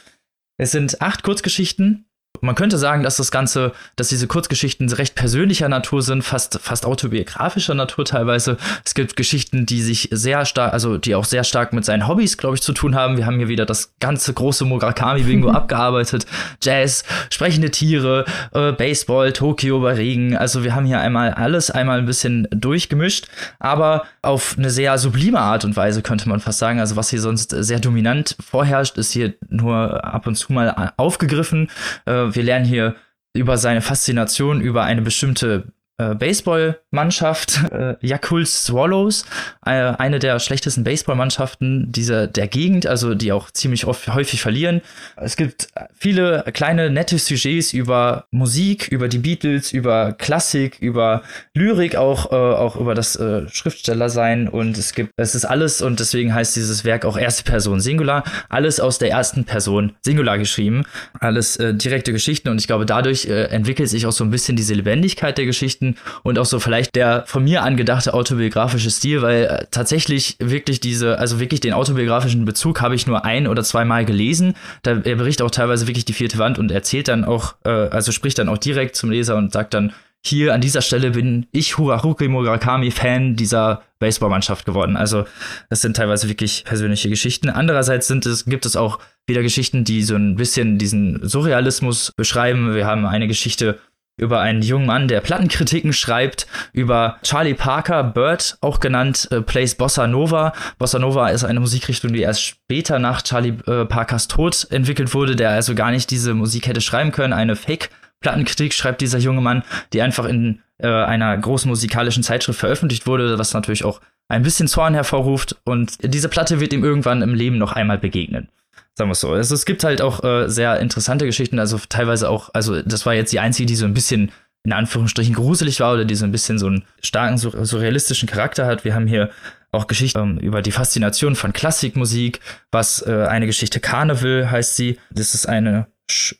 Es 0.57 0.71
sind 0.71 1.01
acht 1.01 1.23
Kurzgeschichten 1.23 2.05
man 2.43 2.55
könnte 2.55 2.77
sagen, 2.77 3.03
dass 3.03 3.15
das 3.15 3.31
Ganze, 3.31 3.71
dass 3.95 4.09
diese 4.09 4.27
Kurzgeschichten 4.27 4.91
recht 4.91 5.15
persönlicher 5.15 5.69
Natur 5.69 6.01
sind, 6.01 6.23
fast, 6.23 6.59
fast 6.61 6.85
autobiografischer 6.85 7.73
Natur 7.73 8.03
teilweise. 8.03 8.57
Es 8.83 8.93
gibt 8.93 9.15
Geschichten, 9.15 9.65
die 9.65 9.81
sich 9.81 10.09
sehr 10.11 10.45
stark, 10.45 10.73
also 10.73 10.97
die 10.97 11.15
auch 11.15 11.23
sehr 11.23 11.45
stark 11.45 11.71
mit 11.71 11.85
seinen 11.85 12.07
Hobbys, 12.07 12.37
glaube 12.37 12.55
ich, 12.55 12.61
zu 12.61 12.73
tun 12.73 12.95
haben. 12.95 13.15
Wir 13.15 13.25
haben 13.25 13.37
hier 13.37 13.47
wieder 13.47 13.65
das 13.65 13.93
ganze 13.99 14.33
große 14.33 14.65
Murakami-Bingo 14.65 15.49
abgearbeitet. 15.51 16.25
Jazz, 16.61 17.05
sprechende 17.29 17.71
Tiere, 17.71 18.25
äh, 18.51 18.73
Baseball, 18.73 19.31
Tokio 19.31 19.79
bei 19.79 19.93
Regen. 19.93 20.35
Also 20.35 20.65
wir 20.65 20.75
haben 20.75 20.85
hier 20.85 20.99
einmal 20.99 21.31
alles 21.31 21.71
einmal 21.71 21.99
ein 21.99 22.05
bisschen 22.05 22.47
durchgemischt, 22.51 23.27
aber 23.59 24.03
auf 24.21 24.55
eine 24.57 24.69
sehr 24.69 24.97
sublime 24.97 25.39
Art 25.39 25.63
und 25.63 25.77
Weise 25.77 26.01
könnte 26.01 26.27
man 26.27 26.41
fast 26.41 26.59
sagen. 26.59 26.81
Also 26.81 26.97
was 26.97 27.09
hier 27.09 27.21
sonst 27.21 27.51
sehr 27.51 27.79
dominant 27.79 28.35
vorherrscht, 28.45 28.97
ist 28.97 29.13
hier 29.13 29.33
nur 29.49 30.03
ab 30.03 30.27
und 30.27 30.35
zu 30.35 30.51
mal 30.51 30.91
aufgegriffen. 30.97 31.69
Äh, 32.05 32.32
wir 32.35 32.43
lernen 32.43 32.65
hier 32.65 32.95
über 33.33 33.57
seine 33.57 33.81
Faszination 33.81 34.61
über 34.61 34.83
eine 34.83 35.01
bestimmte 35.01 35.73
äh, 36.11 36.15
Baseballmannschaft, 36.15 37.63
äh, 37.71 37.95
Yakult 38.01 38.47
Swallows, 38.47 39.25
äh, 39.65 39.71
eine 39.71 40.19
der 40.19 40.39
schlechtesten 40.39 40.83
Baseballmannschaften 40.83 41.91
dieser 41.91 42.27
der 42.27 42.47
Gegend, 42.47 42.85
also 42.87 43.15
die 43.15 43.31
auch 43.31 43.51
ziemlich 43.51 43.85
oft, 43.85 44.07
häufig 44.13 44.41
verlieren. 44.41 44.81
Es 45.15 45.35
gibt 45.35 45.67
viele 45.93 46.43
kleine 46.53 46.89
nette 46.89 47.17
Sujets 47.17 47.73
über 47.73 48.25
Musik, 48.31 48.87
über 48.89 49.07
die 49.07 49.19
Beatles, 49.19 49.71
über 49.71 50.13
Klassik, 50.13 50.77
über 50.79 51.23
Lyrik, 51.53 51.95
auch 51.95 52.31
äh, 52.31 52.35
auch 52.35 52.75
über 52.75 52.95
das 52.95 53.15
äh, 53.15 53.47
Schriftstellersein 53.49 54.47
und 54.47 54.77
es 54.77 54.93
gibt 54.93 55.11
es 55.17 55.35
ist 55.35 55.45
alles 55.45 55.81
und 55.81 55.99
deswegen 55.99 56.33
heißt 56.33 56.55
dieses 56.55 56.85
Werk 56.85 57.05
auch 57.05 57.17
erste 57.17 57.43
Person 57.43 57.79
Singular, 57.79 58.23
alles 58.49 58.79
aus 58.79 58.97
der 58.97 59.11
ersten 59.11 59.45
Person 59.45 59.93
Singular 60.01 60.37
geschrieben, 60.37 60.83
alles 61.19 61.57
äh, 61.57 61.73
direkte 61.73 62.11
Geschichten 62.11 62.49
und 62.49 62.59
ich 62.59 62.67
glaube 62.67 62.85
dadurch 62.85 63.25
äh, 63.25 63.45
entwickelt 63.45 63.89
sich 63.89 64.05
auch 64.05 64.11
so 64.11 64.23
ein 64.23 64.31
bisschen 64.31 64.55
diese 64.55 64.73
Lebendigkeit 64.73 65.37
der 65.37 65.45
Geschichten 65.45 65.92
Und 66.23 66.39
auch 66.39 66.45
so 66.45 66.59
vielleicht 66.59 66.95
der 66.95 67.23
von 67.25 67.43
mir 67.43 67.63
angedachte 67.63 68.13
autobiografische 68.13 68.89
Stil, 68.89 69.21
weil 69.21 69.45
äh, 69.45 69.65
tatsächlich 69.71 70.35
wirklich 70.39 70.79
diese, 70.79 71.19
also 71.19 71.39
wirklich 71.39 71.61
den 71.61 71.73
autobiografischen 71.73 72.45
Bezug 72.45 72.81
habe 72.81 72.95
ich 72.95 73.07
nur 73.07 73.25
ein 73.25 73.47
oder 73.47 73.63
zweimal 73.63 74.05
gelesen. 74.05 74.55
Da, 74.83 74.91
er 75.03 75.15
berichtet 75.15 75.45
auch 75.45 75.51
teilweise 75.51 75.87
wirklich 75.87 76.05
die 76.05 76.13
vierte 76.13 76.37
Wand 76.37 76.59
und 76.59 76.71
erzählt 76.71 77.07
dann 77.07 77.25
auch, 77.25 77.55
äh, 77.65 77.69
also 77.69 78.11
spricht 78.11 78.39
dann 78.39 78.49
auch 78.49 78.57
direkt 78.57 78.95
zum 78.95 79.11
Leser 79.11 79.35
und 79.35 79.53
sagt 79.53 79.73
dann, 79.73 79.93
hier 80.25 80.53
an 80.53 80.61
dieser 80.61 80.81
Stelle 80.81 81.11
bin 81.11 81.47
ich 81.51 81.77
Haruki 81.77 82.29
Murakami 82.29 82.91
Fan 82.91 83.35
dieser 83.35 83.83
Baseballmannschaft 83.99 84.65
geworden. 84.65 84.95
Also 84.95 85.25
das 85.69 85.81
sind 85.81 85.97
teilweise 85.97 86.29
wirklich 86.29 86.63
persönliche 86.63 87.09
Geschichten. 87.09 87.49
Andererseits 87.49 88.07
sind 88.07 88.25
es, 88.25 88.45
gibt 88.45 88.65
es 88.65 88.77
auch 88.77 88.99
wieder 89.27 89.41
Geschichten, 89.41 89.83
die 89.83 90.01
so 90.01 90.15
ein 90.15 90.35
bisschen 90.35 90.77
diesen 90.77 91.27
Surrealismus 91.27 92.13
beschreiben. 92.15 92.73
Wir 92.73 92.85
haben 92.85 93.05
eine 93.05 93.27
Geschichte 93.27 93.79
über 94.17 94.41
einen 94.41 94.61
jungen 94.61 94.85
Mann, 94.85 95.07
der 95.07 95.21
Plattenkritiken 95.21 95.93
schreibt, 95.93 96.47
über 96.71 97.17
Charlie 97.23 97.55
Parker, 97.55 98.03
Bird, 98.03 98.57
auch 98.61 98.79
genannt, 98.79 99.27
äh, 99.31 99.41
plays 99.41 99.75
Bossa 99.75 100.07
Nova. 100.07 100.53
Bossa 100.77 100.99
Nova 100.99 101.29
ist 101.29 101.43
eine 101.43 101.59
Musikrichtung, 101.59 102.13
die 102.13 102.21
erst 102.21 102.43
später 102.43 102.99
nach 102.99 103.21
Charlie 103.23 103.57
äh, 103.65 103.85
Parkers 103.85 104.27
Tod 104.27 104.67
entwickelt 104.69 105.13
wurde, 105.13 105.35
der 105.35 105.49
also 105.49 105.73
gar 105.73 105.91
nicht 105.91 106.11
diese 106.11 106.33
Musik 106.33 106.67
hätte 106.67 106.81
schreiben 106.81 107.11
können. 107.11 107.33
Eine 107.33 107.55
Fake-Plattenkritik 107.55 108.73
schreibt 108.73 109.01
dieser 109.01 109.19
junge 109.19 109.41
Mann, 109.41 109.63
die 109.93 110.01
einfach 110.01 110.25
in 110.25 110.61
äh, 110.77 110.87
einer 110.87 111.35
großen 111.35 111.69
musikalischen 111.69 112.23
Zeitschrift 112.23 112.59
veröffentlicht 112.59 113.07
wurde, 113.07 113.39
was 113.39 113.53
natürlich 113.53 113.83
auch 113.83 113.99
ein 114.27 114.43
bisschen 114.43 114.67
Zorn 114.67 114.93
hervorruft. 114.93 115.55
Und 115.63 115.97
diese 116.01 116.29
Platte 116.29 116.59
wird 116.59 116.73
ihm 116.73 116.83
irgendwann 116.83 117.21
im 117.21 117.33
Leben 117.33 117.57
noch 117.57 117.73
einmal 117.73 117.97
begegnen. 117.97 118.49
Sagen 118.95 119.09
wir 119.09 119.13
es 119.13 119.19
so. 119.21 119.31
Also 119.31 119.55
es 119.55 119.65
gibt 119.65 119.83
halt 119.83 120.01
auch 120.01 120.23
äh, 120.23 120.47
sehr 120.49 120.79
interessante 120.79 121.25
Geschichten, 121.25 121.59
also 121.59 121.79
teilweise 121.89 122.29
auch, 122.29 122.51
also 122.53 122.81
das 122.81 123.05
war 123.05 123.13
jetzt 123.13 123.33
die 123.33 123.39
einzige, 123.39 123.65
die 123.65 123.75
so 123.75 123.85
ein 123.85 123.93
bisschen 123.93 124.31
in 124.63 124.71
Anführungsstrichen 124.71 125.33
gruselig 125.33 125.79
war 125.79 125.93
oder 125.93 126.05
die 126.05 126.15
so 126.15 126.25
ein 126.25 126.31
bisschen 126.31 126.57
so 126.57 126.67
einen 126.67 126.85
starken 127.01 127.37
surrealistischen 127.37 128.29
Charakter 128.29 128.65
hat. 128.65 128.85
Wir 128.85 128.95
haben 128.95 129.07
hier 129.07 129.29
auch 129.71 129.87
Geschichten 129.87 130.19
ähm, 130.19 130.37
über 130.37 130.61
die 130.61 130.71
Faszination 130.71 131.35
von 131.35 131.51
Klassikmusik, 131.51 132.39
was 132.71 133.01
äh, 133.05 133.25
eine 133.27 133.47
Geschichte 133.47 133.79
Carnival 133.79 134.49
heißt 134.49 134.75
sie. 134.75 134.99
Das 135.11 135.33
ist 135.33 135.47
eine 135.47 135.87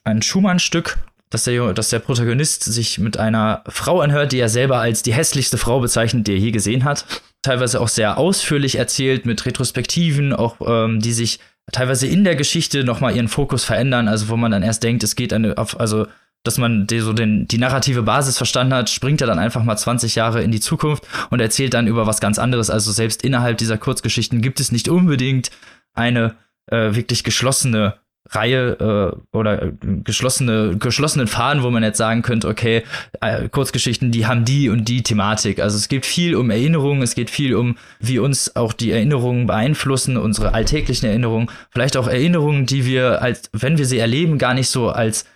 ein 0.04 0.22
Schumann-Stück 0.22 0.98
dass 1.34 1.44
der, 1.44 1.72
dass 1.72 1.88
der 1.88 1.98
Protagonist 1.98 2.62
sich 2.62 3.00
mit 3.00 3.16
einer 3.18 3.64
Frau 3.66 4.00
anhört, 4.00 4.30
die 4.30 4.38
er 4.38 4.48
selber 4.48 4.78
als 4.78 5.02
die 5.02 5.12
hässlichste 5.12 5.58
Frau 5.58 5.80
bezeichnet, 5.80 6.28
die 6.28 6.32
er 6.32 6.38
je 6.38 6.52
gesehen 6.52 6.84
hat. 6.84 7.06
Teilweise 7.42 7.80
auch 7.80 7.88
sehr 7.88 8.18
ausführlich 8.18 8.76
erzählt 8.76 9.26
mit 9.26 9.44
Retrospektiven, 9.44 10.32
auch 10.32 10.56
ähm, 10.64 11.00
die 11.00 11.12
sich 11.12 11.40
teilweise 11.72 12.06
in 12.06 12.24
der 12.24 12.36
Geschichte 12.36 12.84
nochmal 12.84 13.16
ihren 13.16 13.28
Fokus 13.28 13.64
verändern, 13.64 14.08
also 14.08 14.28
wo 14.28 14.36
man 14.36 14.50
dann 14.50 14.62
erst 14.62 14.82
denkt, 14.82 15.02
es 15.02 15.16
geht 15.16 15.32
eine, 15.32 15.56
auf, 15.58 15.78
also 15.78 16.06
dass 16.44 16.58
man 16.58 16.86
die, 16.86 17.00
so 17.00 17.14
den, 17.14 17.48
die 17.48 17.58
narrative 17.58 18.02
Basis 18.02 18.36
verstanden 18.36 18.74
hat, 18.74 18.90
springt 18.90 19.22
er 19.22 19.26
dann 19.26 19.38
einfach 19.38 19.64
mal 19.64 19.76
20 19.76 20.14
Jahre 20.14 20.42
in 20.42 20.50
die 20.50 20.60
Zukunft 20.60 21.04
und 21.30 21.40
erzählt 21.40 21.72
dann 21.72 21.86
über 21.86 22.06
was 22.06 22.20
ganz 22.20 22.38
anderes. 22.38 22.68
Also 22.68 22.92
selbst 22.92 23.22
innerhalb 23.22 23.56
dieser 23.56 23.78
Kurzgeschichten 23.78 24.42
gibt 24.42 24.60
es 24.60 24.70
nicht 24.70 24.88
unbedingt 24.88 25.50
eine 25.94 26.36
äh, 26.66 26.94
wirklich 26.94 27.24
geschlossene 27.24 27.94
Reihe 28.30 29.14
äh, 29.32 29.36
oder 29.36 29.62
äh, 29.62 29.72
geschlossene 30.02 30.76
geschlossenen 30.78 31.26
Faden, 31.26 31.62
wo 31.62 31.70
man 31.70 31.82
jetzt 31.82 31.98
sagen 31.98 32.22
könnte, 32.22 32.48
okay, 32.48 32.82
äh, 33.20 33.48
Kurzgeschichten, 33.48 34.12
die 34.12 34.26
haben 34.26 34.44
die 34.44 34.70
und 34.70 34.88
die 34.88 35.02
Thematik. 35.02 35.60
Also 35.60 35.76
es 35.76 35.88
geht 35.88 36.06
viel 36.06 36.34
um 36.34 36.50
Erinnerungen, 36.50 37.02
es 37.02 37.14
geht 37.14 37.28
viel 37.28 37.54
um, 37.54 37.76
wie 38.00 38.18
uns 38.18 38.56
auch 38.56 38.72
die 38.72 38.92
Erinnerungen 38.92 39.46
beeinflussen, 39.46 40.16
unsere 40.16 40.54
alltäglichen 40.54 41.06
Erinnerungen, 41.06 41.50
vielleicht 41.70 41.96
auch 41.96 42.08
Erinnerungen, 42.08 42.64
die 42.66 42.86
wir 42.86 43.20
als 43.20 43.50
wenn 43.52 43.76
wir 43.78 43.86
sie 43.86 43.98
erleben, 43.98 44.38
gar 44.38 44.54
nicht 44.54 44.68
so 44.68 44.88
als 44.88 45.26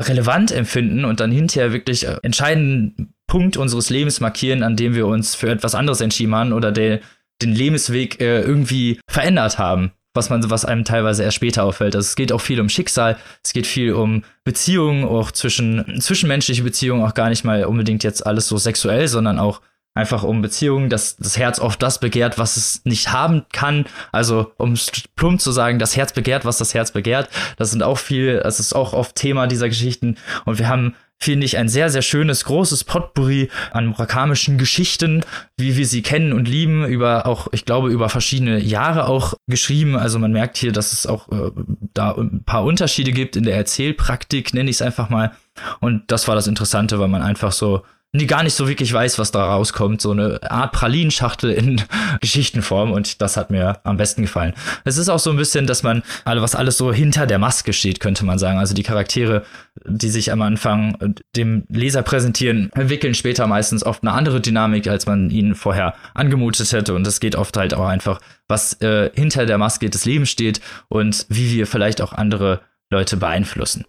relevant 0.00 0.52
empfinden 0.52 1.04
und 1.04 1.20
dann 1.20 1.32
hinterher 1.32 1.72
wirklich 1.72 2.06
äh, 2.06 2.16
entscheidenden 2.22 3.14
Punkt 3.26 3.56
unseres 3.56 3.90
Lebens 3.90 4.20
markieren, 4.20 4.62
an 4.62 4.76
dem 4.76 4.94
wir 4.94 5.06
uns 5.06 5.34
für 5.34 5.50
etwas 5.50 5.74
anderes 5.74 6.00
entschieden 6.00 6.34
haben 6.34 6.52
oder 6.52 6.70
der, 6.70 7.00
den 7.42 7.52
Lebensweg 7.52 8.20
äh, 8.20 8.42
irgendwie 8.42 9.00
verändert 9.08 9.58
haben 9.58 9.90
was 10.16 10.30
man, 10.30 10.48
was 10.50 10.64
einem 10.64 10.84
teilweise 10.84 11.22
erst 11.22 11.36
später 11.36 11.64
auffällt. 11.64 11.94
Also 11.94 12.06
es 12.06 12.16
geht 12.16 12.32
auch 12.32 12.40
viel 12.40 12.60
um 12.60 12.68
Schicksal, 12.68 13.16
es 13.44 13.52
geht 13.52 13.66
viel 13.66 13.92
um 13.92 14.24
Beziehungen, 14.44 15.04
auch 15.04 15.30
zwischen, 15.30 16.00
zwischenmenschliche 16.00 16.62
Beziehungen, 16.62 17.04
auch 17.04 17.14
gar 17.14 17.28
nicht 17.28 17.44
mal 17.44 17.64
unbedingt 17.64 18.02
jetzt 18.02 18.26
alles 18.26 18.48
so 18.48 18.56
sexuell, 18.56 19.08
sondern 19.08 19.38
auch 19.38 19.60
einfach 19.96 20.22
um 20.22 20.42
Beziehungen, 20.42 20.90
dass 20.90 21.16
das 21.16 21.38
Herz 21.38 21.58
oft 21.58 21.82
das 21.82 22.00
begehrt, 22.00 22.38
was 22.38 22.56
es 22.56 22.84
nicht 22.84 23.12
haben 23.12 23.46
kann. 23.52 23.86
Also 24.12 24.52
um 24.58 24.74
plump 25.16 25.40
zu 25.40 25.50
sagen, 25.52 25.78
das 25.78 25.96
Herz 25.96 26.12
begehrt, 26.12 26.44
was 26.44 26.58
das 26.58 26.74
Herz 26.74 26.92
begehrt. 26.92 27.30
Das 27.56 27.70
sind 27.70 27.82
auch 27.82 27.98
viel, 27.98 28.40
das 28.40 28.60
ist 28.60 28.74
auch 28.74 28.92
oft 28.92 29.16
Thema 29.16 29.46
dieser 29.46 29.68
Geschichten. 29.68 30.16
Und 30.44 30.58
wir 30.58 30.68
haben 30.68 30.94
finde 31.18 31.46
ich, 31.46 31.56
ein 31.56 31.68
sehr, 31.68 31.90
sehr 31.90 32.02
schönes, 32.02 32.44
großes 32.44 32.84
Potpourri 32.84 33.48
an 33.72 33.86
murakamischen 33.86 34.58
Geschichten, 34.58 35.24
wie 35.56 35.76
wir 35.76 35.86
sie 35.86 36.02
kennen 36.02 36.32
und 36.32 36.46
lieben, 36.46 36.84
über 36.84 37.26
auch, 37.26 37.48
ich 37.52 37.64
glaube, 37.64 37.90
über 37.90 38.08
verschiedene 38.08 38.58
Jahre 38.58 39.08
auch 39.08 39.34
geschrieben. 39.46 39.96
Also 39.96 40.18
man 40.18 40.32
merkt 40.32 40.56
hier, 40.56 40.72
dass 40.72 40.92
es 40.92 41.06
auch 41.06 41.28
äh, 41.30 41.50
da 41.94 42.12
ein 42.12 42.44
paar 42.44 42.64
Unterschiede 42.64 43.12
gibt 43.12 43.36
in 43.36 43.44
der 43.44 43.56
Erzählpraktik, 43.56 44.52
nenne 44.52 44.70
ich 44.70 44.76
es 44.76 44.82
einfach 44.82 45.08
mal. 45.08 45.32
Und 45.80 46.02
das 46.08 46.28
war 46.28 46.34
das 46.34 46.46
Interessante, 46.46 46.98
weil 46.98 47.08
man 47.08 47.22
einfach 47.22 47.52
so 47.52 47.82
die 48.18 48.26
gar 48.26 48.42
nicht 48.42 48.54
so 48.54 48.68
wirklich 48.68 48.92
weiß, 48.92 49.18
was 49.18 49.32
da 49.32 49.44
rauskommt. 49.44 50.00
So 50.00 50.12
eine 50.12 50.40
Art 50.50 50.72
Pralinschachtel 50.72 51.50
in 51.50 51.82
Geschichtenform 52.20 52.92
und 52.92 53.20
das 53.20 53.36
hat 53.36 53.50
mir 53.50 53.80
am 53.84 53.96
besten 53.96 54.22
gefallen. 54.22 54.54
Es 54.84 54.96
ist 54.96 55.08
auch 55.08 55.18
so 55.18 55.30
ein 55.30 55.36
bisschen, 55.36 55.66
dass 55.66 55.82
man, 55.82 56.02
also 56.24 56.42
was 56.42 56.54
alles 56.54 56.76
so 56.78 56.92
hinter 56.92 57.26
der 57.26 57.38
Maske 57.38 57.72
steht, 57.72 58.00
könnte 58.00 58.24
man 58.24 58.38
sagen. 58.38 58.58
Also 58.58 58.74
die 58.74 58.82
Charaktere, 58.82 59.44
die 59.86 60.08
sich 60.08 60.32
am 60.32 60.42
Anfang 60.42 61.14
dem 61.34 61.64
Leser 61.68 62.02
präsentieren, 62.02 62.70
entwickeln 62.74 63.14
später 63.14 63.46
meistens 63.46 63.84
oft 63.84 64.02
eine 64.02 64.12
andere 64.12 64.40
Dynamik, 64.40 64.86
als 64.88 65.06
man 65.06 65.30
ihnen 65.30 65.54
vorher 65.54 65.94
angemutet 66.14 66.72
hätte. 66.72 66.94
Und 66.94 67.06
es 67.06 67.20
geht 67.20 67.36
oft 67.36 67.56
halt 67.56 67.74
auch 67.74 67.86
einfach, 67.86 68.20
was 68.48 68.80
äh, 68.80 69.10
hinter 69.14 69.46
der 69.46 69.58
Maske 69.58 69.90
des 69.90 70.04
Lebens 70.04 70.30
steht 70.30 70.60
und 70.88 71.26
wie 71.28 71.52
wir 71.52 71.66
vielleicht 71.66 72.00
auch 72.00 72.12
andere 72.12 72.60
Leute 72.90 73.16
beeinflussen. 73.16 73.84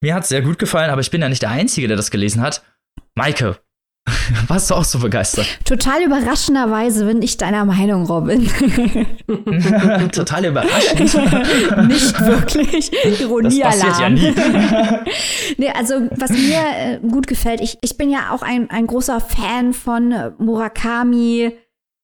Mir 0.00 0.14
hat 0.14 0.24
es 0.24 0.28
sehr 0.28 0.42
gut 0.42 0.58
gefallen, 0.58 0.90
aber 0.90 1.00
ich 1.00 1.10
bin 1.10 1.22
ja 1.22 1.28
nicht 1.28 1.42
der 1.42 1.50
Einzige, 1.50 1.88
der 1.88 1.96
das 1.96 2.10
gelesen 2.10 2.42
hat. 2.42 2.62
Maike, 3.14 3.58
warst 4.48 4.70
du 4.70 4.74
auch 4.74 4.84
so 4.84 4.98
begeistert? 4.98 5.46
Total 5.64 6.02
überraschenderweise 6.02 7.06
bin 7.06 7.22
ich 7.22 7.36
deiner 7.36 7.64
Meinung, 7.64 8.06
Robin. 8.06 8.48
Total 10.12 10.44
überraschend. 10.44 11.00
Nicht 11.88 12.20
wirklich. 12.20 12.90
Ironie 13.20 13.60
das 13.60 13.80
passiert 13.80 14.00
ja 14.00 14.08
nie. 14.10 14.32
nee, 15.56 15.70
also 15.70 15.94
was 16.16 16.30
mir 16.30 16.60
äh, 16.78 16.98
gut 16.98 17.26
gefällt, 17.26 17.60
ich, 17.60 17.78
ich 17.80 17.96
bin 17.96 18.10
ja 18.10 18.30
auch 18.32 18.42
ein, 18.42 18.70
ein 18.70 18.86
großer 18.86 19.20
Fan 19.20 19.72
von 19.72 20.14
Murakami 20.38 21.52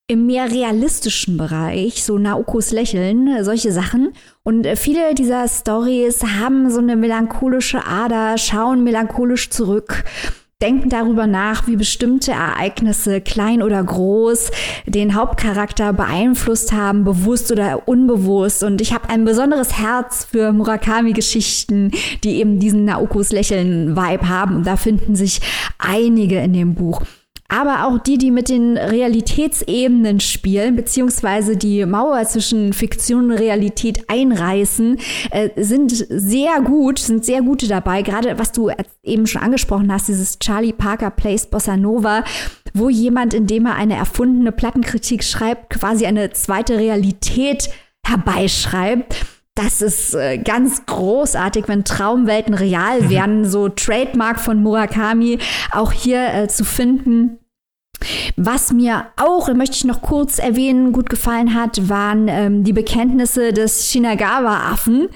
im 0.09 0.27
mehr 0.27 0.51
realistischen 0.51 1.39
Bereich, 1.39 2.05
so 2.05 2.19
Naokos 2.19 2.73
Lächeln, 2.73 3.45
solche 3.45 3.73
Sachen. 3.73 4.13
Und 4.43 4.67
äh, 4.67 4.77
viele 4.77 5.15
dieser 5.15 5.47
Stories 5.49 6.23
haben 6.25 6.71
so 6.71 6.81
eine 6.81 6.97
melancholische 6.97 7.87
Ader, 7.87 8.37
schauen 8.37 8.83
melancholisch 8.83 9.51
zurück 9.51 10.05
denken 10.63 10.89
darüber 10.89 11.27
nach, 11.27 11.67
wie 11.67 11.77
bestimmte 11.77 12.33
Ereignisse, 12.33 13.21
klein 13.21 13.63
oder 13.63 13.83
groß, 13.83 14.51
den 14.87 15.15
Hauptcharakter 15.15 15.93
beeinflusst 15.93 16.73
haben, 16.73 17.05
bewusst 17.05 17.51
oder 17.51 17.87
unbewusst. 17.89 18.63
Und 18.63 18.81
ich 18.81 18.95
habe 18.95 19.09
ein 19.09 19.25
besonderes 19.25 19.79
Herz 19.79 20.25
für 20.25 20.53
Murakami-Geschichten, 20.53 21.91
die 22.23 22.37
eben 22.37 22.61
diesen 22.61 22.85
Naokos 22.85 23.33
Lächeln-Vibe 23.33 24.29
haben. 24.29 24.57
Und 24.57 24.67
da 24.67 24.77
finden 24.77 25.17
sich 25.17 25.41
einige 25.79 26.39
in 26.39 26.53
dem 26.53 26.75
Buch 26.75 27.03
aber 27.53 27.87
auch 27.87 27.99
die, 27.99 28.17
die 28.17 28.31
mit 28.31 28.49
den 28.49 28.79
Realitätsebenen 28.79 30.21
spielen, 30.21 30.75
beziehungsweise 30.75 31.57
die 31.57 31.85
Mauer 31.85 32.25
zwischen 32.25 32.73
Fiktion 32.73 33.31
und 33.31 33.39
Realität 33.39 34.09
einreißen, 34.09 34.99
äh, 35.31 35.51
sind 35.57 35.93
sehr 35.93 36.63
gut, 36.63 36.99
sind 36.99 37.27
sehr 37.27 37.43
gute 37.43 37.69
dabei. 37.69 38.01
Gerade 38.01 38.39
was 38.39 38.53
du 38.53 38.71
eben 39.03 39.27
schon 39.27 39.43
angesprochen 39.43 39.93
hast, 39.93 40.09
dieses 40.09 40.39
Charlie 40.39 40.73
Parker 40.73 41.11
Plays 41.11 41.45
Bossa 41.45 41.77
Nova, 41.77 42.25
wo 42.73 42.89
jemand, 42.89 43.35
indem 43.35 43.67
er 43.67 43.75
eine 43.75 43.97
erfundene 43.97 44.51
Plattenkritik 44.51 45.23
schreibt, 45.23 45.69
quasi 45.69 46.07
eine 46.07 46.31
zweite 46.31 46.79
Realität 46.79 47.69
herbeischreibt. 48.07 49.27
Das 49.55 49.83
ist 49.83 50.15
äh, 50.15 50.39
ganz 50.39 50.87
großartig, 50.87 51.69
wenn 51.69 51.85
Traumwelten 51.85 52.55
real 52.55 53.11
werden, 53.11 53.45
so 53.45 53.69
Trademark 53.69 54.41
von 54.41 54.63
Murakami 54.63 55.39
auch 55.71 55.93
hier 55.93 56.33
äh, 56.33 56.49
zu 56.49 56.65
finden. 56.65 57.39
Was 58.37 58.73
mir 58.73 59.07
auch, 59.17 59.53
möchte 59.55 59.77
ich 59.77 59.85
noch 59.85 60.03
kurz 60.03 60.39
erwähnen, 60.39 60.93
gut 60.93 61.09
gefallen 61.11 61.55
hat, 61.55 61.89
waren 61.89 62.29
ähm, 62.29 62.65
die 62.65 62.73
Bekenntnisse 62.73 63.53
des 63.53 63.91
Shinagawa-Affen. 63.91 65.09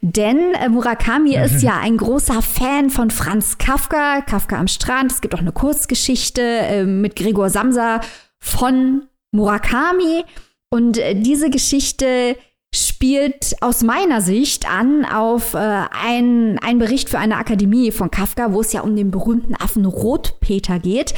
Denn 0.00 0.54
äh, 0.54 0.68
Murakami 0.68 1.36
ist 1.44 1.62
ja 1.62 1.78
ein 1.80 1.96
großer 1.96 2.42
Fan 2.42 2.90
von 2.90 3.10
Franz 3.10 3.58
Kafka, 3.58 4.20
Kafka 4.22 4.56
am 4.56 4.68
Strand. 4.68 5.12
Es 5.12 5.20
gibt 5.20 5.34
auch 5.34 5.40
eine 5.40 5.52
Kurzgeschichte 5.52 6.42
äh, 6.42 6.84
mit 6.84 7.16
Gregor 7.16 7.50
Samsa 7.50 8.00
von 8.38 9.02
Murakami. 9.32 10.24
Und 10.68 10.98
äh, 10.98 11.14
diese 11.14 11.50
Geschichte 11.50 12.36
spielt 12.74 13.56
aus 13.60 13.82
meiner 13.82 14.20
Sicht 14.20 14.70
an 14.70 15.04
auf 15.04 15.54
äh, 15.54 15.58
einen 15.58 16.78
Bericht 16.78 17.08
für 17.08 17.18
eine 17.18 17.36
Akademie 17.36 17.90
von 17.90 18.10
Kafka, 18.10 18.52
wo 18.52 18.60
es 18.60 18.72
ja 18.72 18.80
um 18.80 18.96
den 18.96 19.10
berühmten 19.10 19.54
Affen 19.54 19.84
Rotpeter 19.84 20.78
geht, 20.78 21.14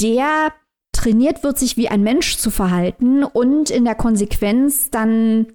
der 0.00 0.52
trainiert 0.92 1.42
wird, 1.42 1.58
sich 1.58 1.76
wie 1.76 1.88
ein 1.88 2.02
Mensch 2.02 2.38
zu 2.38 2.50
verhalten 2.50 3.22
und 3.22 3.70
in 3.70 3.84
der 3.84 3.94
Konsequenz 3.94 4.90
dann 4.90 5.46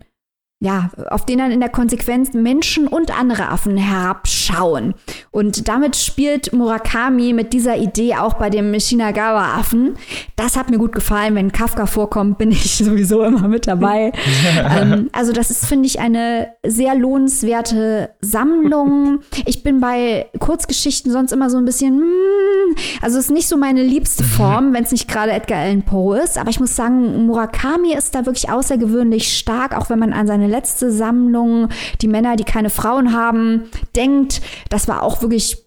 ja, 0.64 0.91
auf 1.09 1.26
den 1.26 1.39
dann 1.39 1.49
in 1.49 1.59
der 1.59 1.70
Konsequenz 1.70 2.34
Menschen 2.34 2.88
und 2.88 3.18
andere 3.20 3.49
Affen 3.49 3.78
herabschauen. 3.78 4.93
Und 5.32 5.68
damit 5.68 5.95
spielt 5.95 6.53
Murakami 6.53 7.34
mit 7.34 7.51
dieser 7.51 7.78
Idee 7.78 8.14
auch 8.14 8.36
bei 8.36 8.51
dem 8.51 8.80
Shinagawa-Affen. 8.80 9.95
Das 10.36 10.55
hat 10.55 10.70
mir 10.70 10.78
gut 10.78 10.91
gefallen. 10.91 11.34
Wenn 11.34 11.51
Kafka 11.51 11.88
vorkommt, 11.88 12.38
bin 12.38 12.51
ich 12.51 12.78
sowieso 12.78 13.24
immer 13.24 13.47
mit 13.47 13.66
dabei. 13.66 14.12
ähm, 14.70 15.09
also 15.14 15.34
das 15.34 15.49
ist, 15.49 15.66
finde 15.66 15.88
ich, 15.88 15.99
eine 15.99 16.49
sehr 16.64 16.93
lohnenswerte 16.93 18.12
Sammlung. 18.22 19.22
Ich 19.47 19.64
bin 19.64 19.80
bei 19.80 20.28
Kurzgeschichten 20.38 21.12
sonst 21.12 21.32
immer 21.32 21.49
so 21.49 21.57
ein 21.57 21.66
bisschen, 21.66 22.01
mm, 22.01 22.76
also 23.01 23.18
es 23.18 23.26
ist 23.26 23.32
nicht 23.32 23.47
so 23.47 23.57
meine 23.57 23.82
liebste 23.82 24.24
Form, 24.24 24.74
wenn 24.74 24.84
es 24.84 24.91
nicht 24.91 25.07
gerade 25.07 25.32
Edgar 25.32 25.62
Allan 25.62 25.82
Poe 25.82 26.20
ist. 26.20 26.38
Aber 26.38 26.51
ich 26.51 26.59
muss 26.59 26.76
sagen, 26.76 27.26
Murakami 27.26 27.95
ist 27.95 28.14
da 28.14 28.28
wirklich 28.28 28.51
außergewöhnlich 28.51 29.36
stark, 29.36 29.76
auch 29.76 29.89
wenn 29.89 29.97
man 29.97 30.14
an 30.14 30.28
seine 30.28 30.50
letzte 30.51 30.91
Sammlung, 30.91 31.69
die 32.01 32.07
Männer, 32.07 32.35
die 32.35 32.43
keine 32.43 32.69
Frauen 32.69 33.13
haben, 33.13 33.69
denkt. 33.95 34.41
Das 34.69 34.87
war 34.87 35.03
auch 35.03 35.21
wirklich 35.21 35.57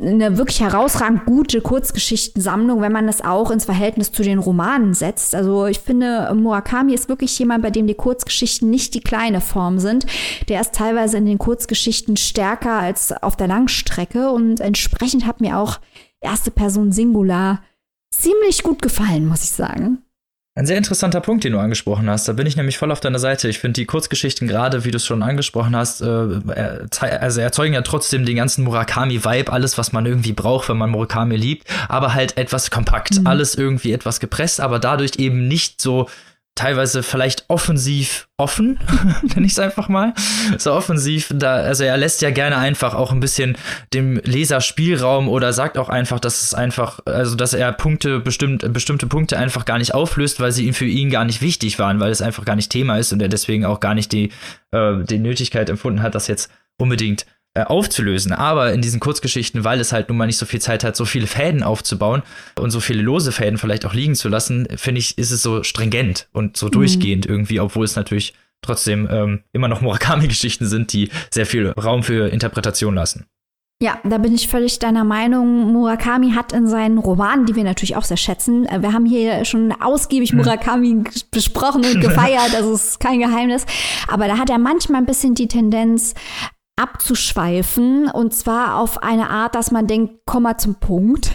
eine 0.00 0.36
wirklich 0.38 0.60
herausragend 0.60 1.26
gute 1.26 1.60
Kurzgeschichtensammlung, 1.60 2.80
wenn 2.80 2.90
man 2.90 3.06
das 3.06 3.22
auch 3.22 3.50
ins 3.50 3.66
Verhältnis 3.66 4.10
zu 4.10 4.22
den 4.22 4.38
Romanen 4.38 4.94
setzt. 4.94 5.34
Also 5.34 5.66
ich 5.66 5.78
finde, 5.78 6.32
Murakami 6.34 6.94
ist 6.94 7.08
wirklich 7.08 7.38
jemand, 7.38 7.62
bei 7.62 7.70
dem 7.70 7.86
die 7.86 7.94
Kurzgeschichten 7.94 8.70
nicht 8.70 8.94
die 8.94 9.00
kleine 9.00 9.40
Form 9.40 9.78
sind. 9.78 10.06
Der 10.48 10.60
ist 10.60 10.74
teilweise 10.74 11.18
in 11.18 11.26
den 11.26 11.38
Kurzgeschichten 11.38 12.16
stärker 12.16 12.72
als 12.72 13.12
auf 13.12 13.36
der 13.36 13.46
Langstrecke 13.46 14.30
und 14.30 14.60
entsprechend 14.60 15.26
hat 15.26 15.40
mir 15.40 15.58
auch 15.58 15.78
erste 16.20 16.50
Person 16.50 16.92
Singular 16.92 17.62
ziemlich 18.10 18.62
gut 18.62 18.82
gefallen, 18.82 19.26
muss 19.26 19.44
ich 19.44 19.50
sagen. 19.50 20.02
Ein 20.56 20.66
sehr 20.66 20.76
interessanter 20.76 21.20
Punkt, 21.20 21.44
den 21.44 21.52
du 21.52 21.60
angesprochen 21.60 22.10
hast. 22.10 22.26
Da 22.26 22.32
bin 22.32 22.44
ich 22.44 22.56
nämlich 22.56 22.76
voll 22.76 22.90
auf 22.90 22.98
deiner 22.98 23.20
Seite. 23.20 23.48
Ich 23.48 23.60
finde 23.60 23.80
die 23.80 23.86
Kurzgeschichten 23.86 24.48
gerade, 24.48 24.84
wie 24.84 24.90
du 24.90 24.96
es 24.96 25.06
schon 25.06 25.22
angesprochen 25.22 25.76
hast, 25.76 26.00
äh, 26.00 26.40
also 26.98 27.40
erzeugen 27.40 27.74
ja 27.74 27.82
trotzdem 27.82 28.26
den 28.26 28.34
ganzen 28.34 28.64
Murakami-Vibe, 28.64 29.52
alles, 29.52 29.78
was 29.78 29.92
man 29.92 30.06
irgendwie 30.06 30.32
braucht, 30.32 30.68
wenn 30.68 30.76
man 30.76 30.90
Murakami 30.90 31.36
liebt, 31.36 31.68
aber 31.88 32.14
halt 32.14 32.36
etwas 32.36 32.72
kompakt, 32.72 33.20
mhm. 33.20 33.28
alles 33.28 33.54
irgendwie 33.54 33.92
etwas 33.92 34.18
gepresst, 34.18 34.60
aber 34.60 34.80
dadurch 34.80 35.12
eben 35.18 35.46
nicht 35.46 35.80
so 35.80 36.08
teilweise 36.54 37.02
vielleicht 37.02 37.44
offensiv 37.48 38.28
offen, 38.36 38.78
nenne 39.22 39.46
ich 39.46 39.52
es 39.52 39.58
einfach 39.58 39.88
mal. 39.88 40.12
So 40.58 40.72
offensiv, 40.72 41.32
da, 41.34 41.54
also 41.54 41.84
er 41.84 41.96
lässt 41.96 42.22
ja 42.22 42.30
gerne 42.30 42.58
einfach 42.58 42.94
auch 42.94 43.12
ein 43.12 43.20
bisschen 43.20 43.56
dem 43.94 44.20
Leser 44.24 44.60
Spielraum 44.60 45.28
oder 45.28 45.52
sagt 45.52 45.78
auch 45.78 45.88
einfach, 45.88 46.20
dass 46.20 46.42
es 46.42 46.54
einfach, 46.54 47.00
also 47.06 47.34
dass 47.34 47.54
er 47.54 47.72
Punkte, 47.72 48.20
bestimmt, 48.20 48.72
bestimmte 48.72 49.06
Punkte 49.06 49.38
einfach 49.38 49.64
gar 49.64 49.78
nicht 49.78 49.94
auflöst, 49.94 50.40
weil 50.40 50.52
sie 50.52 50.66
ihn 50.66 50.74
für 50.74 50.86
ihn 50.86 51.10
gar 51.10 51.24
nicht 51.24 51.40
wichtig 51.40 51.78
waren, 51.78 52.00
weil 52.00 52.10
es 52.10 52.22
einfach 52.22 52.44
gar 52.44 52.56
nicht 52.56 52.70
Thema 52.70 52.98
ist 52.98 53.12
und 53.12 53.22
er 53.22 53.28
deswegen 53.28 53.64
auch 53.64 53.80
gar 53.80 53.94
nicht 53.94 54.12
die, 54.12 54.30
äh, 54.72 55.02
die 55.04 55.18
Nötigkeit 55.18 55.70
empfunden 55.70 56.02
hat, 56.02 56.14
das 56.14 56.26
jetzt 56.26 56.50
unbedingt 56.78 57.26
äh, 57.54 57.62
aufzulösen. 57.62 58.32
Aber 58.32 58.72
in 58.72 58.80
diesen 58.80 59.00
Kurzgeschichten, 59.00 59.64
weil 59.64 59.80
es 59.80 59.92
halt 59.92 60.08
nun 60.08 60.18
mal 60.18 60.26
nicht 60.26 60.38
so 60.38 60.46
viel 60.46 60.60
Zeit 60.60 60.84
hat, 60.84 60.94
so 60.94 61.04
viele 61.04 61.26
Fäden 61.26 61.62
aufzubauen 61.64 62.22
und 62.58 62.70
so 62.70 62.78
viele 62.78 63.02
lose 63.02 63.32
Fäden 63.32 63.58
vielleicht 63.58 63.84
auch 63.84 63.94
liegen 63.94 64.14
zu 64.14 64.28
lassen, 64.28 64.68
finde 64.76 65.00
ich, 65.00 65.18
ist 65.18 65.32
es 65.32 65.42
so 65.42 65.64
stringent 65.64 66.28
und 66.32 66.56
so 66.56 66.66
mhm. 66.66 66.70
durchgehend 66.70 67.26
irgendwie, 67.26 67.58
obwohl 67.58 67.84
es 67.84 67.96
natürlich 67.96 68.34
trotzdem 68.62 69.08
ähm, 69.10 69.40
immer 69.52 69.68
noch 69.68 69.80
Murakami-Geschichten 69.80 70.66
sind, 70.66 70.92
die 70.92 71.10
sehr 71.30 71.44
viel 71.44 71.70
Raum 71.70 72.02
für 72.02 72.28
Interpretation 72.28 72.94
lassen. 72.94 73.26
Ja, 73.82 73.98
da 74.04 74.18
bin 74.18 74.34
ich 74.34 74.46
völlig 74.46 74.78
deiner 74.78 75.04
Meinung. 75.04 75.72
Murakami 75.72 76.32
hat 76.32 76.52
in 76.52 76.68
seinen 76.68 76.98
Romanen, 76.98 77.46
die 77.46 77.56
wir 77.56 77.64
natürlich 77.64 77.96
auch 77.96 78.04
sehr 78.04 78.18
schätzen, 78.18 78.66
äh, 78.66 78.82
wir 78.82 78.92
haben 78.92 79.06
hier 79.06 79.44
schon 79.46 79.72
ausgiebig 79.72 80.32
mhm. 80.32 80.40
Murakami 80.40 81.02
besprochen 81.30 81.84
und 81.84 82.00
gefeiert, 82.00 82.52
das 82.52 82.66
ist 82.66 83.00
kein 83.00 83.20
Geheimnis, 83.20 83.64
aber 84.06 84.28
da 84.28 84.36
hat 84.36 84.50
er 84.50 84.58
manchmal 84.58 85.00
ein 85.00 85.06
bisschen 85.06 85.34
die 85.34 85.48
Tendenz, 85.48 86.14
abzuschweifen 86.80 88.10
und 88.10 88.34
zwar 88.34 88.76
auf 88.76 89.02
eine 89.02 89.30
Art, 89.30 89.54
dass 89.54 89.70
man 89.70 89.86
denkt, 89.86 90.20
komm 90.24 90.44
mal 90.44 90.58
zum 90.58 90.76
Punkt. 90.76 91.32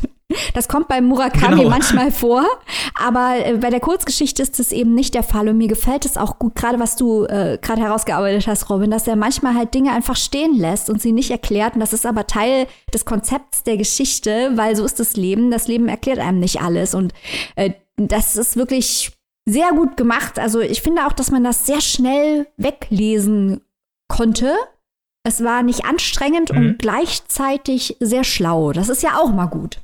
Das 0.56 0.68
kommt 0.68 0.88
bei 0.88 1.02
Murakami 1.02 1.58
genau. 1.58 1.70
manchmal 1.70 2.12
vor, 2.12 2.44
aber 3.00 3.46
äh, 3.46 3.58
bei 3.58 3.70
der 3.70 3.80
Kurzgeschichte 3.80 4.42
ist 4.42 4.58
das 4.58 4.72
eben 4.72 4.96
nicht 4.96 5.14
der 5.14 5.22
Fall 5.22 5.48
und 5.48 5.58
mir 5.58 5.68
gefällt 5.68 6.04
es 6.04 6.18
auch 6.18 6.40
gut, 6.40 6.56
gerade 6.56 6.80
was 6.80 6.96
du 6.96 7.26
äh, 7.26 7.60
gerade 7.62 7.82
herausgearbeitet 7.82 8.48
hast, 8.48 8.70
Robin, 8.72 8.90
dass 8.90 9.08
er 9.08 9.16
manchmal 9.16 9.54
halt 9.54 9.76
Dinge 9.76 9.92
einfach 9.92 10.16
stehen 10.16 10.58
lässt 10.58 10.90
und 10.90 11.00
sie 11.00 11.12
nicht 11.12 11.30
erklärt 11.30 11.76
und 11.76 11.80
das 11.80 11.94
ist 11.94 12.08
aber 12.08 12.26
Teil 12.26 12.66
des 12.92 13.06
Konzepts 13.06 13.64
der 13.64 13.78
Geschichte, 13.78 14.54
weil 14.56 14.76
so 14.76 14.84
ist 14.84 15.00
das 15.00 15.16
Leben. 15.16 15.52
Das 15.52 15.68
Leben 15.68 15.88
erklärt 15.88 16.20
einem 16.20 16.40
nicht 16.40 16.60
alles 16.60 16.96
und 16.96 17.14
äh, 17.56 17.72
das 17.98 18.36
ist 18.36 18.58
wirklich 18.58 19.12
sehr 19.48 19.70
gut 19.74 19.96
gemacht. 19.96 20.40
Also 20.40 20.60
ich 20.60 20.82
finde 20.82 21.06
auch, 21.06 21.14
dass 21.14 21.30
man 21.30 21.44
das 21.44 21.68
sehr 21.68 21.82
schnell 21.82 22.48
weglesen 22.58 23.62
konnte 24.08 24.56
es 25.26 25.44
war 25.44 25.64
nicht 25.64 25.86
anstrengend 25.86 26.54
mhm. 26.54 26.58
und 26.58 26.80
gleichzeitig 26.80 27.98
sehr 28.00 28.24
schlau. 28.24 28.72
Das 28.72 28.90
ist 28.90 29.04
ja 29.04 29.18
auch 29.18 29.32
mal 29.32 29.48
gut. 29.48 29.80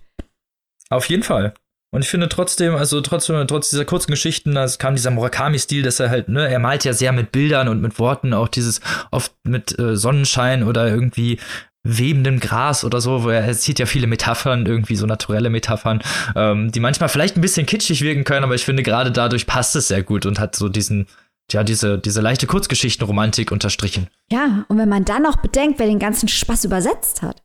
Auf 0.89 1.06
jeden 1.06 1.24
Fall. 1.24 1.54
Und 1.94 2.04
ich 2.04 2.10
finde 2.10 2.30
trotzdem, 2.30 2.76
also 2.76 3.02
trotzdem, 3.02 3.46
trotz 3.48 3.70
dieser 3.70 3.84
kurzen 3.84 4.12
Geschichten, 4.12 4.56
da 4.56 4.66
kam 4.78 4.96
dieser 4.96 5.12
Murakami-Stil, 5.12 5.84
dass 5.84 6.00
er 6.00 6.10
halt, 6.10 6.30
ne, 6.30 6.48
er 6.48 6.60
malt 6.60 6.86
ja 6.86 6.94
sehr 6.94 7.12
mit 7.12 7.34
Bildern 7.34 7.68
und 7.68 7.82
mit 7.82 8.00
Worten, 8.00 8.34
auch 8.34 8.48
dieses 8.48 8.80
oft 9.10 9.34
mit 9.44 9.78
äh, 9.78 9.98
Sonnenschein 9.98 10.64
oder 10.64 10.88
irgendwie 10.88 11.38
webendem 11.84 12.39
Gras 12.39 12.86
oder 12.86 13.02
so, 13.02 13.24
wo 13.24 13.30
er, 13.30 13.42
er 13.42 13.54
zieht 13.54 13.80
ja 13.80 13.88
viele 13.88 14.08
Metaphern, 14.08 14.68
irgendwie 14.68 14.96
so 14.96 15.06
naturelle 15.06 15.50
Metaphern, 15.50 16.02
ähm, 16.36 16.72
die 16.72 16.80
manchmal 16.80 17.10
vielleicht 17.10 17.36
ein 17.36 17.42
bisschen 17.42 17.66
kitschig 17.66 18.02
wirken 18.02 18.24
können, 18.24 18.44
aber 18.44 18.56
ich 18.56 18.64
finde 18.64 18.84
gerade 18.84 19.12
dadurch 19.12 19.48
passt 19.48 19.76
es 19.76 19.88
sehr 19.88 20.04
gut 20.04 20.26
und 20.26 20.39
hat 20.39 20.56
so 20.56 20.70
diesen, 20.70 21.08
ja, 21.54 21.64
diese, 21.64 21.97
diese 21.97 22.22
leichte 22.22 22.47
Kurzgeschichtenromantik 22.47 23.52
unterstrichen. 23.52 24.08
Ja, 24.32 24.66
und 24.68 24.78
wenn 24.78 24.89
man 24.89 25.06
dann 25.06 25.24
noch 25.24 25.38
bedenkt, 25.38 25.80
wer 25.80 25.88
den 25.88 25.99
ganzen 25.99 26.28
Spaß 26.28 26.66
übersetzt 26.66 27.22
hat. 27.22 27.41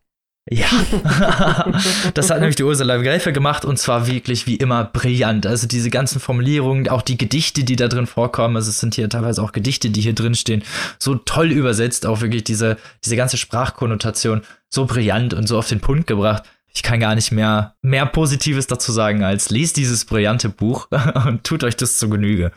Ja, 0.49 0.67
das 2.15 2.31
hat 2.31 2.39
nämlich 2.39 2.55
die 2.55 2.63
Ursula 2.63 2.99
Gräfe 2.99 3.33
gemacht 3.33 3.65
und 3.65 3.79
zwar 3.79 4.07
wirklich 4.07 4.47
wie 4.47 4.55
immer 4.55 4.85
brillant. 4.85 5.45
Also 5.45 5.67
diese 5.67 5.91
ganzen 5.91 6.21
Formulierungen, 6.21 6.89
auch 6.89 7.03
die 7.03 7.19
Gedichte, 7.19 7.65
die 7.65 7.75
da 7.75 7.89
drin 7.89 8.07
vorkommen, 8.07 8.55
also 8.55 8.71
es 8.71 8.79
sind 8.79 8.95
hier 8.95 9.09
teilweise 9.09 9.43
auch 9.43 9.51
Gedichte, 9.51 9.91
die 9.91 10.01
hier 10.01 10.15
drin 10.15 10.37
stehen, 10.37 10.63
so 11.01 11.17
toll 11.17 11.51
übersetzt, 11.51 12.07
auch 12.07 12.21
wirklich 12.21 12.45
diese, 12.45 12.77
diese 13.05 13.17
ganze 13.17 13.39
Sprachkonnotation 13.39 14.43
so 14.69 14.87
brillant 14.87 15.35
und 15.35 15.49
so 15.49 15.59
auf 15.59 15.69
den 15.69 15.81
Punkt 15.81 16.07
gebracht. 16.07 16.45
Ich 16.73 16.85
kann 16.85 17.01
gar 17.01 17.17
nicht 17.17 17.33
mehr, 17.33 17.75
mehr 17.83 18.07
Positives 18.07 18.69
dazu 18.69 18.93
sagen 18.93 19.25
als 19.25 19.51
lest 19.51 19.77
dieses 19.77 20.05
brillante 20.05 20.49
Buch 20.49 20.87
und 21.27 21.43
tut 21.43 21.65
euch 21.65 21.75
das 21.75 21.99
zu 21.99 22.09
Genüge. 22.09 22.53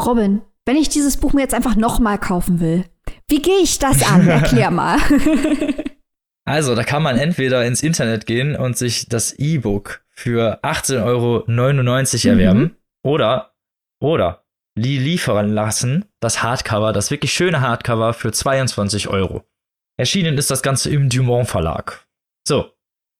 Robin, 0.00 0.42
wenn 0.64 0.76
ich 0.76 0.88
dieses 0.88 1.16
Buch 1.16 1.32
mir 1.32 1.42
jetzt 1.42 1.54
einfach 1.54 1.76
nochmal 1.76 2.18
kaufen 2.18 2.60
will, 2.60 2.84
wie 3.28 3.42
gehe 3.42 3.60
ich 3.62 3.78
das 3.78 4.02
an? 4.02 4.26
Erklär 4.26 4.70
mal. 4.72 4.98
Also, 6.46 6.74
da 6.74 6.84
kann 6.84 7.02
man 7.02 7.16
entweder 7.16 7.64
ins 7.64 7.82
Internet 7.82 8.26
gehen 8.26 8.54
und 8.54 8.76
sich 8.76 9.08
das 9.08 9.32
E-Book 9.32 10.04
für 10.10 10.62
18,99 10.62 11.02
Euro 11.02 11.44
mhm. 11.46 12.30
erwerben 12.30 12.76
oder, 13.02 13.54
oder 13.98 14.44
liefern 14.76 15.48
lassen, 15.48 16.04
das 16.20 16.42
Hardcover, 16.42 16.92
das 16.92 17.10
wirklich 17.10 17.32
schöne 17.32 17.62
Hardcover 17.62 18.12
für 18.12 18.30
22 18.30 19.08
Euro. 19.08 19.44
Erschienen 19.96 20.36
ist 20.36 20.50
das 20.50 20.62
Ganze 20.62 20.90
im 20.90 21.08
Dumont 21.08 21.48
Verlag. 21.48 22.06
So, 22.46 22.73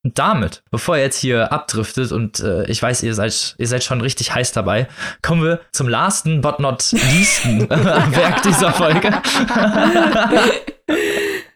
und 0.05 0.19
damit, 0.19 0.63
bevor 0.71 0.97
ihr 0.97 1.03
jetzt 1.03 1.19
hier 1.19 1.51
abdriftet 1.51 2.13
und 2.13 2.41
äh, 2.41 2.65
ich 2.67 2.81
weiß, 2.83 3.03
ihr 3.03 3.15
seid, 3.15 3.55
ihr 3.59 3.67
seid 3.67 3.83
schon 3.83 4.01
richtig 4.03 4.35
heiß 4.35 4.53
dabei, 4.53 4.87
kommen 5.23 5.43
wir 5.43 5.61
zum 5.73 5.89
lasten 5.89 6.43
but 6.43 6.61
not 6.61 6.93
leasten 6.93 7.69
Werk 7.71 8.43
dieser 8.43 8.73
Folge. 8.73 9.11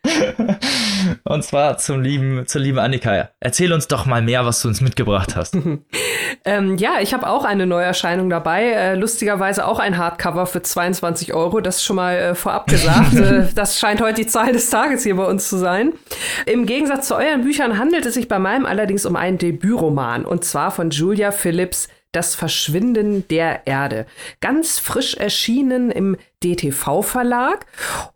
Und 1.24 1.44
zwar 1.44 1.78
zum 1.78 2.02
lieben, 2.02 2.46
zur 2.46 2.60
lieben 2.60 2.78
Annika. 2.78 3.30
Erzähl 3.40 3.72
uns 3.72 3.88
doch 3.88 4.06
mal 4.06 4.22
mehr, 4.22 4.44
was 4.46 4.62
du 4.62 4.68
uns 4.68 4.80
mitgebracht 4.80 5.36
hast. 5.36 5.56
ähm, 6.44 6.76
ja, 6.76 7.00
ich 7.00 7.14
habe 7.14 7.28
auch 7.28 7.44
eine 7.44 7.66
Neuerscheinung 7.66 8.30
dabei. 8.30 8.64
Äh, 8.70 8.94
lustigerweise 8.94 9.66
auch 9.66 9.78
ein 9.78 9.98
Hardcover 9.98 10.46
für 10.46 10.62
22 10.62 11.34
Euro. 11.34 11.60
Das 11.60 11.82
schon 11.84 11.96
mal 11.96 12.16
äh, 12.16 12.34
vorab 12.34 12.66
gesagt. 12.66 13.14
äh, 13.14 13.46
das 13.54 13.78
scheint 13.78 14.00
heute 14.00 14.22
die 14.22 14.26
Zahl 14.26 14.52
des 14.52 14.70
Tages 14.70 15.02
hier 15.02 15.16
bei 15.16 15.24
uns 15.24 15.48
zu 15.48 15.56
sein. 15.56 15.92
Im 16.46 16.66
Gegensatz 16.66 17.08
zu 17.08 17.16
euren 17.16 17.42
Büchern 17.42 17.78
handelt 17.78 18.06
es 18.06 18.14
sich 18.14 18.28
bei 18.28 18.38
meinem 18.38 18.66
allerdings 18.66 19.06
um 19.06 19.16
einen 19.16 19.38
Debütroman. 19.38 20.24
Und 20.24 20.44
zwar 20.44 20.70
von 20.70 20.90
Julia 20.90 21.30
Phillips 21.30 21.88
das 22.12 22.34
Verschwinden 22.34 23.26
der 23.28 23.66
Erde. 23.66 24.06
Ganz 24.40 24.78
frisch 24.78 25.14
erschienen 25.14 25.90
im 25.90 26.16
DTV-Verlag. 26.42 27.66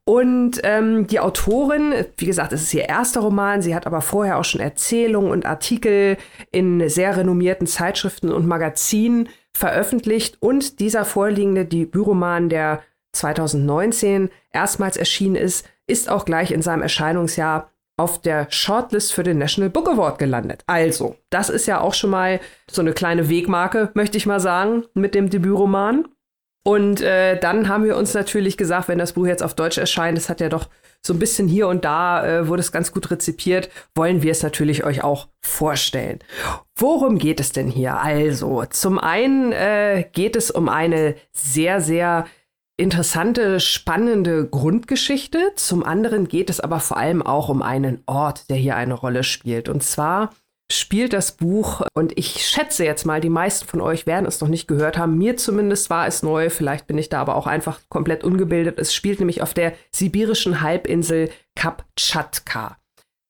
Und 0.05 0.61
ähm, 0.64 1.07
die 1.07 1.20
Autorin, 1.20 1.93
wie 2.16 2.26
gesagt, 2.26 2.53
es 2.53 2.62
ist 2.62 2.74
ihr 2.74 2.88
erster 2.88 3.20
Roman, 3.20 3.62
sie 3.62 3.74
hat 3.74 3.86
aber 3.86 4.01
vorher 4.01 4.38
auch 4.38 4.45
schon 4.45 4.61
Erzählungen 4.61 5.30
und 5.30 5.47
Artikel 5.47 6.16
in 6.51 6.88
sehr 6.88 7.16
renommierten 7.16 7.66
Zeitschriften 7.66 8.32
und 8.32 8.47
Magazinen 8.47 9.28
veröffentlicht. 9.53 10.38
Und 10.40 10.80
dieser 10.80 11.05
vorliegende 11.05 11.64
Debütroman, 11.64 12.49
der 12.49 12.82
2019 13.12 14.30
erstmals 14.53 14.97
erschienen 14.97 15.36
ist, 15.36 15.66
ist 15.86 16.09
auch 16.09 16.24
gleich 16.24 16.53
in 16.53 16.62
seinem 16.62 16.82
Erscheinungsjahr 16.82 17.71
auf 17.97 18.20
der 18.20 18.47
Shortlist 18.51 19.12
für 19.12 19.22
den 19.22 19.38
National 19.38 19.70
Book 19.70 19.88
Award 19.88 20.18
gelandet. 20.18 20.62
Also, 20.66 21.16
das 21.30 21.51
ist 21.51 21.66
ja 21.66 21.80
auch 21.80 21.95
schon 21.95 22.11
mal 22.11 22.40
so 22.70 22.80
eine 22.80 22.93
kleine 22.93 23.28
Wegmarke, 23.28 23.90
möchte 23.95 24.16
ich 24.16 24.26
mal 24.26 24.40
sagen, 24.40 24.84
mit 24.95 25.14
dem 25.14 25.30
Debütroman. 25.30 26.09
Und 26.64 27.01
äh, 27.01 27.38
dann 27.40 27.68
haben 27.68 27.84
wir 27.84 27.97
uns 27.97 28.14
natürlich 28.14 28.57
gesagt, 28.57 28.88
wenn 28.88 28.99
das 28.99 29.14
Buch 29.14 29.26
jetzt 29.26 29.43
auf 29.43 29.55
Deutsch 29.55 29.78
erscheint, 29.78 30.16
das 30.16 30.28
hat 30.28 30.40
ja 30.40 30.49
doch 30.49 30.68
so 31.05 31.12
ein 31.12 31.18
bisschen 31.18 31.49
hier 31.49 31.66
und 31.66 31.84
da, 31.84 32.24
äh, 32.24 32.49
wurde 32.49 32.61
es 32.61 32.70
ganz 32.70 32.93
gut 32.93 33.11
rezipiert, 33.11 33.68
wollen 33.97 34.22
wir 34.22 34.30
es 34.30 34.45
natürlich 34.45 34.84
euch 34.84 35.03
auch 35.03 35.28
vorstellen. 35.40 36.20
Worum 36.76 37.18
geht 37.18 37.40
es 37.40 37.51
denn 37.51 37.68
hier? 37.68 37.97
Also, 37.99 38.64
zum 38.70 39.01
einen 39.01 39.51
äh, 39.51 40.05
geht 40.12 40.36
es 40.36 40.53
um 40.53 40.68
eine 40.68 41.16
sehr, 41.32 41.80
sehr 41.80 42.26
interessante, 42.76 43.60
spannende 43.60 44.48
Grundgeschichte. 44.48 45.52
Zum 45.56 45.84
anderen 45.84 46.28
geht 46.28 46.50
es 46.50 46.60
aber 46.60 46.80
vor 46.80 46.96
allem 46.96 47.22
auch 47.22 47.48
um 47.48 47.62
einen 47.62 48.02
Ort, 48.06 48.50
der 48.50 48.56
hier 48.56 48.76
eine 48.76 48.94
Rolle 48.94 49.24
spielt. 49.24 49.68
Und 49.68 49.82
zwar 49.82 50.30
spielt 50.72 51.12
das 51.12 51.32
Buch, 51.32 51.82
und 51.94 52.18
ich 52.18 52.46
schätze 52.46 52.84
jetzt 52.84 53.04
mal, 53.04 53.20
die 53.20 53.28
meisten 53.28 53.66
von 53.68 53.80
euch 53.80 54.06
werden 54.06 54.26
es 54.26 54.40
noch 54.40 54.48
nicht 54.48 54.66
gehört 54.68 54.96
haben. 54.96 55.18
Mir 55.18 55.36
zumindest 55.36 55.90
war 55.90 56.06
es 56.06 56.22
neu, 56.22 56.50
vielleicht 56.50 56.86
bin 56.86 56.98
ich 56.98 57.08
da 57.08 57.20
aber 57.20 57.36
auch 57.36 57.46
einfach 57.46 57.80
komplett 57.88 58.24
ungebildet. 58.24 58.78
Es 58.78 58.94
spielt 58.94 59.18
nämlich 59.18 59.42
auf 59.42 59.54
der 59.54 59.74
sibirischen 59.94 60.62
Halbinsel 60.62 61.30
Kaptschatka. 61.54 62.78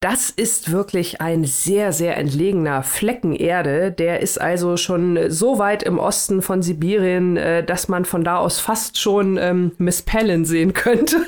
Das 0.03 0.31
ist 0.31 0.73
wirklich 0.73 1.21
ein 1.21 1.45
sehr, 1.45 1.93
sehr 1.93 2.17
entlegener 2.17 2.83
Flecken 2.83 3.37
Erde. 3.37 3.93
Der 3.93 4.19
ist 4.19 4.41
also 4.41 4.77
schon 4.77 5.31
so 5.31 5.61
weit 5.61 5.85
im 5.85 6.01
Osten 6.01 6.43
von 6.43 6.61
Sibirien, 6.61 7.37
äh, 7.37 7.63
dass 7.63 7.87
man 7.87 8.05
von 8.05 8.25
da 8.25 8.39
aus 8.39 8.59
fast 8.59 8.99
schon 8.99 9.39
ähm, 9.39 9.71
Miss 9.79 10.03
Pellen 10.03 10.45
sehen 10.45 10.73
könnte. 10.73 11.19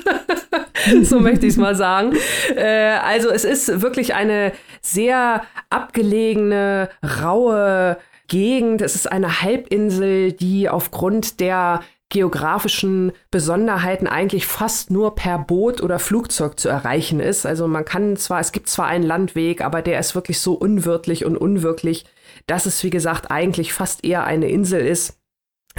so 1.03 1.21
möchte 1.21 1.45
ich 1.45 1.53
es 1.53 1.57
mal 1.57 1.75
sagen. 1.75 2.17
Äh, 2.53 2.97
also 3.01 3.29
es 3.29 3.45
ist 3.45 3.81
wirklich 3.81 4.13
eine 4.13 4.51
sehr 4.81 5.43
abgelegene, 5.69 6.89
raue, 7.23 7.95
Gegend. 8.27 8.81
Es 8.81 8.95
ist 8.95 9.09
eine 9.09 9.41
Halbinsel, 9.41 10.33
die 10.33 10.67
aufgrund 10.67 11.39
der 11.39 11.81
geografischen 12.09 13.11
Besonderheiten 13.31 14.07
eigentlich 14.07 14.45
fast 14.45 14.91
nur 14.91 15.15
per 15.15 15.39
Boot 15.39 15.81
oder 15.81 15.99
Flugzeug 15.99 16.59
zu 16.59 16.69
erreichen 16.69 17.19
ist. 17.19 17.45
Also 17.45 17.67
man 17.67 17.83
kann 17.83 18.15
zwar, 18.15 18.39
es 18.39 18.51
gibt 18.51 18.69
zwar 18.69 18.87
einen 18.87 19.03
Landweg, 19.03 19.61
aber 19.61 19.81
der 19.81 19.99
ist 19.99 20.13
wirklich 20.13 20.39
so 20.39 20.53
unwirtlich 20.53 21.25
und 21.25 21.35
unwirklich, 21.35 22.05
dass 22.47 22.67
es, 22.67 22.83
wie 22.83 22.91
gesagt, 22.91 23.31
eigentlich 23.31 23.73
fast 23.73 24.05
eher 24.05 24.23
eine 24.23 24.49
Insel 24.49 24.85
ist. 24.85 25.19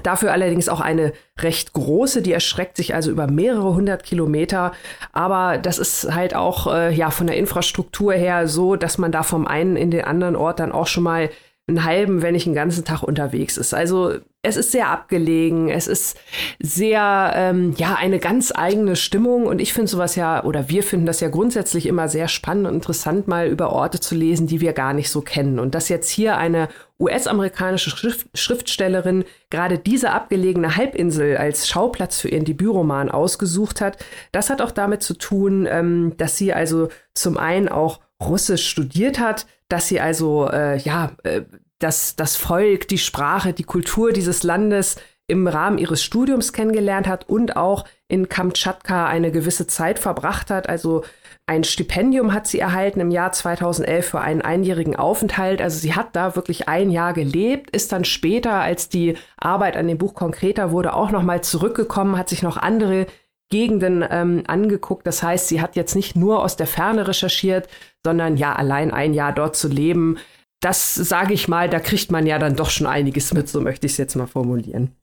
Dafür 0.02 0.32
allerdings 0.32 0.68
auch 0.68 0.80
eine 0.80 1.12
recht 1.40 1.72
große, 1.72 2.20
die 2.20 2.32
erschreckt 2.32 2.76
sich 2.76 2.94
also 2.94 3.10
über 3.10 3.28
mehrere 3.28 3.72
hundert 3.74 4.02
Kilometer. 4.02 4.72
Aber 5.12 5.56
das 5.56 5.78
ist 5.78 6.12
halt 6.12 6.34
auch 6.34 6.66
äh, 6.66 6.92
ja 6.92 7.10
von 7.10 7.28
der 7.28 7.36
Infrastruktur 7.36 8.12
her 8.12 8.46
so, 8.46 8.76
dass 8.76 8.98
man 8.98 9.10
da 9.10 9.22
vom 9.22 9.46
einen 9.46 9.76
in 9.76 9.90
den 9.90 10.04
anderen 10.04 10.36
Ort 10.36 10.60
dann 10.60 10.72
auch 10.72 10.86
schon 10.86 11.04
mal 11.04 11.30
einen 11.66 11.84
halben, 11.84 12.20
wenn 12.22 12.34
nicht 12.34 12.46
einen 12.46 12.54
ganzen 12.54 12.84
Tag 12.84 13.02
unterwegs 13.02 13.56
ist. 13.56 13.72
Also 13.72 14.18
es 14.46 14.56
ist 14.56 14.72
sehr 14.72 14.88
abgelegen, 14.88 15.68
es 15.68 15.88
ist 15.88 16.16
sehr, 16.60 17.32
ähm, 17.34 17.74
ja, 17.76 17.96
eine 17.96 18.18
ganz 18.18 18.52
eigene 18.54 18.94
Stimmung 18.96 19.46
und 19.46 19.60
ich 19.60 19.72
finde 19.72 19.90
sowas 19.90 20.14
ja, 20.14 20.44
oder 20.44 20.68
wir 20.68 20.82
finden 20.82 21.06
das 21.06 21.20
ja 21.20 21.28
grundsätzlich 21.28 21.86
immer 21.86 22.08
sehr 22.08 22.28
spannend 22.28 22.68
und 22.68 22.74
interessant, 22.74 23.26
mal 23.26 23.48
über 23.48 23.72
Orte 23.72 23.98
zu 23.98 24.14
lesen, 24.14 24.46
die 24.46 24.60
wir 24.60 24.72
gar 24.72 24.92
nicht 24.92 25.10
so 25.10 25.20
kennen. 25.20 25.58
Und 25.58 25.74
dass 25.74 25.88
jetzt 25.88 26.08
hier 26.08 26.36
eine 26.36 26.68
US-amerikanische 27.00 27.90
Schrift 27.90 28.28
Schriftstellerin 28.34 29.24
gerade 29.50 29.78
diese 29.78 30.12
abgelegene 30.12 30.76
Halbinsel 30.76 31.36
als 31.36 31.68
Schauplatz 31.68 32.20
für 32.20 32.28
ihren 32.28 32.44
Debütroman 32.44 33.10
ausgesucht 33.10 33.80
hat, 33.80 33.98
das 34.32 34.48
hat 34.48 34.62
auch 34.62 34.70
damit 34.70 35.02
zu 35.02 35.14
tun, 35.14 35.66
ähm, 35.68 36.14
dass 36.16 36.36
sie 36.36 36.52
also 36.52 36.88
zum 37.14 37.36
einen 37.36 37.68
auch 37.68 38.00
Russisch 38.22 38.66
studiert 38.66 39.18
hat, 39.18 39.46
dass 39.68 39.88
sie 39.88 40.00
also 40.00 40.48
äh, 40.48 40.78
ja 40.78 41.10
äh, 41.24 41.42
das, 41.78 42.16
das 42.16 42.36
Volk, 42.36 42.88
die 42.88 42.98
Sprache, 42.98 43.52
die 43.52 43.64
Kultur 43.64 44.12
dieses 44.12 44.42
Landes 44.42 44.96
im 45.28 45.46
Rahmen 45.48 45.78
ihres 45.78 46.02
Studiums 46.02 46.52
kennengelernt 46.52 47.08
hat 47.08 47.28
und 47.28 47.56
auch 47.56 47.84
in 48.08 48.28
Kamtschatka 48.28 49.06
eine 49.06 49.32
gewisse 49.32 49.66
Zeit 49.66 49.98
verbracht 49.98 50.50
hat. 50.50 50.68
Also 50.68 51.02
ein 51.46 51.64
Stipendium 51.64 52.32
hat 52.32 52.46
sie 52.46 52.60
erhalten 52.60 53.00
im 53.00 53.10
Jahr 53.10 53.32
2011 53.32 54.06
für 54.06 54.20
einen 54.20 54.42
einjährigen 54.42 54.94
Aufenthalt. 54.94 55.60
Also 55.60 55.78
sie 55.78 55.94
hat 55.94 56.14
da 56.14 56.36
wirklich 56.36 56.68
ein 56.68 56.90
Jahr 56.90 57.12
gelebt, 57.12 57.70
ist 57.70 57.90
dann 57.92 58.04
später, 58.04 58.54
als 58.54 58.88
die 58.88 59.16
Arbeit 59.36 59.76
an 59.76 59.88
dem 59.88 59.98
Buch 59.98 60.14
konkreter 60.14 60.70
wurde, 60.70 60.94
auch 60.94 61.10
noch 61.10 61.22
mal 61.22 61.42
zurückgekommen, 61.42 62.16
hat 62.16 62.28
sich 62.28 62.42
noch 62.42 62.56
andere 62.56 63.06
Gegenden 63.48 64.04
ähm, 64.08 64.44
angeguckt. 64.46 65.06
Das 65.06 65.22
heißt, 65.22 65.48
sie 65.48 65.60
hat 65.60 65.76
jetzt 65.76 65.94
nicht 65.94 66.16
nur 66.16 66.42
aus 66.42 66.56
der 66.56 66.66
Ferne 66.66 67.06
recherchiert, 67.06 67.68
sondern 68.04 68.36
ja 68.36 68.54
allein 68.54 68.92
ein 68.92 69.14
Jahr 69.14 69.32
dort 69.32 69.56
zu 69.56 69.68
leben. 69.68 70.18
Das 70.60 70.94
sage 70.94 71.34
ich 71.34 71.48
mal, 71.48 71.68
da 71.68 71.80
kriegt 71.80 72.10
man 72.10 72.26
ja 72.26 72.38
dann 72.38 72.56
doch 72.56 72.70
schon 72.70 72.86
einiges 72.86 73.32
mit, 73.34 73.48
so 73.48 73.60
möchte 73.60 73.86
ich 73.86 73.92
es 73.92 73.98
jetzt 73.98 74.16
mal 74.16 74.26
formulieren. 74.26 74.96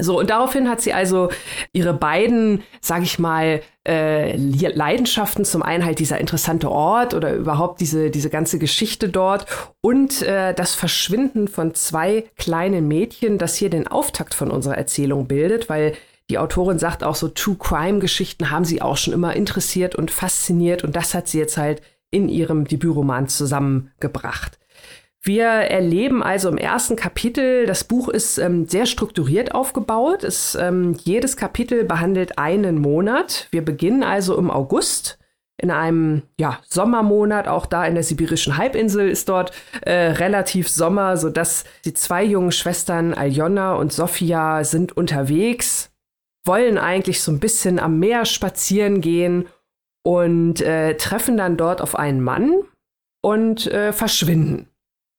So, 0.00 0.18
und 0.18 0.30
daraufhin 0.30 0.68
hat 0.68 0.80
sie 0.80 0.92
also 0.92 1.30
ihre 1.72 1.92
beiden, 1.92 2.62
sage 2.80 3.02
ich 3.02 3.18
mal, 3.18 3.62
äh, 3.86 4.36
Leidenschaften, 4.36 5.44
zum 5.44 5.62
einen 5.62 5.84
halt 5.84 5.98
dieser 5.98 6.18
interessante 6.18 6.70
Ort 6.70 7.14
oder 7.14 7.34
überhaupt 7.34 7.80
diese, 7.80 8.10
diese 8.10 8.30
ganze 8.30 8.58
Geschichte 8.60 9.08
dort 9.08 9.46
und 9.80 10.22
äh, 10.22 10.54
das 10.54 10.74
Verschwinden 10.74 11.48
von 11.48 11.74
zwei 11.74 12.24
kleinen 12.36 12.86
Mädchen, 12.86 13.38
das 13.38 13.56
hier 13.56 13.70
den 13.70 13.88
Auftakt 13.88 14.34
von 14.34 14.50
unserer 14.50 14.78
Erzählung 14.78 15.26
bildet, 15.26 15.68
weil 15.68 15.94
die 16.30 16.38
Autorin 16.38 16.78
sagt 16.78 17.02
auch 17.02 17.14
so, 17.14 17.28
True 17.28 17.56
Crime-Geschichten 17.58 18.50
haben 18.50 18.64
sie 18.64 18.82
auch 18.82 18.98
schon 18.98 19.14
immer 19.14 19.34
interessiert 19.34 19.96
und 19.96 20.10
fasziniert 20.10 20.84
und 20.84 20.94
das 20.94 21.14
hat 21.14 21.26
sie 21.26 21.38
jetzt 21.38 21.56
halt 21.56 21.82
in 22.10 22.28
ihrem 22.28 22.66
Debütroman 22.66 23.28
zusammengebracht. 23.28 24.58
Wir 25.20 25.46
erleben 25.46 26.22
also 26.22 26.48
im 26.48 26.58
ersten 26.58 26.96
Kapitel, 26.96 27.66
das 27.66 27.84
Buch 27.84 28.08
ist 28.08 28.38
ähm, 28.38 28.66
sehr 28.66 28.86
strukturiert 28.86 29.54
aufgebaut. 29.54 30.22
Es, 30.22 30.54
ähm, 30.54 30.96
jedes 31.02 31.36
Kapitel 31.36 31.84
behandelt 31.84 32.38
einen 32.38 32.78
Monat. 32.78 33.48
Wir 33.50 33.64
beginnen 33.64 34.04
also 34.04 34.36
im 34.38 34.50
August 34.50 35.18
in 35.60 35.72
einem 35.72 36.22
ja, 36.38 36.60
Sommermonat, 36.68 37.48
auch 37.48 37.66
da 37.66 37.84
in 37.84 37.94
der 37.94 38.04
sibirischen 38.04 38.56
Halbinsel 38.56 39.08
ist 39.08 39.28
dort 39.28 39.50
äh, 39.82 39.92
relativ 39.92 40.68
Sommer, 40.68 41.16
sodass 41.16 41.64
die 41.84 41.94
zwei 41.94 42.22
jungen 42.22 42.52
Schwestern 42.52 43.12
Aljona 43.12 43.74
und 43.74 43.92
Sophia 43.92 44.62
sind 44.62 44.96
unterwegs, 44.96 45.90
wollen 46.44 46.78
eigentlich 46.78 47.22
so 47.22 47.32
ein 47.32 47.40
bisschen 47.40 47.80
am 47.80 47.98
Meer 47.98 48.24
spazieren 48.24 49.00
gehen 49.00 49.48
und 50.04 50.60
äh, 50.60 50.94
treffen 50.96 51.36
dann 51.36 51.56
dort 51.56 51.82
auf 51.82 51.96
einen 51.96 52.20
Mann 52.20 52.62
und 53.20 53.66
äh, 53.66 53.92
verschwinden. 53.92 54.67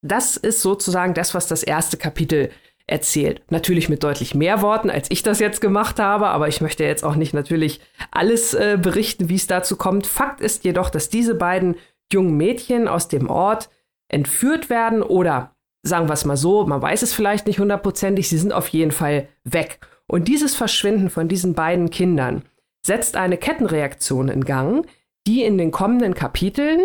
Das 0.02 0.38
ist 0.38 0.62
sozusagen 0.62 1.14
das, 1.14 1.34
was 1.34 1.48
das 1.48 1.64
erste 1.64 1.98
Kapitel 1.98 2.52
erzählt. 2.88 3.42
Natürlich 3.50 3.90
mit 3.90 4.04
deutlich 4.04 4.34
mehr 4.34 4.62
Worten, 4.62 4.90
als 4.90 5.12
ich 5.12 5.24
das 5.24 5.40
jetzt 5.40 5.62
gemacht 5.62 6.00
habe, 6.00 6.28
aber 6.28 6.48
ich 6.48 6.62
möchte 6.62 6.84
jetzt 6.84 7.04
auch 7.04 7.16
nicht 7.16 7.34
natürlich 7.34 7.82
alles 8.12 8.54
äh, 8.54 8.78
berichten, 8.82 9.30
wie 9.30 9.36
es 9.36 9.48
dazu 9.48 9.76
kommt. 9.78 10.08
Fakt 10.08 10.42
ist 10.42 10.64
jedoch, 10.64 10.90
dass 10.90 11.10
diese 11.10 11.36
beiden 11.36 11.76
jungen 12.12 12.36
Mädchen 12.36 12.88
aus 12.88 13.08
dem 13.08 13.30
Ort 13.30 13.70
entführt 14.08 14.70
werden 14.70 15.04
oder 15.04 15.56
sagen 15.84 16.10
wir 16.10 16.14
es 16.14 16.26
mal 16.26 16.38
so, 16.38 16.66
man 16.66 16.82
weiß 16.82 17.04
es 17.04 17.14
vielleicht 17.14 17.48
nicht 17.48 17.60
hundertprozentig, 17.60 18.28
sie 18.28 18.38
sind 18.38 18.52
auf 18.52 18.68
jeden 18.70 18.92
Fall 18.92 19.28
weg. 19.44 19.80
Und 20.08 20.28
dieses 20.28 20.56
Verschwinden 20.56 21.10
von 21.10 21.28
diesen 21.28 21.54
beiden 21.54 21.92
Kindern 21.92 22.44
setzt 22.86 23.16
eine 23.16 23.38
Kettenreaktion 23.38 24.30
in 24.30 24.44
Gang, 24.44 24.88
die 25.28 25.44
in 25.44 25.58
den 25.58 25.72
kommenden 25.72 26.16
Kapiteln, 26.16 26.82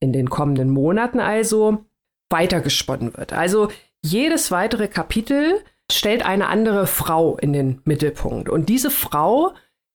in 0.00 0.12
den 0.12 0.28
kommenden 0.28 0.70
Monaten 0.70 1.20
also, 1.20 1.84
weitergesponnen 2.30 3.16
wird. 3.16 3.32
Also 3.32 3.68
jedes 4.02 4.50
weitere 4.50 4.88
Kapitel 4.88 5.62
stellt 5.92 6.24
eine 6.24 6.48
andere 6.48 6.86
Frau 6.86 7.36
in 7.36 7.52
den 7.52 7.80
Mittelpunkt. 7.84 8.48
Und 8.48 8.68
diese 8.68 8.90
Frau 8.90 9.52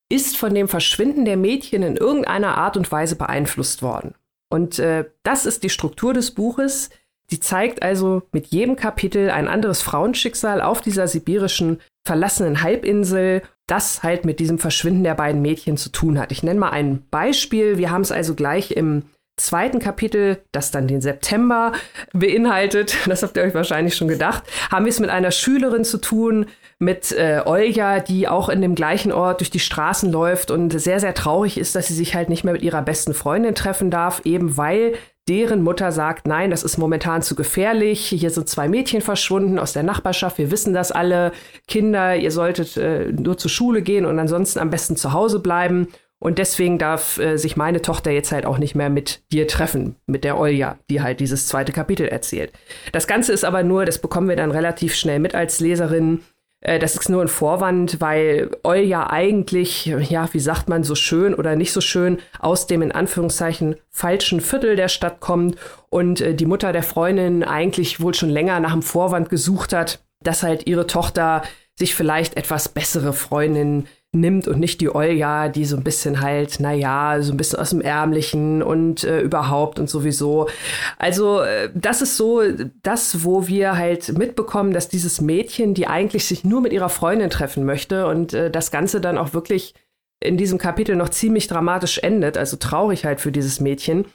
ist 0.10 0.38
von 0.38 0.54
dem 0.54 0.68
Verschwinden 0.68 1.26
der 1.26 1.38
Mädchen 1.38 1.82
in 1.82 1.98
irgendeiner 1.98 2.58
Art 2.58 2.78
und 2.78 2.92
Weise 2.92 3.16
beeinflusst 3.16 3.82
worden. 3.82 4.14
Und 4.50 4.78
äh, 4.78 5.06
das 5.24 5.46
ist 5.46 5.64
die 5.64 5.70
Struktur 5.70 6.14
des 6.14 6.32
Buches. 6.32 6.90
Die 7.32 7.40
zeigt 7.40 7.82
also 7.82 8.22
mit 8.32 8.48
jedem 8.48 8.76
Kapitel 8.76 9.32
ein 9.32 9.48
anderes 9.48 9.82
Frauenschicksal 9.82 10.62
auf 10.62 10.82
dieser 10.82 11.08
sibirischen 11.08 11.82
verlassenen 12.04 12.62
Halbinsel, 12.62 13.42
das 13.66 14.04
halt 14.04 14.26
mit 14.26 14.40
diesem 14.40 14.60
Verschwinden 14.60 15.04
der 15.04 15.16
beiden 15.16 15.42
Mädchen 15.42 15.76
zu 15.76 15.90
tun 15.90 16.20
hat. 16.20 16.32
Ich 16.32 16.44
nenne 16.44 16.60
mal 16.60 16.70
ein 16.70 17.04
Beispiel. 17.10 17.80
Wir 17.80 17.90
haben 17.90 18.04
es 18.04 18.12
also 18.12 18.36
gleich 18.36 18.72
im 18.72 19.06
zweiten 19.38 19.80
Kapitel, 19.80 20.38
das 20.52 20.72
dann 20.72 20.88
den 20.88 21.02
September 21.02 21.74
beinhaltet, 22.14 22.96
das 23.06 23.24
habt 23.24 23.38
ihr 23.38 23.44
euch 23.44 23.54
wahrscheinlich 23.54 23.96
schon 23.96 24.08
gedacht, 24.08 24.44
haben 24.72 24.86
wir 24.86 24.90
es 24.90 25.00
mit 25.00 25.10
einer 25.10 25.32
Schülerin 25.32 25.84
zu 25.84 25.98
tun, 25.98 26.48
mit 26.78 27.14
äh, 27.14 27.42
Olga, 27.46 28.00
die 28.00 28.28
auch 28.28 28.50
in 28.50 28.62
dem 28.62 28.76
gleichen 28.76 29.12
Ort 29.12 29.40
durch 29.40 29.50
die 29.50 29.60
Straßen 29.60 30.12
läuft 30.12 30.52
und 30.52 30.78
sehr, 30.78 31.00
sehr 31.00 31.14
traurig 31.14 31.58
ist, 31.58 31.74
dass 31.76 31.88
sie 31.88 31.94
sich 31.94 32.16
halt 32.16 32.28
nicht 32.28 32.44
mehr 32.44 32.54
mit 32.54 32.64
ihrer 32.64 32.82
besten 32.82 33.14
Freundin 33.14 33.56
treffen 33.56 33.90
darf, 33.90 34.22
eben 34.26 34.58
weil 34.58 34.96
deren 35.28 35.64
Mutter 35.64 35.92
sagt, 35.92 36.28
nein, 36.28 36.52
das 36.52 36.64
ist 36.64 36.78
momentan 36.78 37.22
zu 37.22 37.34
gefährlich, 37.34 38.08
hier 38.08 38.30
sind 38.30 38.48
zwei 38.48 38.68
Mädchen 38.68 39.02
verschwunden 39.02 39.58
aus 39.58 39.74
der 39.74 39.84
Nachbarschaft, 39.84 40.38
wir 40.38 40.52
wissen 40.52 40.74
das 40.74 40.92
alle, 40.92 41.32
Kinder, 41.68 42.16
ihr 42.16 42.32
solltet 42.32 42.78
äh, 42.78 43.12
nur 43.12 43.38
zur 43.38 43.50
Schule 43.50 43.82
gehen 43.82 44.06
und 44.06 44.20
ansonsten 44.20 44.60
am 44.60 44.70
besten 44.70 44.98
zu 44.98 45.14
Hause 45.14 45.40
bleiben. 45.40 45.88
Und 46.20 46.40
deswegen 46.40 46.78
darf 46.78 47.18
äh, 47.18 47.38
sich 47.38 47.58
meine 47.58 47.82
Tochter 47.82 48.12
jetzt 48.12 48.32
halt 48.32 48.46
auch 48.46 48.58
nicht 48.58 48.74
mehr 48.74 48.90
mit 48.90 49.22
dir 49.32 49.48
treffen, 49.48 49.96
mit 50.08 50.24
der 50.24 50.38
Olja, 50.38 50.78
die 50.90 51.02
halt 51.02 51.20
dieses 51.20 51.48
zweite 51.48 51.72
Kapitel 51.72 52.08
erzählt. 52.08 52.52
Das 52.94 53.08
Ganze 53.08 53.34
ist 53.34 53.44
aber 53.44 53.64
nur, 53.64 53.86
das 53.86 54.00
bekommen 54.00 54.30
wir 54.30 54.36
dann 54.36 54.52
relativ 54.52 54.96
schnell 54.96 55.20
mit 55.20 55.36
als 55.36 55.60
Leserin, 55.60 56.22
äh, 56.66 56.80
das 56.80 56.96
ist 56.96 57.10
nur 57.10 57.22
ein 57.22 57.28
Vorwand, 57.28 58.02
weil 58.02 58.50
Olja 58.64 59.10
eigentlich, 59.10 59.86
ja, 59.86 60.28
wie 60.34 60.40
sagt 60.40 60.68
man, 60.68 60.84
so 60.84 60.96
schön 60.96 61.34
oder 61.34 61.56
nicht 61.56 61.72
so 61.72 61.82
schön 61.82 62.20
aus 62.40 62.68
dem 62.68 62.82
in 62.82 62.92
Anführungszeichen 62.92 63.76
falschen 63.90 64.42
Viertel 64.42 64.76
der 64.76 64.88
Stadt 64.88 65.20
kommt 65.20 65.58
und 65.90 66.22
äh, 66.22 66.34
die 66.34 66.48
Mutter 66.48 66.74
der 66.74 66.84
Freundin 66.84 67.44
eigentlich 67.44 68.02
wohl 68.02 68.14
schon 68.14 68.30
länger 68.30 68.60
nach 68.60 68.74
einem 68.74 68.82
Vorwand 68.82 69.30
gesucht 69.30 69.74
hat, 69.74 70.04
dass 70.24 70.44
halt 70.44 70.66
ihre 70.66 70.88
Tochter 70.88 71.44
sich 71.78 71.94
vielleicht 71.94 72.38
etwas 72.38 72.70
bessere 72.70 73.14
Freundinnen 73.14 73.88
nimmt 74.16 74.48
und 74.48 74.60
nicht 74.60 74.82
die 74.82 74.94
Olja, 74.94 75.50
die 75.50 75.66
so 75.66 75.78
ein 75.78 75.84
bisschen 75.84 76.22
halt, 76.22 76.60
naja, 76.60 77.22
so 77.22 77.34
ein 77.34 77.38
bisschen 77.38 77.60
aus 77.60 77.70
dem 77.70 77.82
Ärmlichen 77.82 78.64
und 78.64 79.04
äh, 79.04 79.22
überhaupt 79.22 79.80
und 79.80 79.90
sowieso. 79.90 80.50
Also 80.98 81.42
äh, 81.42 81.70
das 81.74 82.02
ist 82.02 82.18
so 82.18 82.42
das, 82.84 83.24
wo 83.24 83.48
wir 83.48 83.78
halt 83.78 84.18
mitbekommen, 84.18 84.74
dass 84.74 84.90
dieses 84.90 85.22
Mädchen, 85.22 85.74
die 85.74 85.88
eigentlich 85.88 86.26
sich 86.26 86.44
nur 86.44 86.62
mit 86.62 86.74
ihrer 86.74 86.90
Freundin 86.90 87.30
treffen 87.30 87.66
möchte 87.66 88.08
und 88.08 88.34
äh, 88.34 88.50
das 88.50 88.72
Ganze 88.72 89.02
dann 89.02 89.18
auch 89.18 89.34
wirklich 89.34 89.76
in 90.20 90.38
diesem 90.38 90.58
Kapitel 90.58 90.96
noch 90.96 91.10
ziemlich 91.10 91.48
dramatisch 91.48 92.00
endet, 92.00 92.38
also 92.38 92.58
traurig 92.58 93.06
halt 93.06 93.22
für 93.22 93.32
dieses 93.32 93.60
Mädchen, 93.60 94.06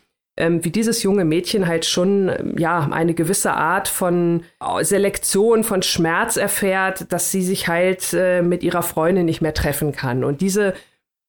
ähm, 0.41 0.65
wie 0.65 0.71
dieses 0.71 1.03
junge 1.03 1.25
Mädchen 1.25 1.67
halt 1.67 1.85
schon 1.85 2.29
ähm, 2.29 2.55
ja 2.59 2.89
eine 2.91 3.15
gewisse 3.15 3.53
Art 3.53 3.89
von 3.89 4.43
äh, 4.61 4.83
Selektion, 4.83 5.63
von 5.63 5.83
Schmerz 5.83 6.37
erfährt, 6.37 7.13
dass 7.13 7.31
sie 7.31 7.43
sich 7.43 7.69
halt 7.69 8.13
äh, 8.13 8.43
mit 8.43 8.63
ihrer 8.63 8.83
Freundin 8.83 9.27
nicht 9.27 9.41
mehr 9.41 9.55
treffen 9.55 9.93
kann. 9.93 10.25
Und 10.25 10.41
diese 10.41 10.75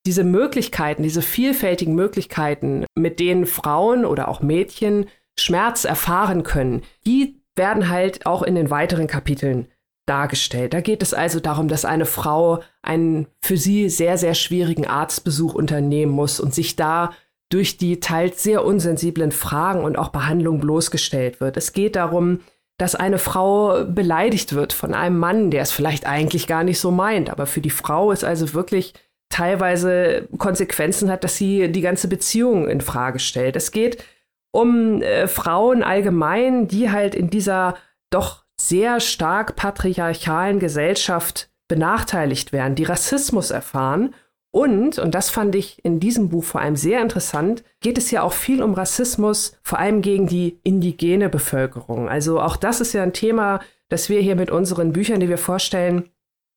diese 0.05 0.23
Möglichkeiten, 0.23 1.03
diese 1.03 1.21
vielfältigen 1.21 1.93
Möglichkeiten, 1.93 2.85
mit 2.95 3.19
denen 3.19 3.45
Frauen 3.45 4.03
oder 4.03 4.29
auch 4.29 4.41
Mädchen 4.41 5.05
Schmerz 5.37 5.85
erfahren 5.85 6.41
können, 6.41 6.81
die 7.05 7.41
werden 7.55 7.89
halt 7.89 8.25
auch 8.25 8.41
in 8.41 8.55
den 8.55 8.71
weiteren 8.71 9.05
Kapiteln 9.05 9.67
dargestellt. 10.07 10.73
Da 10.73 10.81
geht 10.81 11.03
es 11.03 11.13
also 11.13 11.39
darum, 11.39 11.67
dass 11.67 11.85
eine 11.85 12.05
Frau 12.05 12.61
einen 12.81 13.27
für 13.41 13.57
sie 13.57 13.89
sehr, 13.89 14.17
sehr 14.17 14.33
schwierigen 14.33 14.87
Arztbesuch 14.87 15.53
unternehmen 15.53 16.11
muss 16.11 16.39
und 16.39 16.53
sich 16.53 16.75
da 16.75 17.11
durch 17.51 17.77
die 17.77 17.99
teils 17.99 18.41
sehr 18.43 18.65
unsensiblen 18.65 19.31
Fragen 19.31 19.83
und 19.83 19.97
auch 19.97 20.09
Behandlungen 20.09 20.61
bloßgestellt 20.61 21.39
wird. 21.39 21.57
Es 21.57 21.73
geht 21.73 21.95
darum, 21.95 22.39
dass 22.77 22.95
eine 22.95 23.19
Frau 23.19 23.85
beleidigt 23.85 24.53
wird 24.53 24.73
von 24.73 24.93
einem 24.93 25.19
Mann, 25.19 25.51
der 25.51 25.61
es 25.61 25.71
vielleicht 25.71 26.07
eigentlich 26.07 26.47
gar 26.47 26.63
nicht 26.63 26.79
so 26.79 26.89
meint, 26.89 27.29
aber 27.29 27.45
für 27.45 27.61
die 27.61 27.69
Frau 27.69 28.11
ist 28.11 28.23
also 28.23 28.53
wirklich 28.53 28.93
teilweise 29.29 30.27
Konsequenzen 30.37 31.09
hat, 31.11 31.23
dass 31.23 31.37
sie 31.37 31.71
die 31.71 31.81
ganze 31.81 32.07
Beziehung 32.07 32.67
in 32.67 32.81
Frage 32.81 33.19
stellt. 33.19 33.55
Es 33.55 33.71
geht 33.71 34.03
um 34.51 35.01
äh, 35.01 35.27
Frauen 35.27 35.83
allgemein, 35.83 36.67
die 36.67 36.89
halt 36.89 37.15
in 37.15 37.29
dieser 37.29 37.75
doch 38.09 38.43
sehr 38.59 38.99
stark 38.99 39.55
patriarchalen 39.55 40.59
Gesellschaft 40.59 41.49
benachteiligt 41.67 42.51
werden, 42.51 42.75
die 42.75 42.83
Rassismus 42.83 43.51
erfahren. 43.51 44.13
Und, 44.51 44.99
und 44.99 45.15
das 45.15 45.29
fand 45.29 45.55
ich 45.55 45.83
in 45.83 46.01
diesem 46.01 46.29
Buch 46.29 46.43
vor 46.43 46.61
allem 46.61 46.75
sehr 46.75 47.01
interessant, 47.01 47.63
geht 47.79 47.97
es 47.97 48.11
ja 48.11 48.21
auch 48.21 48.33
viel 48.33 48.61
um 48.61 48.73
Rassismus, 48.73 49.57
vor 49.63 49.79
allem 49.79 50.01
gegen 50.01 50.27
die 50.27 50.59
indigene 50.63 51.29
Bevölkerung. 51.29 52.09
Also 52.09 52.41
auch 52.41 52.57
das 52.57 52.81
ist 52.81 52.91
ja 52.91 53.01
ein 53.01 53.13
Thema, 53.13 53.61
das 53.87 54.09
wir 54.09 54.19
hier 54.19 54.35
mit 54.35 54.51
unseren 54.51 54.91
Büchern, 54.91 55.21
die 55.21 55.29
wir 55.29 55.37
vorstellen, 55.37 56.09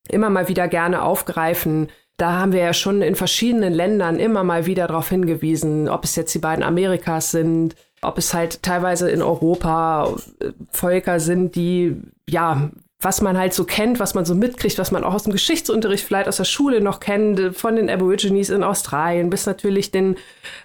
immer 0.09 0.29
mal 0.29 0.49
wieder 0.49 0.67
gerne 0.67 1.03
aufgreifen. 1.03 1.89
Da 2.17 2.33
haben 2.33 2.53
wir 2.53 2.61
ja 2.61 2.75
schon 2.75 3.01
in 3.01 3.15
verschiedenen 3.15 3.73
Ländern 3.73 4.19
immer 4.19 4.43
mal 4.43 4.67
wieder 4.67 4.89
darauf 4.89 5.09
hingewiesen, 5.09 5.89
ob 5.89 6.05
es 6.05 6.17
jetzt 6.17 6.35
die 6.35 6.41
beiden 6.41 6.65
Amerikas 6.65 7.31
sind, 7.31 7.77
ob 8.03 8.19
es 8.19 8.35
halt 8.35 8.63
teilweise 8.63 9.11
in 9.11 9.23
Europa 9.23 10.15
äh, 10.41 10.51
Völker 10.71 11.21
sind, 11.21 11.55
die 11.55 11.97
ja 12.29 12.71
was 13.05 13.21
man 13.21 13.37
halt 13.37 13.53
so 13.53 13.65
kennt, 13.65 14.01
was 14.01 14.15
man 14.15 14.25
so 14.25 14.35
mitkriegt, 14.35 14.79
was 14.79 14.91
man 14.91 15.05
auch 15.05 15.15
aus 15.15 15.25
dem 15.25 15.33
Geschichtsunterricht 15.33 16.05
vielleicht 16.05 16.27
aus 16.27 16.39
der 16.39 16.45
Schule 16.45 16.81
noch 16.81 17.01
kennt, 17.01 17.55
von 17.57 17.77
den 17.77 17.91
Aborigines 17.91 18.49
in 18.49 18.63
Australien 18.63 19.29
bis 19.31 19.47
natürlich 19.47 19.91
den 19.91 20.17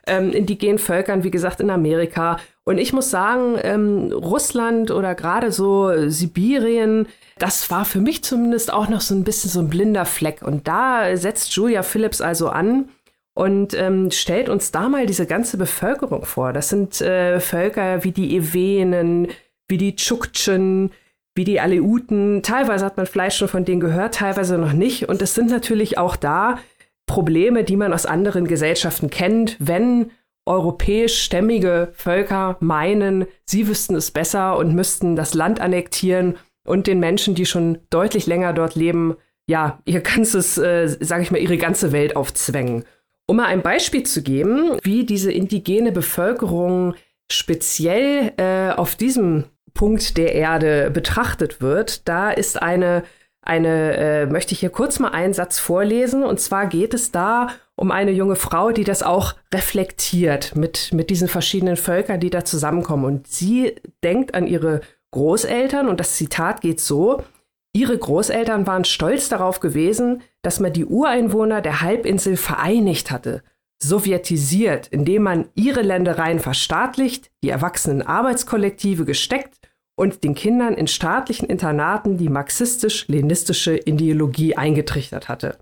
ähm, 0.07 0.31
indigenen 0.31 0.79
Völkern, 0.79 1.23
wie 1.23 1.31
gesagt, 1.31 1.59
in 1.59 1.69
Amerika. 1.69 2.39
Und 2.63 2.77
ich 2.77 2.93
muss 2.93 3.09
sagen, 3.09 3.57
ähm, 3.61 4.11
Russland 4.13 4.91
oder 4.91 5.15
gerade 5.15 5.51
so 5.51 5.91
Sibirien, 6.09 7.07
das 7.37 7.69
war 7.69 7.83
für 7.83 7.99
mich 7.99 8.23
zumindest 8.23 8.71
auch 8.71 8.87
noch 8.87 9.01
so 9.01 9.15
ein 9.15 9.23
bisschen 9.23 9.49
so 9.49 9.59
ein 9.59 9.69
blinder 9.69 10.05
Fleck. 10.05 10.41
Und 10.41 10.67
da 10.67 11.15
setzt 11.17 11.53
Julia 11.53 11.83
Phillips 11.83 12.21
also 12.21 12.49
an 12.49 12.89
und 13.33 13.73
ähm, 13.73 14.11
stellt 14.11 14.49
uns 14.49 14.71
da 14.71 14.87
mal 14.87 15.05
diese 15.05 15.25
ganze 15.25 15.57
Bevölkerung 15.57 16.25
vor. 16.25 16.53
Das 16.53 16.69
sind 16.69 17.01
äh, 17.01 17.39
Völker 17.39 18.03
wie 18.03 18.11
die 18.11 18.35
Ewenen, 18.35 19.27
wie 19.67 19.77
die 19.77 19.95
Tschuktschen, 19.95 20.91
wie 21.39 21.45
die 21.45 21.61
Aleuten. 21.61 22.43
Teilweise 22.43 22.83
hat 22.83 22.97
man 22.97 23.05
vielleicht 23.05 23.37
schon 23.37 23.47
von 23.47 23.63
denen 23.63 23.79
gehört, 23.79 24.15
teilweise 24.15 24.57
noch 24.57 24.73
nicht. 24.73 25.07
Und 25.07 25.21
es 25.21 25.35
sind 25.35 25.49
natürlich 25.49 25.97
auch 25.97 26.17
da 26.17 26.59
Probleme, 27.07 27.63
die 27.63 27.77
man 27.77 27.93
aus 27.93 28.05
anderen 28.05 28.45
Gesellschaften 28.45 29.09
kennt, 29.09 29.55
wenn 29.57 30.11
europäisch-stämmige 30.45 31.93
Völker 31.93 32.57
meinen, 32.59 33.25
sie 33.45 33.69
wüssten 33.69 33.95
es 33.95 34.11
besser 34.11 34.57
und 34.57 34.75
müssten 34.75 35.15
das 35.15 35.33
Land 35.33 35.61
annektieren 35.61 36.35
und 36.67 36.87
den 36.87 36.99
Menschen, 36.99 37.35
die 37.35 37.45
schon 37.45 37.77
deutlich 37.89 38.27
länger 38.27 38.51
dort 38.51 38.75
leben, 38.75 39.15
ja, 39.47 39.79
ihr 39.85 40.01
ganzes, 40.01 40.57
äh, 40.57 40.89
sage 40.99 41.23
ich 41.23 41.31
mal, 41.31 41.39
ihre 41.39 41.57
ganze 41.57 41.93
Welt 41.93 42.17
aufzwängen. 42.17 42.83
Um 43.27 43.37
mal 43.37 43.45
ein 43.45 43.61
Beispiel 43.61 44.03
zu 44.03 44.23
geben, 44.23 44.77
wie 44.83 45.05
diese 45.05 45.31
indigene 45.31 45.93
Bevölkerung 45.93 46.95
speziell 47.31 48.33
äh, 48.35 48.71
auf 48.71 48.95
diesem 48.95 49.45
Punkt 49.74 50.17
der 50.17 50.34
Erde 50.34 50.91
betrachtet 50.91 51.61
wird, 51.61 52.07
da 52.07 52.30
ist 52.30 52.61
eine, 52.61 53.03
eine 53.41 53.97
äh, 53.97 54.26
möchte 54.26 54.53
ich 54.53 54.59
hier 54.59 54.70
kurz 54.70 54.99
mal 54.99 55.09
einen 55.09 55.34
Satz 55.34 55.59
vorlesen. 55.59 56.24
Und 56.24 56.39
zwar 56.39 56.67
geht 56.67 56.93
es 56.93 57.11
da 57.11 57.49
um 57.76 57.91
eine 57.91 58.11
junge 58.11 58.36
Frau, 58.36 58.72
die 58.72 58.84
das 58.84 59.03
auch 59.03 59.36
reflektiert 59.53 60.55
mit, 60.55 60.93
mit 60.93 61.09
diesen 61.09 61.28
verschiedenen 61.28 61.78
Völkern, 61.78 62.20
die 62.20 62.30
da 62.30 62.43
zusammenkommen. 62.43 63.05
Und 63.05 63.28
sie 63.28 63.76
denkt 64.03 64.34
an 64.36 64.47
ihre 64.47 64.82
Großeltern 65.11 65.88
und 65.88 65.99
das 65.99 66.15
Zitat 66.15 66.61
geht 66.61 66.80
so, 66.80 67.24
Ihre 67.72 67.97
Großeltern 67.97 68.65
waren 68.65 68.84
stolz 68.84 69.30
darauf 69.30 69.59
gewesen, 69.59 70.24
dass 70.41 70.59
man 70.59 70.74
die 70.74 70.86
Ureinwohner 70.86 71.61
der 71.61 71.82
Halbinsel 71.82 72.36
vereinigt 72.36 73.11
hatte, 73.11 73.43
sowjetisiert, 73.82 74.88
indem 74.88 75.24
man 75.24 75.49
ihre 75.53 75.82
Ländereien 75.82 76.39
verstaatlicht, 76.39 77.32
die 77.43 77.49
erwachsenen 77.49 78.01
Arbeitskollektive 78.01 79.05
gesteckt 79.05 79.59
und 79.99 80.23
den 80.23 80.33
Kindern 80.33 80.75
in 80.75 80.87
staatlichen 80.87 81.49
Internaten 81.49 82.17
die 82.17 82.29
marxistisch-leninistische 82.29 83.75
Ideologie 83.77 84.55
eingetrichtert 84.55 85.27
hatte. 85.27 85.57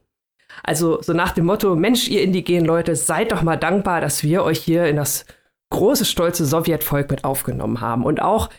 Also 0.64 1.02
so 1.02 1.14
nach 1.14 1.32
dem 1.32 1.46
Motto, 1.46 1.76
Mensch, 1.76 2.08
ihr 2.08 2.22
indigenen 2.22 2.66
Leute, 2.66 2.96
seid 2.96 3.32
doch 3.32 3.42
mal 3.42 3.58
dankbar, 3.58 4.00
dass 4.00 4.24
wir 4.24 4.44
euch 4.44 4.60
hier 4.60 4.86
in 4.86 4.96
das 4.96 5.26
große, 5.72 6.06
stolze 6.06 6.46
Sowjetvolk 6.46 7.10
mit 7.10 7.24
aufgenommen 7.24 7.82
haben. 7.82 8.06
Und 8.06 8.22
auch 8.22 8.50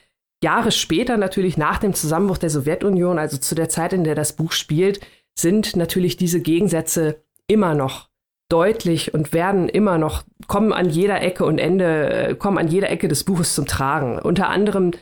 Jahre 0.42 0.72
später, 0.72 1.16
natürlich 1.16 1.56
nach 1.56 1.78
dem 1.78 1.94
Zusammenbruch 1.94 2.38
der 2.38 2.50
Sowjetunion, 2.50 3.18
also 3.18 3.38
zu 3.38 3.54
der 3.54 3.68
Zeit, 3.68 3.92
in 3.92 4.04
der 4.04 4.16
das 4.16 4.34
Buch 4.34 4.52
spielt, 4.52 5.00
sind 5.38 5.76
natürlich 5.76 6.16
diese 6.16 6.40
Gegensätze 6.40 7.22
immer 7.46 7.74
noch 7.74 8.08
deutlich 8.48 9.14
und 9.14 9.32
werden 9.32 9.68
immer 9.68 9.98
noch, 9.98 10.24
kommen 10.48 10.72
an 10.72 10.88
jeder 10.88 11.20
Ecke 11.22 11.44
und 11.44 11.58
Ende, 11.58 12.34
kommen 12.36 12.58
an 12.58 12.68
jeder 12.68 12.90
Ecke 12.90 13.06
des 13.06 13.24
Buches 13.24 13.54
zum 13.54 13.66
Tragen. 13.66 14.18
Unter 14.18 14.48
anderem 14.48 14.92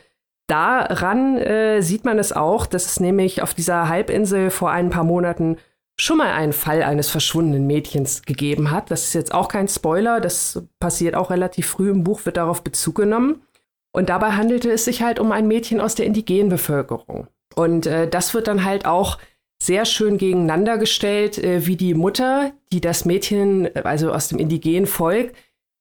daran 0.47 1.39
äh, 1.39 1.81
sieht 1.83 2.05
man 2.05 2.19
es 2.19 2.33
auch, 2.33 2.67
dass 2.67 2.87
es 2.87 3.01
nämlich 3.01 3.43
auf 3.43 3.55
dieser 3.55 3.89
Halbinsel 3.89 4.51
vor 4.51 4.71
ein 4.71 4.91
paar 4.91 5.05
Monaten 5.05 5.57
schon 5.99 6.19
mal 6.19 6.33
einen 6.33 6.53
Fall 6.53 6.83
eines 6.83 7.09
verschwundenen 7.09 7.67
Mädchens 7.67 8.23
gegeben 8.23 8.71
hat. 8.71 8.91
Das 8.91 9.05
ist 9.05 9.15
jetzt 9.15 9.33
auch 9.33 9.49
kein 9.49 9.69
Spoiler, 9.69 10.21
das 10.21 10.63
passiert 10.79 11.15
auch 11.15 11.31
relativ 11.31 11.67
früh 11.67 11.91
im 11.91 12.05
Buch, 12.05 12.25
wird 12.25 12.37
darauf 12.37 12.63
Bezug 12.63 12.97
genommen. 12.97 13.43
Und 13.93 14.11
dabei 14.11 14.33
handelte 14.33 14.71
es 14.71 14.85
sich 14.85 15.03
halt 15.03 15.19
um 15.19 15.33
ein 15.33 15.49
Mädchen 15.49 15.81
aus 15.81 15.95
der 15.95 16.05
indigenen 16.05 16.51
Bevölkerung. 16.51 17.29
Und 17.55 17.87
äh, 17.87 18.07
das 18.09 18.35
wird 18.35 18.47
dann 18.47 18.65
halt 18.65 18.85
auch 18.85 19.19
sehr 19.59 19.87
schön 19.87 20.19
gegeneinander 20.19 20.77
gestellt, 20.77 21.39
äh, 21.39 21.67
wie 21.67 21.77
die 21.77 21.95
Mutter, 21.95 22.53
die 22.73 22.83
das 22.83 23.07
Mädchen, 23.07 23.75
also 23.75 24.13
aus 24.13 24.29
dem 24.29 24.39
indigenen 24.39 24.87
Volk, 24.87 25.33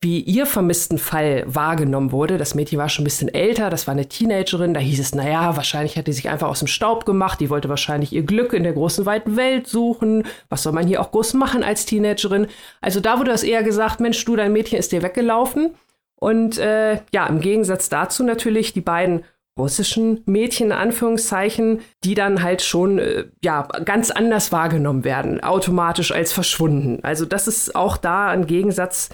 wie 0.06 0.20
ihr 0.20 0.46
vermissten 0.46 1.00
Fall 1.00 1.44
wahrgenommen 1.48 2.12
wurde. 2.12 2.38
Das 2.38 2.54
Mädchen 2.54 2.78
war 2.78 2.90
schon 2.90 3.02
ein 3.02 3.06
bisschen 3.06 3.34
älter, 3.34 3.72
das 3.72 3.88
war 3.88 3.94
eine 3.94 4.08
Teenagerin. 4.08 4.76
Da 4.76 4.80
hieß 4.80 5.00
es, 5.00 5.16
naja, 5.16 5.58
wahrscheinlich 5.58 5.98
hat 5.98 6.06
die 6.06 6.14
sich 6.14 6.30
einfach 6.30 6.48
aus 6.48 6.60
dem 6.60 6.68
Staub 6.68 7.08
gemacht. 7.08 7.40
Die 7.40 7.50
wollte 7.50 7.70
wahrscheinlich 7.70 8.14
ihr 8.14 8.22
Glück 8.22 8.54
in 8.54 8.62
der 8.62 8.74
großen 8.74 9.08
weiten 9.08 9.36
Welt 9.36 9.66
suchen. 9.66 10.22
Was 10.48 10.62
soll 10.62 10.74
man 10.74 10.86
hier 10.86 11.02
auch 11.02 11.10
groß 11.10 11.34
machen 11.34 11.64
als 11.64 11.88
Teenagerin? 11.88 12.46
Also 12.82 13.00
da 13.00 13.18
wurde 13.18 13.32
das 13.32 13.42
eher 13.42 13.64
gesagt, 13.64 14.00
Mensch, 14.00 14.24
du, 14.24 14.36
dein 14.36 14.54
Mädchen 14.54 14.78
ist 14.78 14.92
dir 14.92 15.02
weggelaufen. 15.02 15.74
Und 16.18 16.60
äh, 16.60 17.00
ja, 17.12 17.26
im 17.26 17.42
Gegensatz 17.42 17.90
dazu 17.90 18.24
natürlich 18.24 18.74
die 18.74 18.82
beiden 18.82 19.24
russischen 19.58 20.22
Mädchen, 20.28 20.68
in 20.68 20.74
Anführungszeichen, 20.74 21.80
die 22.04 22.14
dann 22.14 22.44
halt 22.44 22.62
schon 22.62 23.00
äh, 23.00 23.26
ja, 23.44 23.64
ganz 23.64 24.12
anders 24.12 24.52
wahrgenommen 24.52 25.04
werden, 25.04 25.42
automatisch 25.42 26.12
als 26.12 26.32
verschwunden. 26.32 27.00
Also 27.02 27.26
das 27.26 27.48
ist 27.48 27.76
auch 27.76 27.98
da 27.98 28.28
ein 28.28 28.46
Gegensatz, 28.46 29.10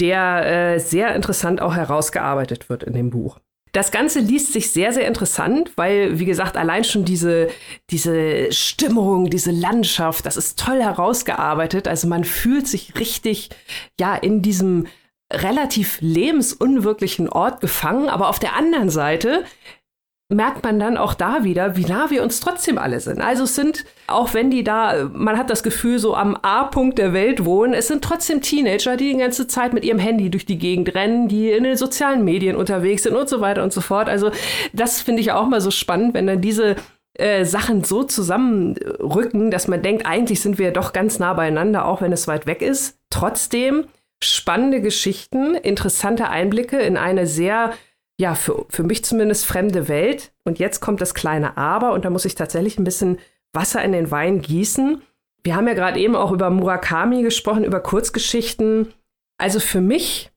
der 0.00 0.74
äh, 0.74 0.78
sehr 0.78 1.14
interessant 1.14 1.60
auch 1.60 1.74
herausgearbeitet 1.74 2.68
wird 2.68 2.82
in 2.82 2.92
dem 2.92 3.10
Buch. 3.10 3.38
Das 3.72 3.90
Ganze 3.90 4.20
liest 4.20 4.54
sich 4.54 4.70
sehr, 4.70 4.92
sehr 4.92 5.06
interessant, 5.06 5.72
weil, 5.76 6.18
wie 6.18 6.24
gesagt, 6.24 6.56
allein 6.56 6.82
schon 6.82 7.04
diese, 7.04 7.48
diese 7.90 8.50
Stimmung, 8.50 9.28
diese 9.28 9.50
Landschaft, 9.50 10.24
das 10.24 10.38
ist 10.38 10.58
toll 10.58 10.82
herausgearbeitet. 10.82 11.86
Also 11.86 12.08
man 12.08 12.24
fühlt 12.24 12.66
sich 12.66 12.94
richtig, 12.98 13.50
ja, 14.00 14.14
in 14.14 14.40
diesem 14.40 14.86
relativ 15.30 15.98
lebensunwirklichen 16.00 17.28
Ort 17.28 17.60
gefangen, 17.60 18.08
aber 18.08 18.28
auf 18.28 18.38
der 18.38 18.56
anderen 18.56 18.88
Seite 18.88 19.44
merkt 20.28 20.64
man 20.64 20.80
dann 20.80 20.96
auch 20.96 21.14
da 21.14 21.44
wieder, 21.44 21.76
wie 21.76 21.84
nah 21.84 22.10
wir 22.10 22.22
uns 22.22 22.40
trotzdem 22.40 22.78
alle 22.78 22.98
sind. 22.98 23.20
Also 23.20 23.44
es 23.44 23.54
sind, 23.54 23.84
auch 24.08 24.34
wenn 24.34 24.50
die 24.50 24.64
da, 24.64 25.08
man 25.12 25.38
hat 25.38 25.50
das 25.50 25.62
Gefühl, 25.62 26.00
so 26.00 26.16
am 26.16 26.36
A-Punkt 26.42 26.98
der 26.98 27.12
Welt 27.12 27.44
wohnen, 27.44 27.74
es 27.74 27.86
sind 27.86 28.02
trotzdem 28.02 28.42
Teenager, 28.42 28.96
die 28.96 29.12
die 29.12 29.18
ganze 29.18 29.46
Zeit 29.46 29.72
mit 29.72 29.84
ihrem 29.84 30.00
Handy 30.00 30.28
durch 30.28 30.44
die 30.44 30.58
Gegend 30.58 30.94
rennen, 30.96 31.28
die 31.28 31.50
in 31.50 31.62
den 31.62 31.76
sozialen 31.76 32.24
Medien 32.24 32.56
unterwegs 32.56 33.04
sind 33.04 33.14
und 33.14 33.28
so 33.28 33.40
weiter 33.40 33.62
und 33.62 33.72
so 33.72 33.80
fort. 33.80 34.08
Also 34.08 34.32
das 34.72 35.00
finde 35.00 35.22
ich 35.22 35.30
auch 35.30 35.46
mal 35.46 35.60
so 35.60 35.70
spannend, 35.70 36.14
wenn 36.14 36.26
dann 36.26 36.40
diese 36.40 36.74
äh, 37.14 37.44
Sachen 37.44 37.84
so 37.84 38.02
zusammenrücken, 38.02 39.52
dass 39.52 39.68
man 39.68 39.82
denkt, 39.82 40.06
eigentlich 40.06 40.40
sind 40.40 40.58
wir 40.58 40.72
doch 40.72 40.92
ganz 40.92 41.20
nah 41.20 41.34
beieinander, 41.34 41.86
auch 41.86 42.02
wenn 42.02 42.12
es 42.12 42.26
weit 42.26 42.46
weg 42.46 42.62
ist. 42.62 42.98
Trotzdem 43.10 43.86
spannende 44.22 44.80
Geschichten, 44.80 45.54
interessante 45.54 46.28
Einblicke 46.28 46.78
in 46.78 46.96
eine 46.96 47.26
sehr, 47.26 47.72
ja, 48.18 48.34
für, 48.34 48.66
für 48.70 48.82
mich 48.82 49.04
zumindest 49.04 49.46
fremde 49.46 49.88
Welt. 49.88 50.32
Und 50.44 50.58
jetzt 50.58 50.80
kommt 50.80 51.00
das 51.00 51.14
kleine 51.14 51.56
Aber 51.56 51.92
und 51.92 52.04
da 52.04 52.10
muss 52.10 52.24
ich 52.24 52.34
tatsächlich 52.34 52.78
ein 52.78 52.84
bisschen 52.84 53.18
Wasser 53.52 53.82
in 53.82 53.92
den 53.92 54.10
Wein 54.10 54.40
gießen. 54.40 55.02
Wir 55.42 55.56
haben 55.56 55.68
ja 55.68 55.74
gerade 55.74 56.00
eben 56.00 56.16
auch 56.16 56.32
über 56.32 56.50
Murakami 56.50 57.22
gesprochen, 57.22 57.64
über 57.64 57.80
Kurzgeschichten. 57.80 58.92
Also 59.38 59.60
für 59.60 59.80
mich, 59.80 60.30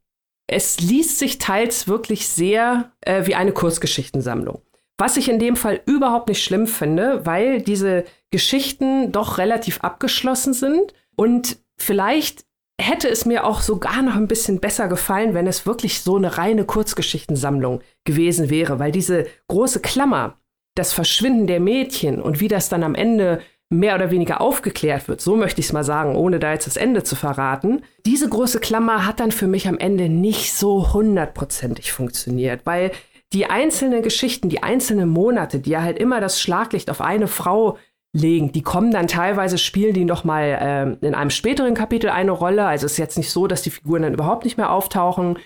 es 0.48 0.80
liest 0.80 1.20
sich 1.20 1.38
teils 1.38 1.88
wirklich 1.88 2.28
sehr 2.28 2.92
äh, 3.02 3.26
wie 3.26 3.36
eine 3.36 3.52
Kurzgeschichtensammlung. 3.52 4.62
Was 4.98 5.16
ich 5.16 5.30
in 5.30 5.40
dem 5.40 5.56
Fall 5.56 5.82
überhaupt 5.86 6.28
nicht 6.28 6.44
schlimm 6.44 6.68
finde, 6.68 7.26
weil 7.26 7.62
diese 7.62 8.04
Geschichten 8.32 9.12
doch 9.14 9.38
relativ 9.38 9.80
abgeschlossen 9.80 10.54
sind 10.54 10.94
und 11.16 11.58
vielleicht 11.78 12.46
hätte 12.80 13.10
es 13.10 13.26
mir 13.26 13.46
auch 13.46 13.62
sogar 13.62 14.02
noch 14.02 14.16
ein 14.16 14.28
bisschen 14.28 14.60
besser 14.60 14.88
gefallen, 14.88 15.34
wenn 15.34 15.48
es 15.48 15.66
wirklich 15.66 16.02
so 16.02 16.16
eine 16.16 16.38
reine 16.38 16.66
Kurzgeschichtensammlung 16.66 17.82
gewesen 18.06 18.50
wäre, 18.50 18.80
weil 18.80 18.92
diese 18.92 19.28
große 19.48 19.82
Klammer, 19.82 20.38
das 20.76 20.94
Verschwinden 20.94 21.48
der 21.48 21.60
Mädchen 21.60 22.22
und 22.22 22.40
wie 22.40 22.48
das 22.48 22.70
dann 22.70 22.84
am 22.84 22.96
Ende 22.96 23.42
mehr 23.70 23.96
oder 23.96 24.10
weniger 24.10 24.42
aufgeklärt 24.42 25.08
wird, 25.08 25.22
so 25.22 25.36
möchte 25.36 25.60
ich 25.60 25.68
es 25.68 25.74
mal 25.74 25.84
sagen, 25.84 26.16
ohne 26.16 26.40
da 26.40 26.54
jetzt 26.54 26.66
das 26.66 26.78
Ende 26.78 27.04
zu 27.04 27.16
verraten, 27.16 27.84
diese 28.06 28.28
große 28.28 28.60
Klammer 28.60 29.06
hat 29.06 29.20
dann 29.20 29.32
für 29.32 29.48
mich 29.48 29.68
am 29.68 29.78
Ende 29.78 30.10
nicht 30.10 30.54
so 30.54 30.94
hundertprozentig 30.94 31.92
funktioniert, 31.92 32.62
weil 32.66 32.92
die 33.32 33.46
einzelnen 33.46 34.02
Geschichten, 34.02 34.50
die 34.50 34.64
einzelnen 34.64 35.10
Monate, 35.10 35.60
die 35.60 35.70
ja 35.70 35.84
halt 35.84 36.00
immer 36.00 36.20
das 36.20 36.42
Schlaglicht 36.42 36.90
auf 36.90 37.00
eine 37.02 37.28
Frau 37.28 37.78
legen. 38.14 38.52
Die 38.52 38.62
kommen 38.62 38.92
dann 38.92 39.08
teilweise, 39.08 39.58
spielen 39.58 39.94
die 39.94 40.06
noch 40.06 40.24
mal 40.24 40.98
äh, 41.02 41.06
in 41.06 41.16
einem 41.16 41.30
späteren 41.30 41.76
Kapitel 41.76 42.10
eine 42.10 42.32
Rolle. 42.32 42.66
Also 42.66 42.86
es 42.86 42.94
ist 42.94 42.98
jetzt 42.98 43.18
nicht 43.18 43.32
so, 43.32 43.48
dass 43.48 43.62
die 43.62 43.70
Figuren 43.70 44.02
dann 44.02 44.14
überhaupt 44.14 44.46
nicht 44.46 44.58
mehr 44.58 44.72
auftauchen. 44.72 45.38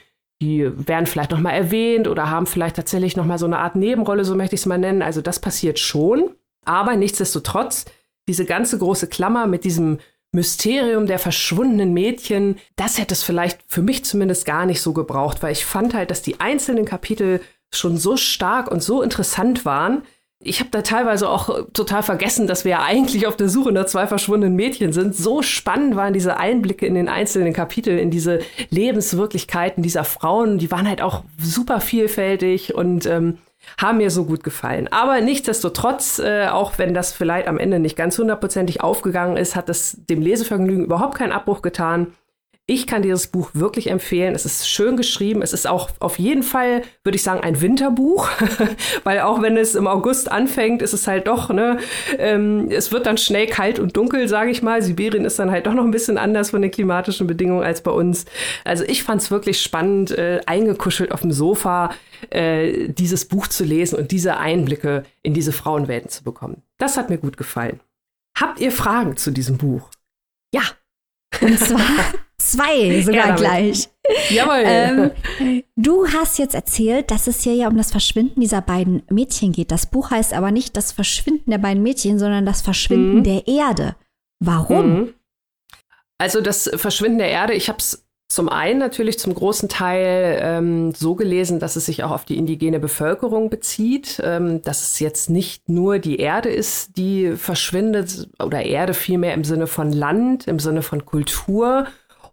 Die 0.42 0.70
werden 0.88 1.06
vielleicht 1.06 1.32
noch 1.32 1.40
mal 1.40 1.52
erwähnt 1.52 2.08
oder 2.08 2.30
haben 2.30 2.46
vielleicht 2.46 2.76
tatsächlich 2.76 3.16
noch 3.16 3.26
mal 3.26 3.38
so 3.38 3.46
eine 3.46 3.60
Art 3.60 3.76
Nebenrolle, 3.76 4.26
so 4.26 4.36
möchte 4.36 4.56
ich 4.56 4.62
es 4.62 4.66
mal 4.66 4.78
nennen. 4.78 5.02
Also 5.02 5.22
das 5.22 5.40
passiert 5.40 5.80
schon. 5.80 6.32
Aber 6.66 6.96
nichtsdestotrotz, 6.96 7.86
diese 8.28 8.46
ganze 8.46 8.78
große 8.78 9.08
Klammer 9.08 9.48
mit 9.48 9.66
diesem 9.66 10.00
Mysterium 10.32 11.06
der 11.06 11.20
verschwundenen 11.20 11.94
Mädchen, 11.94 12.58
das 12.76 12.98
hätte 12.98 13.14
es 13.14 13.24
vielleicht 13.24 13.60
für 13.68 13.82
mich 13.82 14.04
zumindest 14.04 14.46
gar 14.46 14.66
nicht 14.66 14.82
so 14.82 14.94
gebraucht, 14.94 15.44
weil 15.44 15.52
ich 15.52 15.66
fand 15.66 15.94
halt, 15.94 16.12
dass 16.12 16.22
die 16.22 16.40
einzelnen 16.40 16.86
Kapitel 16.86 17.42
schon 17.72 17.98
so 17.98 18.18
stark 18.18 18.72
und 18.72 18.82
so 18.82 19.02
interessant 19.02 19.66
waren, 19.66 20.04
ich 20.44 20.60
habe 20.60 20.70
da 20.72 20.82
teilweise 20.82 21.30
auch 21.30 21.68
total 21.74 22.04
vergessen, 22.04 22.48
dass 22.48 22.66
wir 22.66 22.72
ja 22.72 22.84
eigentlich 22.84 23.28
auf 23.28 23.38
der 23.38 23.50
Suche 23.50 23.72
nach 23.72 23.86
zwei 23.86 24.08
verschwundenen 24.08 24.56
Mädchen 24.56 24.94
sind. 24.94 25.16
So 25.16 25.42
spannend 25.42 25.96
waren 25.96 26.14
diese 26.14 26.38
Einblicke 26.38 26.86
in 26.86 26.96
den 26.96 27.10
einzelnen 27.10 27.54
Kapiteln, 27.54 27.98
in 27.98 28.12
diese 28.12 28.40
Lebenswirklichkeiten 28.70 29.84
dieser 29.84 30.04
Frauen. 30.04 30.58
Die 30.58 30.72
waren 30.72 30.88
halt 30.88 31.02
auch 31.02 31.24
super 31.40 31.82
vielfältig 31.82 32.76
und 32.76 33.06
ähm, 33.06 33.38
haben 33.78 33.98
mir 33.98 34.12
so 34.12 34.26
gut 34.26 34.44
gefallen. 34.44 34.88
Aber 34.92 35.22
nichtsdestotrotz, 35.22 36.20
äh, 36.20 36.48
auch 36.48 36.78
wenn 36.78 36.94
das 36.94 37.14
vielleicht 37.14 37.48
am 37.48 37.58
Ende 37.58 37.80
nicht 37.80 37.96
ganz 37.96 38.18
hundertprozentig 38.18 38.82
aufgegangen 38.82 39.38
ist, 39.38 39.56
hat 39.56 39.70
es 39.70 39.98
dem 40.10 40.22
Lesevergnügen 40.22 40.86
überhaupt 40.86 41.18
keinen 41.18 41.32
Abbruch 41.32 41.62
getan. 41.62 42.14
Ich 42.66 42.88
kann 42.88 43.02
dieses 43.02 43.28
Buch 43.28 43.50
wirklich 43.54 43.90
empfehlen. 43.90 44.36
Es 44.36 44.46
ist 44.46 44.70
schön 44.70 44.96
geschrieben. 44.96 45.42
Es 45.42 45.52
ist 45.52 45.68
auch 45.68 45.90
auf 46.00 46.18
jeden 46.18 46.44
Fall, 46.44 46.84
würde 47.04 47.18
ich 47.18 47.24
sagen, 47.24 47.42
ein 47.42 47.60
Winterbuch, 47.60 48.30
weil 49.04 49.20
auch 49.20 49.42
wenn 49.42 49.58
es 49.58 49.76
im 49.76 49.86
August 49.86 50.32
anfängt, 50.32 50.82
ist 50.82 50.94
es 50.94 51.06
halt 51.06 51.28
doch, 51.28 51.50
ne, 51.50 51.80
ähm, 52.18 52.70
es 52.72 52.94
wird 52.94 53.06
dann 53.06 53.18
schnell 53.18 53.48
kalt 53.48 53.80
und 53.80 53.98
dunkel, 53.98 54.30
sage 54.30 54.50
ich 54.50 54.62
mal. 54.62 54.82
Sibirien 54.82 55.26
ist 55.26 55.40
dann 55.40 55.52
halt 55.52 55.68
doch 55.68 55.74
noch 55.74 55.84
ein 55.84 55.92
bisschen 55.92 56.18
anders 56.18 56.52
von 56.52 56.62
den 56.62 56.72
klimatischen 56.72 57.28
Bedingungen 57.28 57.64
als 57.64 57.82
bei 57.82 57.92
uns. 57.92 58.24
Also 58.64 58.86
ich 58.86 59.04
fand 59.04 59.22
es 59.22 59.30
wirklich 59.30 59.62
spannend, 59.62 60.12
äh, 60.12 60.40
eingekuschelt 60.46 61.12
auf 61.12 61.20
dem 61.20 61.34
Sofa 61.34 61.90
äh, 62.30 62.88
dieses 62.88 63.26
Buch 63.26 63.48
zu 63.48 63.66
lesen 63.66 64.00
und 64.00 64.12
diese 64.12 64.38
Einblicke 64.38 65.04
in 65.22 65.34
diese 65.34 65.52
Frauenwelten 65.52 66.10
zu 66.10 66.24
bekommen. 66.24 66.62
Das 66.78 66.96
hat 66.96 67.10
mir 67.10 67.18
gut 67.18 67.36
gefallen. 67.36 67.82
Habt 68.40 68.62
ihr 68.62 68.72
Fragen 68.72 69.18
zu 69.18 69.32
diesem 69.32 69.58
Buch? 69.58 69.90
Ja. 70.54 70.62
Und 71.42 71.60
zwar 71.60 72.14
Zwei 72.44 73.02
sogar 73.02 73.30
ja, 73.30 73.36
gleich. 73.36 73.90
Jawohl. 74.30 74.64
Ähm, 74.66 75.12
du 75.78 76.08
hast 76.08 76.40
jetzt 76.40 76.56
erzählt, 76.56 77.10
dass 77.10 77.28
es 77.28 77.42
hier 77.42 77.56
ja 77.56 77.70
um 77.70 77.78
das 77.78 77.92
Verschwinden 77.92 78.42
dieser 78.42 78.62
beiden 78.62 79.04
Mädchen 79.10 79.54
geht. 79.54 79.72
Das 79.72 79.86
Buch 79.86 80.12
heißt 80.12 80.34
aber 80.34 80.52
nicht 80.52 80.76
das 80.76 80.92
Verschwinden 80.92 81.52
der 81.52 81.58
beiden 81.58 81.82
Mädchen, 81.82 82.20
sondern 82.20 82.46
das 82.46 82.62
Verschwinden 82.62 83.20
mhm. 83.20 83.24
der 83.24 83.48
Erde. 83.48 83.96
Warum? 84.40 84.94
Mhm. 84.94 85.14
Also 86.18 86.42
das 86.42 86.70
Verschwinden 86.76 87.20
der 87.20 87.30
Erde, 87.30 87.54
ich 87.54 87.70
habe 87.70 87.80
es 87.80 88.03
zum 88.34 88.50
einen 88.50 88.80
natürlich 88.80 89.20
zum 89.20 89.36
großen 89.36 89.70
Teil 89.70 90.40
ähm, 90.42 90.92
so 90.96 91.14
gelesen, 91.14 91.60
dass 91.60 91.76
es 91.76 91.86
sich 91.86 92.04
auch 92.04 92.10
auf 92.10 92.26
die 92.26 92.38
indigene 92.38 92.80
Bevölkerung 92.80 93.52
bezieht, 93.52 94.20
ähm, 94.24 94.64
dass 94.64 94.82
es 94.82 95.00
jetzt 95.00 95.30
nicht 95.30 95.70
nur 95.70 96.00
die 96.00 96.18
Erde 96.18 96.50
ist, 96.50 96.98
die 96.98 97.34
verschwindet, 97.34 98.28
oder 98.42 98.64
Erde 98.64 98.96
vielmehr 98.96 99.36
im 99.36 99.44
Sinne 99.44 99.68
von 99.68 99.94
Land, 99.94 100.48
im 100.48 100.58
Sinne 100.58 100.82
von 100.82 101.06
Kultur 101.06 101.86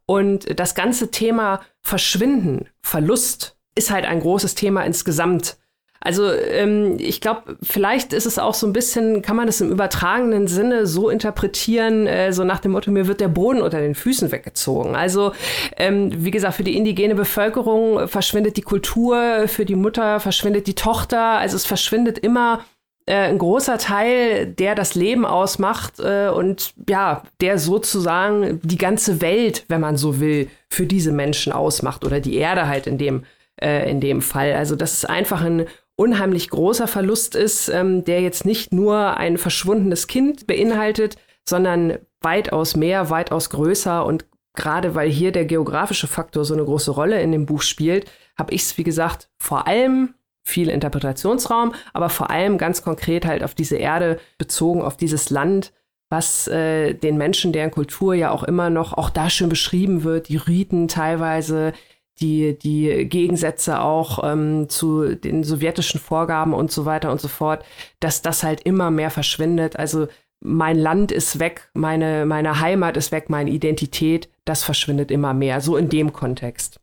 und 0.07 0.59
das 0.59 0.75
ganze 0.75 1.11
Thema 1.11 1.61
Verschwinden, 1.83 2.67
Verlust 2.81 3.59
ist 3.75 3.91
halt 3.91 4.07
ein 4.07 4.21
großes 4.21 4.55
Thema 4.55 4.85
insgesamt. 4.85 5.59
Also 6.03 6.33
ähm, 6.33 6.97
ich 6.99 7.21
glaube, 7.21 7.59
vielleicht 7.63 8.15
ist 8.15 8.25
es 8.25 8.39
auch 8.39 8.55
so 8.55 8.67
ein 8.67 8.73
bisschen, 8.73 9.21
kann 9.21 9.37
man 9.37 9.47
das 9.47 9.61
im 9.61 9.71
übertragenen 9.71 10.49
Sinne 10.49 10.87
so 10.87 11.11
interpretieren, 11.11 12.07
äh, 12.07 12.33
so 12.33 12.43
nach 12.43 12.61
dem 12.61 12.73
Motto, 12.73 12.91
mir 12.91 13.07
wird 13.07 13.21
der 13.21 13.29
Boden 13.29 13.61
unter 13.61 13.81
den 13.81 13.95
Füßen 13.95 14.33
weggezogen. 14.33 14.97
Also 14.97 15.33
ähm, 15.77 16.11
wie 16.25 16.31
gesagt, 16.31 16.55
für 16.55 16.65
die 16.65 16.77
indigene 16.77 17.15
Bevölkerung 17.15 18.09
verschwindet 18.09 18.57
die 18.57 18.63
Kultur, 18.63 19.47
für 19.47 19.67
die 19.67 19.77
Mutter 19.77 20.21
verschwindet 20.21 20.67
die 20.67 20.75
Tochter. 20.75 21.21
Also 21.21 21.57
es 21.57 21.67
verschwindet 21.67 22.19
immer 22.19 22.65
äh, 23.05 23.29
ein 23.29 23.39
großer 23.39 23.77
Teil, 23.77 24.47
der 24.47 24.75
das 24.75 24.95
Leben 24.95 25.27
ausmacht 25.27 26.01
äh, 26.01 26.29
und 26.29 26.73
ja, 26.89 27.25
der 27.43 27.59
sozusagen 27.59 28.61
die 28.63 28.79
ganze 28.79 29.21
Welt, 29.21 29.65
wenn 29.69 29.83
man 29.83 29.99
so 29.99 30.19
will, 30.19 30.49
für 30.71 30.87
diese 30.87 31.13
Menschen 31.13 31.53
ausmacht 31.53 32.07
oder 32.07 32.21
die 32.21 32.37
Erde 32.37 32.69
halt 32.69 32.87
in 32.87 32.97
dem, 32.97 33.25
äh, 33.61 33.91
in 33.91 34.01
dem 34.01 34.23
Fall. 34.23 34.55
Also 34.55 34.77
das 34.77 34.95
ist 34.95 35.11
einfach 35.11 35.43
ein 35.43 35.67
unheimlich 36.01 36.49
großer 36.49 36.89
Verlust 36.89 37.35
ist, 37.35 37.69
ähm, 37.69 38.05
der 38.07 38.23
jetzt 38.23 38.47
nicht 38.47 38.73
nur 38.73 39.19
ein 39.19 39.37
verschwundenes 39.37 40.07
Kind 40.07 40.47
beinhaltet, 40.47 41.17
sondern 41.47 41.99
weitaus 42.23 42.75
mehr, 42.75 43.11
weitaus 43.11 43.51
größer. 43.51 44.07
Und 44.07 44.25
gerade 44.55 44.95
weil 44.95 45.11
hier 45.11 45.31
der 45.31 45.45
geografische 45.45 46.07
Faktor 46.07 46.47
so 46.47 46.55
eine 46.55 46.65
große 46.65 46.91
Rolle 46.91 47.21
in 47.21 47.33
dem 47.33 47.45
Buch 47.45 47.61
spielt, 47.61 48.11
habe 48.39 48.55
ich 48.55 48.63
es, 48.63 48.79
wie 48.79 48.83
gesagt, 48.83 49.29
vor 49.37 49.67
allem 49.67 50.15
viel 50.43 50.71
Interpretationsraum, 50.71 51.75
aber 51.93 52.09
vor 52.09 52.31
allem 52.31 52.57
ganz 52.57 52.83
konkret 52.83 53.27
halt 53.27 53.45
auf 53.45 53.55
diese 53.55 53.77
Erde 53.77 54.19
bezogen, 54.39 54.81
auf 54.81 54.97
dieses 54.97 55.29
Land, 55.29 55.75
was 56.09 56.49
äh, 56.49 56.95
den 56.95 57.19
Menschen, 57.19 57.53
deren 57.53 57.71
Kultur 57.71 58.15
ja 58.15 58.31
auch 58.31 58.43
immer 58.43 58.71
noch, 58.71 58.95
auch 58.95 59.11
da 59.11 59.29
schön 59.29 59.51
beschrieben 59.51 60.03
wird, 60.03 60.29
die 60.29 60.39
Riten 60.39 60.89
teilweise, 60.89 61.75
die, 62.21 62.59
die 62.59 63.07
Gegensätze 63.09 63.81
auch 63.81 64.23
ähm, 64.25 64.69
zu 64.69 65.15
den 65.15 65.45
sowjetischen 65.45 66.01
Vorgaben 66.01 66.55
und 66.55 66.71
so 66.71 66.85
weiter 66.85 67.11
und 67.11 67.21
so 67.21 67.29
fort, 67.29 67.65
dass 68.01 68.23
das 68.23 68.43
halt 68.43 68.63
immer 68.63 68.91
mehr 68.91 69.11
verschwindet. 69.11 69.77
Also 69.77 70.09
mein 70.41 70.79
Land 70.79 71.13
ist 71.13 71.39
weg, 71.39 71.71
meine, 71.75 72.25
meine 72.27 72.61
Heimat 72.61 72.97
ist 72.97 73.13
weg, 73.13 73.29
meine 73.29 73.51
Identität, 73.51 74.29
das 74.45 74.65
verschwindet 74.65 75.11
immer 75.11 75.35
mehr, 75.35 75.61
so 75.61 75.77
in 75.77 75.89
dem 75.89 76.13
Kontext. 76.13 76.80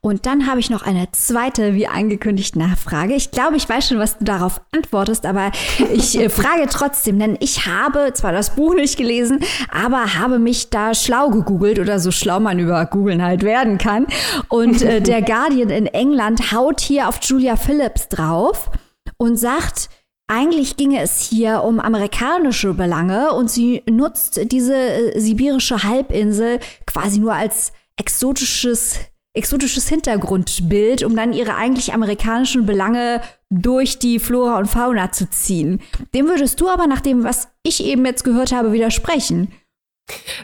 Und 0.00 0.26
dann 0.26 0.46
habe 0.46 0.60
ich 0.60 0.70
noch 0.70 0.82
eine 0.82 1.10
zweite, 1.12 1.74
wie 1.74 1.86
angekündigt, 1.86 2.56
Nachfrage. 2.56 3.14
Ich 3.14 3.30
glaube, 3.30 3.56
ich 3.56 3.68
weiß 3.68 3.88
schon, 3.88 3.98
was 3.98 4.18
du 4.18 4.24
darauf 4.24 4.60
antwortest, 4.72 5.26
aber 5.26 5.50
ich 5.92 6.18
äh, 6.18 6.28
frage 6.28 6.66
trotzdem, 6.70 7.18
denn 7.18 7.36
ich 7.40 7.66
habe 7.66 8.12
zwar 8.14 8.32
das 8.32 8.54
Buch 8.54 8.74
nicht 8.74 8.96
gelesen, 8.96 9.40
aber 9.70 10.14
habe 10.14 10.38
mich 10.38 10.70
da 10.70 10.94
schlau 10.94 11.30
gegoogelt 11.30 11.78
oder 11.78 11.98
so 11.98 12.10
schlau 12.10 12.40
man 12.40 12.58
über 12.58 12.84
Googeln 12.86 13.22
halt 13.22 13.42
werden 13.42 13.78
kann. 13.78 14.06
Und 14.48 14.82
äh, 14.82 15.00
der 15.00 15.22
Guardian 15.26 15.70
in 15.70 15.86
England 15.86 16.52
haut 16.52 16.80
hier 16.80 17.08
auf 17.08 17.18
Julia 17.22 17.56
Phillips 17.56 18.08
drauf 18.08 18.70
und 19.18 19.36
sagt, 19.36 19.88
eigentlich 20.28 20.76
ginge 20.76 21.00
es 21.00 21.20
hier 21.20 21.62
um 21.62 21.78
amerikanische 21.80 22.74
Belange 22.74 23.32
und 23.32 23.50
sie 23.50 23.82
nutzt 23.88 24.40
diese 24.50 24.76
äh, 24.76 25.20
sibirische 25.20 25.82
Halbinsel 25.82 26.58
quasi 26.86 27.18
nur 27.20 27.34
als 27.34 27.72
exotisches 27.96 28.98
exotisches 29.36 29.88
Hintergrundbild, 29.88 31.02
um 31.02 31.14
dann 31.14 31.32
ihre 31.32 31.54
eigentlich 31.54 31.92
amerikanischen 31.92 32.66
Belange 32.66 33.20
durch 33.50 33.98
die 33.98 34.18
Flora 34.18 34.58
und 34.58 34.66
Fauna 34.66 35.12
zu 35.12 35.28
ziehen. 35.30 35.80
Dem 36.14 36.26
würdest 36.26 36.60
du 36.60 36.68
aber 36.68 36.86
nach 36.86 37.00
dem, 37.00 37.24
was 37.24 37.48
ich 37.62 37.84
eben 37.84 38.04
jetzt 38.04 38.24
gehört 38.24 38.52
habe, 38.52 38.72
widersprechen. 38.72 39.52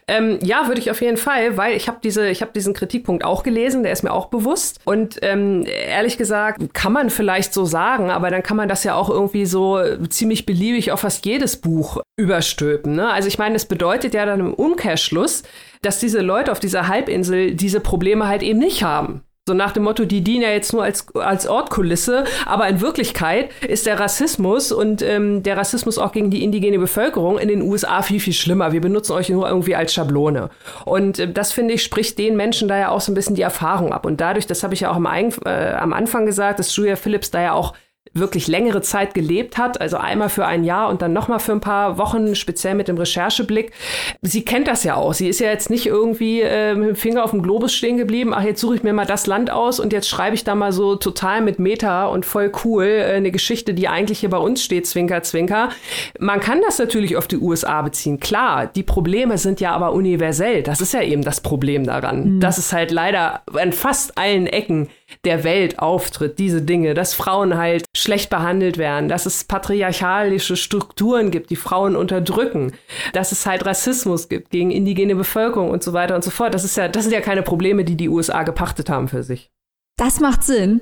Ähm, 0.09 0.39
ja, 0.43 0.67
würde 0.67 0.81
ich 0.81 0.91
auf 0.91 1.01
jeden 1.01 1.17
Fall, 1.17 1.57
weil 1.57 1.77
ich 1.77 1.89
habe 1.89 1.99
diese, 2.03 2.29
ich 2.29 2.45
diesen 2.55 2.75
Kritikpunkt 2.75 3.25
auch 3.25 3.43
gelesen, 3.43 3.83
der 3.83 3.93
ist 3.93 4.03
mir 4.03 4.13
auch 4.13 4.27
bewusst. 4.27 4.81
Und 4.85 5.19
ähm, 5.23 5.65
ehrlich 5.67 6.19
gesagt, 6.19 6.75
kann 6.75 6.93
man 6.93 7.11
vielleicht 7.11 7.55
so 7.55 7.65
sagen, 7.65 8.11
aber 8.11 8.31
dann 8.31 8.43
kann 8.43 8.57
man 8.57 8.69
das 8.69 8.85
ja 8.85 8.95
auch 8.95 9.09
irgendwie 9.09 9.47
so 9.47 9.81
ziemlich 10.09 10.47
beliebig 10.47 10.91
auf 10.93 11.01
fast 11.01 11.25
jedes 11.25 11.57
Buch 11.57 12.03
überstülpen. 12.17 12.95
Ne? 12.95 13.11
Also 13.11 13.29
ich 13.29 13.39
meine, 13.39 13.55
es 13.55 13.67
bedeutet 13.67 14.15
ja 14.15 14.27
dann 14.27 14.41
im 14.41 14.55
Umkehrschluss, 14.55 15.43
dass 15.83 15.99
diese 15.99 16.21
Leute 16.21 16.53
auf 16.53 16.61
dieser 16.61 16.89
Halbinsel 16.89 17.55
diese 17.55 17.81
Probleme 17.81 18.27
halt 18.27 18.43
eben 18.43 18.59
nicht 18.59 18.83
haben. 18.83 19.23
So 19.49 19.55
nach 19.55 19.73
dem 19.73 19.83
Motto, 19.83 20.05
die 20.05 20.23
dienen 20.23 20.43
ja 20.43 20.51
jetzt 20.51 20.73
nur 20.73 20.85
als, 20.85 21.05
als 21.17 21.49
Ortkulisse, 21.49 22.23
aber 22.47 22.69
in 22.69 22.81
Wirklichkeit 22.81 23.51
ist 23.67 23.87
der 23.87 23.99
Rassismus 23.99 24.71
und 24.71 25.03
ähm, 25.03 25.43
der 25.43 25.57
Rassismus 25.57 25.99
auch 25.99 26.13
gegen 26.13 26.31
die 26.31 26.45
indigene 26.45 26.79
Bevölkerung 26.79 27.39
in 27.39 27.49
den 27.49 27.61
USA 27.61 28.03
viel, 28.03 28.21
viel 28.21 28.35
schlimmer. 28.35 28.71
Wir 28.71 28.81
benutzen 28.81 29.15
euch 29.15 29.31
nur 29.31 29.49
irgendwie 29.49 29.75
als 29.75 29.93
Schablone. 29.95 30.51
Und 30.85 31.19
äh, 31.19 31.33
das, 31.33 31.51
finde 31.51 31.75
ich, 31.75 31.83
spricht 31.83 32.19
den 32.19 32.37
Menschen 32.37 32.69
da 32.69 32.79
ja 32.79 32.91
auch 32.91 33.01
so 33.01 33.11
ein 33.11 33.17
bisschen 33.17 33.35
die 33.35 33.43
Erfahrung 33.43 33.93
ab. 33.93 34.07
Und 34.07 34.21
dadurch, 34.21 34.47
das 34.47 34.63
habe 34.63 34.75
ich 34.75 34.81
ja 34.83 34.93
auch 34.93 34.97
am, 34.97 35.07
äh, 35.07 35.73
am 35.73 35.93
Anfang 35.93 36.25
gesagt, 36.25 36.61
dass 36.61 36.77
Julia 36.77 36.95
Phillips 36.95 37.33
da 37.33 37.43
ja 37.43 37.53
auch 37.53 37.75
wirklich 38.15 38.47
längere 38.47 38.83
Zeit 38.83 39.15
gelebt 39.15 39.57
hat, 39.57 39.81
also 39.81 39.97
einmal 39.97 40.29
für 40.29 40.47
ein 40.47 40.65
Jahr 40.65 40.91
und 40.91 41.03
dann 41.03 41.13
nochmal 41.13 41.41
für 41.41 41.53
ein 41.53 41.61
paar 41.61 41.99
Wochen, 41.99 42.35
speziell 42.35 42.75
mit 42.75 42.89
dem 42.89 42.99
Rechercheblick. 42.99 43.73
Sie 44.21 44.45
kennt 44.45 44.69
das 44.69 44.85
ja 44.85 44.97
auch. 44.97 45.15
Sie 45.15 45.29
ist 45.29 45.41
ja 45.41 45.49
jetzt 45.49 45.71
nicht 45.71 45.87
irgendwie 45.87 46.43
äh, 46.43 46.75
mit 46.75 46.89
dem 46.89 46.97
Finger 46.97 47.25
auf 47.25 47.31
dem 47.31 47.43
Globus 47.43 47.73
stehen 47.75 47.97
geblieben, 47.97 48.35
ach, 48.35 48.43
jetzt 48.43 48.61
suche 48.61 48.77
ich 48.77 48.83
mir 48.83 48.93
mal 48.93 49.07
das 49.07 49.27
Land 49.27 49.51
aus 49.51 49.81
und 49.81 49.93
jetzt 49.93 50.09
schreibe 50.09 50.35
ich 50.35 50.45
da 50.45 50.55
mal 50.55 50.73
so 50.73 50.97
total 50.97 51.41
mit 51.41 51.59
Meta 51.59 52.07
und 52.07 52.27
voll 52.27 52.53
cool 52.65 52.85
äh, 52.85 53.15
eine 53.15 53.31
Geschichte, 53.31 53.75
die 53.75 53.89
eigentlich 53.89 54.21
hier 54.21 54.31
bei 54.31 54.39
uns 54.39 54.63
steht, 54.63 54.87
Zwinker, 54.87 55.23
Zwinker. 55.23 55.71
Man 56.19 56.41
kann 56.41 56.61
das 56.61 56.79
natürlich 56.79 57.17
auf 57.17 57.29
die 57.29 57.39
USA 57.39 57.83
beziehen, 57.83 58.21
klar. 58.21 58.67
Die 58.67 58.83
Probleme 58.83 59.39
sind 59.39 59.61
ja 59.61 59.73
aber 59.73 59.93
universell. 59.93 60.63
Das 60.63 60.81
ist 60.81 60.93
ja 60.93 61.03
eben 61.03 61.23
das 61.23 61.41
Problem 61.41 61.85
daran, 61.85 62.37
mhm. 62.37 62.41
dass 62.41 62.59
es 62.59 62.73
halt 62.73 62.91
leider 62.91 63.43
an 63.55 63.73
fast 63.73 64.19
allen 64.19 64.47
Ecken 64.47 64.89
der 65.25 65.45
Welt 65.45 65.79
auftritt, 65.79 66.39
diese 66.39 66.63
Dinge, 66.63 66.95
dass 66.95 67.15
Frauen 67.15 67.57
halt 67.57 67.85
schlecht 67.97 68.31
behandelt 68.31 68.79
werden, 68.79 69.09
dass 69.09 69.27
es 69.27 69.45
patriarchalische 69.45 70.57
Strukturen 70.57 71.31
gibt, 71.31 71.51
die 71.51 71.57
Frauen 71.57 71.97
unterdrücken, 71.97 72.73
dass 73.13 73.33
es 73.33 73.47
halt 73.47 73.67
Rassismus 73.67 74.29
gibt 74.29 74.51
gegen 74.51 74.71
indigene 74.71 75.15
Bevölkerung 75.15 75.71
und 75.71 75.83
so 75.83 75.93
weiter 75.93 76.15
und 76.15 76.25
so 76.25 76.31
fort. 76.31 76.55
Das 76.55 76.65
ist 76.65 76.77
ja, 76.77 76.89
das 76.89 77.05
sind 77.05 77.13
ja 77.13 77.21
keine 77.21 77.43
Probleme, 77.43 77.85
die 77.85 77.97
die 77.97 78.09
USA 78.09 78.43
gepachtet 78.43 78.91
haben 78.91 79.09
für 79.09 79.23
sich. 79.23 79.51
Das 79.97 80.21
macht 80.21 80.43
Sinn. 80.43 80.81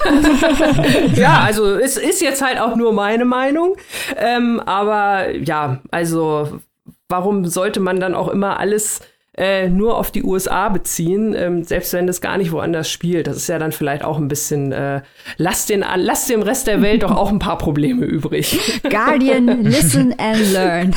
ja, 1.16 1.40
also 1.40 1.74
es 1.74 1.96
ist 1.96 2.20
jetzt 2.20 2.42
halt 2.42 2.60
auch 2.60 2.76
nur 2.76 2.92
meine 2.92 3.24
Meinung. 3.24 3.76
Ähm, 4.16 4.60
aber 4.60 5.34
ja, 5.34 5.80
also 5.90 6.60
warum 7.08 7.46
sollte 7.46 7.80
man 7.80 8.00
dann 8.00 8.14
auch 8.14 8.28
immer 8.28 8.60
alles 8.60 9.00
äh, 9.38 9.68
nur 9.68 9.96
auf 9.96 10.10
die 10.10 10.24
USA 10.24 10.68
beziehen, 10.68 11.34
ähm, 11.34 11.62
selbst 11.62 11.92
wenn 11.92 12.06
das 12.08 12.20
gar 12.20 12.36
nicht 12.38 12.50
woanders 12.50 12.90
spielt. 12.90 13.28
Das 13.28 13.36
ist 13.36 13.48
ja 13.48 13.58
dann 13.58 13.72
vielleicht 13.72 14.02
auch 14.04 14.18
ein 14.18 14.28
bisschen, 14.28 14.72
äh, 14.72 15.02
lass, 15.36 15.66
den, 15.66 15.84
lass 15.96 16.26
dem 16.26 16.42
Rest 16.42 16.66
der 16.66 16.82
Welt 16.82 17.04
doch 17.04 17.14
auch 17.14 17.30
ein 17.30 17.38
paar 17.38 17.58
Probleme 17.58 18.04
übrig. 18.04 18.58
Guardian, 18.90 19.62
listen 19.62 20.14
and 20.18 20.52
learn. 20.52 20.94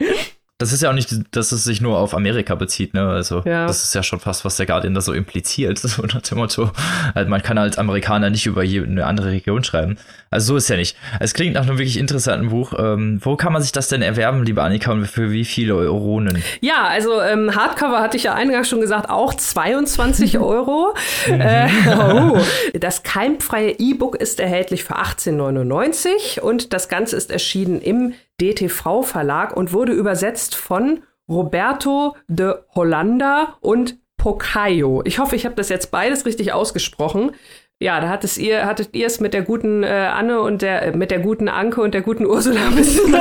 Das 0.58 0.72
ist 0.72 0.82
ja 0.82 0.90
auch 0.90 0.94
nicht, 0.94 1.12
dass 1.32 1.50
es 1.50 1.64
sich 1.64 1.80
nur 1.80 1.98
auf 1.98 2.14
Amerika 2.14 2.54
bezieht, 2.54 2.94
ne? 2.94 3.08
Also, 3.08 3.42
ja. 3.44 3.66
das 3.66 3.82
ist 3.82 3.92
ja 3.92 4.04
schon 4.04 4.20
fast, 4.20 4.44
was 4.44 4.56
der 4.56 4.66
Guardian 4.66 4.94
da 4.94 5.00
so 5.00 5.12
impliziert, 5.12 5.78
so 5.80 6.02
nach 6.02 6.22
dem 6.22 6.38
Motto. 6.38 6.70
Also 7.12 7.28
man 7.28 7.42
kann 7.42 7.58
als 7.58 7.76
Amerikaner 7.76 8.30
nicht 8.30 8.46
über 8.46 8.60
eine 8.60 9.04
andere 9.04 9.32
Region 9.32 9.64
schreiben. 9.64 9.98
Also, 10.30 10.52
so 10.52 10.56
ist 10.56 10.68
ja 10.68 10.76
nicht. 10.76 10.96
Es 11.18 11.34
klingt 11.34 11.54
nach 11.54 11.66
einem 11.66 11.78
wirklich 11.78 11.96
interessanten 11.96 12.50
Buch. 12.50 12.72
Ähm, 12.78 13.18
wo 13.24 13.34
kann 13.34 13.52
man 13.52 13.62
sich 13.62 13.72
das 13.72 13.88
denn 13.88 14.00
erwerben, 14.00 14.44
liebe 14.44 14.62
Annika, 14.62 14.92
und 14.92 15.06
für 15.06 15.32
wie 15.32 15.44
viele 15.44 15.74
Euronen? 15.74 16.40
Ja, 16.60 16.84
also, 16.86 17.20
ähm, 17.20 17.56
Hardcover 17.56 18.00
hatte 18.00 18.16
ich 18.16 18.22
ja 18.22 18.34
eingangs 18.34 18.68
schon 18.68 18.80
gesagt, 18.80 19.10
auch 19.10 19.34
22 19.34 20.38
Euro. 20.38 20.94
äh, 21.26 21.68
oh. 21.98 22.40
Das 22.78 23.02
keimfreie 23.02 23.72
E-Book 23.80 24.14
ist 24.14 24.38
erhältlich 24.38 24.84
für 24.84 24.98
18,99 24.98 26.38
und 26.38 26.72
das 26.72 26.88
Ganze 26.88 27.16
ist 27.16 27.32
erschienen 27.32 27.80
im 27.80 28.14
DTV 28.52 29.02
Verlag 29.02 29.56
und 29.56 29.72
wurde 29.72 29.92
übersetzt 29.92 30.54
von 30.54 31.02
Roberto 31.28 32.16
de 32.28 32.54
Hollanda 32.74 33.56
und 33.60 33.98
Pocayo. 34.16 35.02
Ich 35.04 35.18
hoffe, 35.18 35.36
ich 35.36 35.44
habe 35.44 35.54
das 35.54 35.68
jetzt 35.68 35.90
beides 35.90 36.24
richtig 36.26 36.52
ausgesprochen. 36.52 37.32
Ja, 37.80 38.00
da 38.00 38.08
hattet 38.08 38.38
ihr, 38.38 38.64
hattet 38.66 38.94
ihr 38.94 39.06
es 39.06 39.20
mit 39.20 39.34
der 39.34 39.42
guten 39.42 39.82
äh, 39.82 39.88
Anne 39.88 40.40
und 40.40 40.62
der, 40.62 40.82
äh, 40.82 40.96
mit 40.96 41.10
der 41.10 41.18
guten 41.18 41.48
Anke 41.48 41.82
und 41.82 41.92
der 41.92 42.02
guten 42.02 42.24
Ursula 42.24 42.68
ein 42.68 42.76
bisschen. 42.76 43.14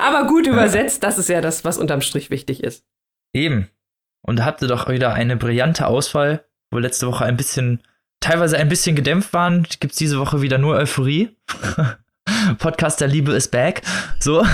Aber 0.00 0.26
gut 0.26 0.46
übersetzt, 0.46 1.02
das 1.04 1.18
ist 1.18 1.28
ja 1.28 1.40
das, 1.40 1.64
was 1.64 1.78
unterm 1.78 2.00
Strich 2.00 2.30
wichtig 2.30 2.62
ist. 2.64 2.84
Eben. 3.32 3.68
Und 4.22 4.40
da 4.40 4.44
habt 4.44 4.60
ihr 4.60 4.68
doch 4.68 4.88
wieder 4.88 5.14
eine 5.14 5.36
brillante 5.36 5.86
Auswahl, 5.86 6.44
wo 6.70 6.78
letzte 6.78 7.06
Woche 7.06 7.24
ein 7.24 7.36
bisschen, 7.36 7.82
teilweise 8.20 8.58
ein 8.58 8.68
bisschen 8.68 8.96
gedämpft 8.96 9.32
waren. 9.32 9.62
Gibt 9.62 9.92
es 9.92 9.98
diese 9.98 10.18
Woche 10.18 10.42
wieder 10.42 10.58
nur 10.58 10.74
Euphorie. 10.76 11.36
Podcast 12.56 13.00
der 13.00 13.08
Liebe 13.08 13.32
ist 13.32 13.50
back. 13.50 13.82
So. 14.18 14.44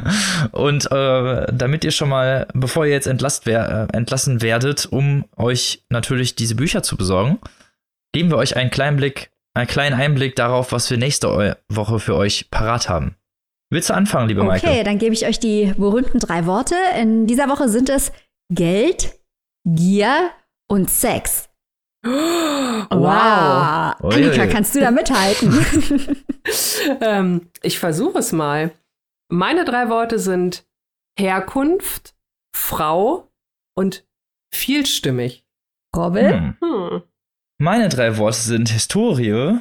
Und 0.52 0.90
äh, 0.90 1.46
damit 1.52 1.84
ihr 1.84 1.90
schon 1.90 2.08
mal, 2.08 2.46
bevor 2.54 2.86
ihr 2.86 2.92
jetzt 2.92 3.06
entlasst 3.06 3.46
wer 3.46 3.88
äh, 3.92 3.96
entlassen 3.96 4.42
werdet, 4.42 4.86
um 4.86 5.24
euch 5.36 5.84
natürlich 5.90 6.34
diese 6.34 6.54
Bücher 6.54 6.82
zu 6.82 6.96
besorgen, 6.96 7.38
geben 8.12 8.30
wir 8.30 8.36
euch 8.36 8.56
einen 8.56 8.70
kleinen 8.70 8.96
Blick, 8.96 9.30
einen 9.54 9.66
kleinen 9.66 9.98
Einblick 9.98 10.36
darauf, 10.36 10.72
was 10.72 10.90
wir 10.90 10.98
nächste 10.98 11.56
Woche 11.68 11.98
für 11.98 12.16
euch 12.16 12.50
parat 12.50 12.88
haben. 12.88 13.16
Willst 13.70 13.90
du 13.90 13.94
anfangen, 13.94 14.28
liebe 14.28 14.40
okay, 14.40 14.48
Maike? 14.48 14.66
Okay, 14.66 14.84
dann 14.84 14.98
gebe 14.98 15.14
ich 15.14 15.26
euch 15.26 15.40
die 15.40 15.72
berühmten 15.76 16.20
drei 16.20 16.46
Worte. 16.46 16.76
In 17.00 17.26
dieser 17.26 17.48
Woche 17.48 17.68
sind 17.68 17.88
es 17.88 18.12
Geld, 18.50 19.18
Gier 19.64 20.30
und 20.68 20.90
Sex. 20.90 21.48
Wow. 22.04 22.86
wow. 22.90 23.94
Annika, 24.12 24.46
kannst 24.46 24.74
du 24.74 24.80
da 24.80 24.90
mithalten? 24.90 25.50
ähm, 27.00 27.48
ich 27.62 27.78
versuche 27.78 28.18
es 28.18 28.32
mal. 28.32 28.72
Meine 29.30 29.64
drei 29.64 29.88
Worte 29.88 30.18
sind 30.18 30.66
Herkunft, 31.18 32.14
Frau 32.54 33.32
und 33.74 34.06
vielstimmig. 34.52 35.46
Robin? 35.96 36.58
Hm. 36.60 36.90
Hm. 36.90 37.02
Meine 37.58 37.88
drei 37.88 38.18
Worte 38.18 38.38
sind 38.38 38.68
Historie, 38.68 39.60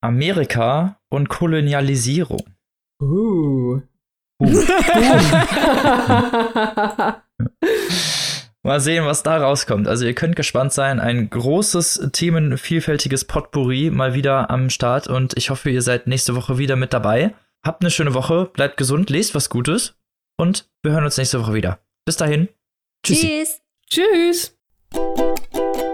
Amerika 0.00 0.98
und 1.10 1.28
Kolonialisierung. 1.28 2.46
Uh. 3.02 3.82
uh. 4.40 4.40
Mal 8.64 8.80
sehen, 8.80 9.04
was 9.04 9.24
da 9.24 9.38
rauskommt. 9.38 9.88
Also 9.88 10.06
ihr 10.06 10.14
könnt 10.14 10.36
gespannt 10.36 10.72
sein. 10.72 11.00
Ein 11.00 11.28
großes, 11.28 12.10
themenvielfältiges 12.12 13.24
Potpourri 13.24 13.90
mal 13.90 14.14
wieder 14.14 14.50
am 14.50 14.70
Start 14.70 15.08
und 15.08 15.36
ich 15.36 15.50
hoffe, 15.50 15.70
ihr 15.70 15.82
seid 15.82 16.06
nächste 16.06 16.36
Woche 16.36 16.58
wieder 16.58 16.76
mit 16.76 16.92
dabei. 16.92 17.34
Habt 17.64 17.82
eine 17.82 17.90
schöne 17.90 18.14
Woche, 18.14 18.46
bleibt 18.52 18.76
gesund, 18.76 19.10
lest 19.10 19.34
was 19.34 19.50
Gutes 19.50 19.96
und 20.36 20.70
wir 20.82 20.92
hören 20.92 21.04
uns 21.04 21.16
nächste 21.16 21.40
Woche 21.40 21.54
wieder. 21.54 21.80
Bis 22.04 22.16
dahin. 22.16 22.48
Tschüssi. 23.04 23.44
Tschüss. 23.88 24.56
Tschüss. 24.92 25.91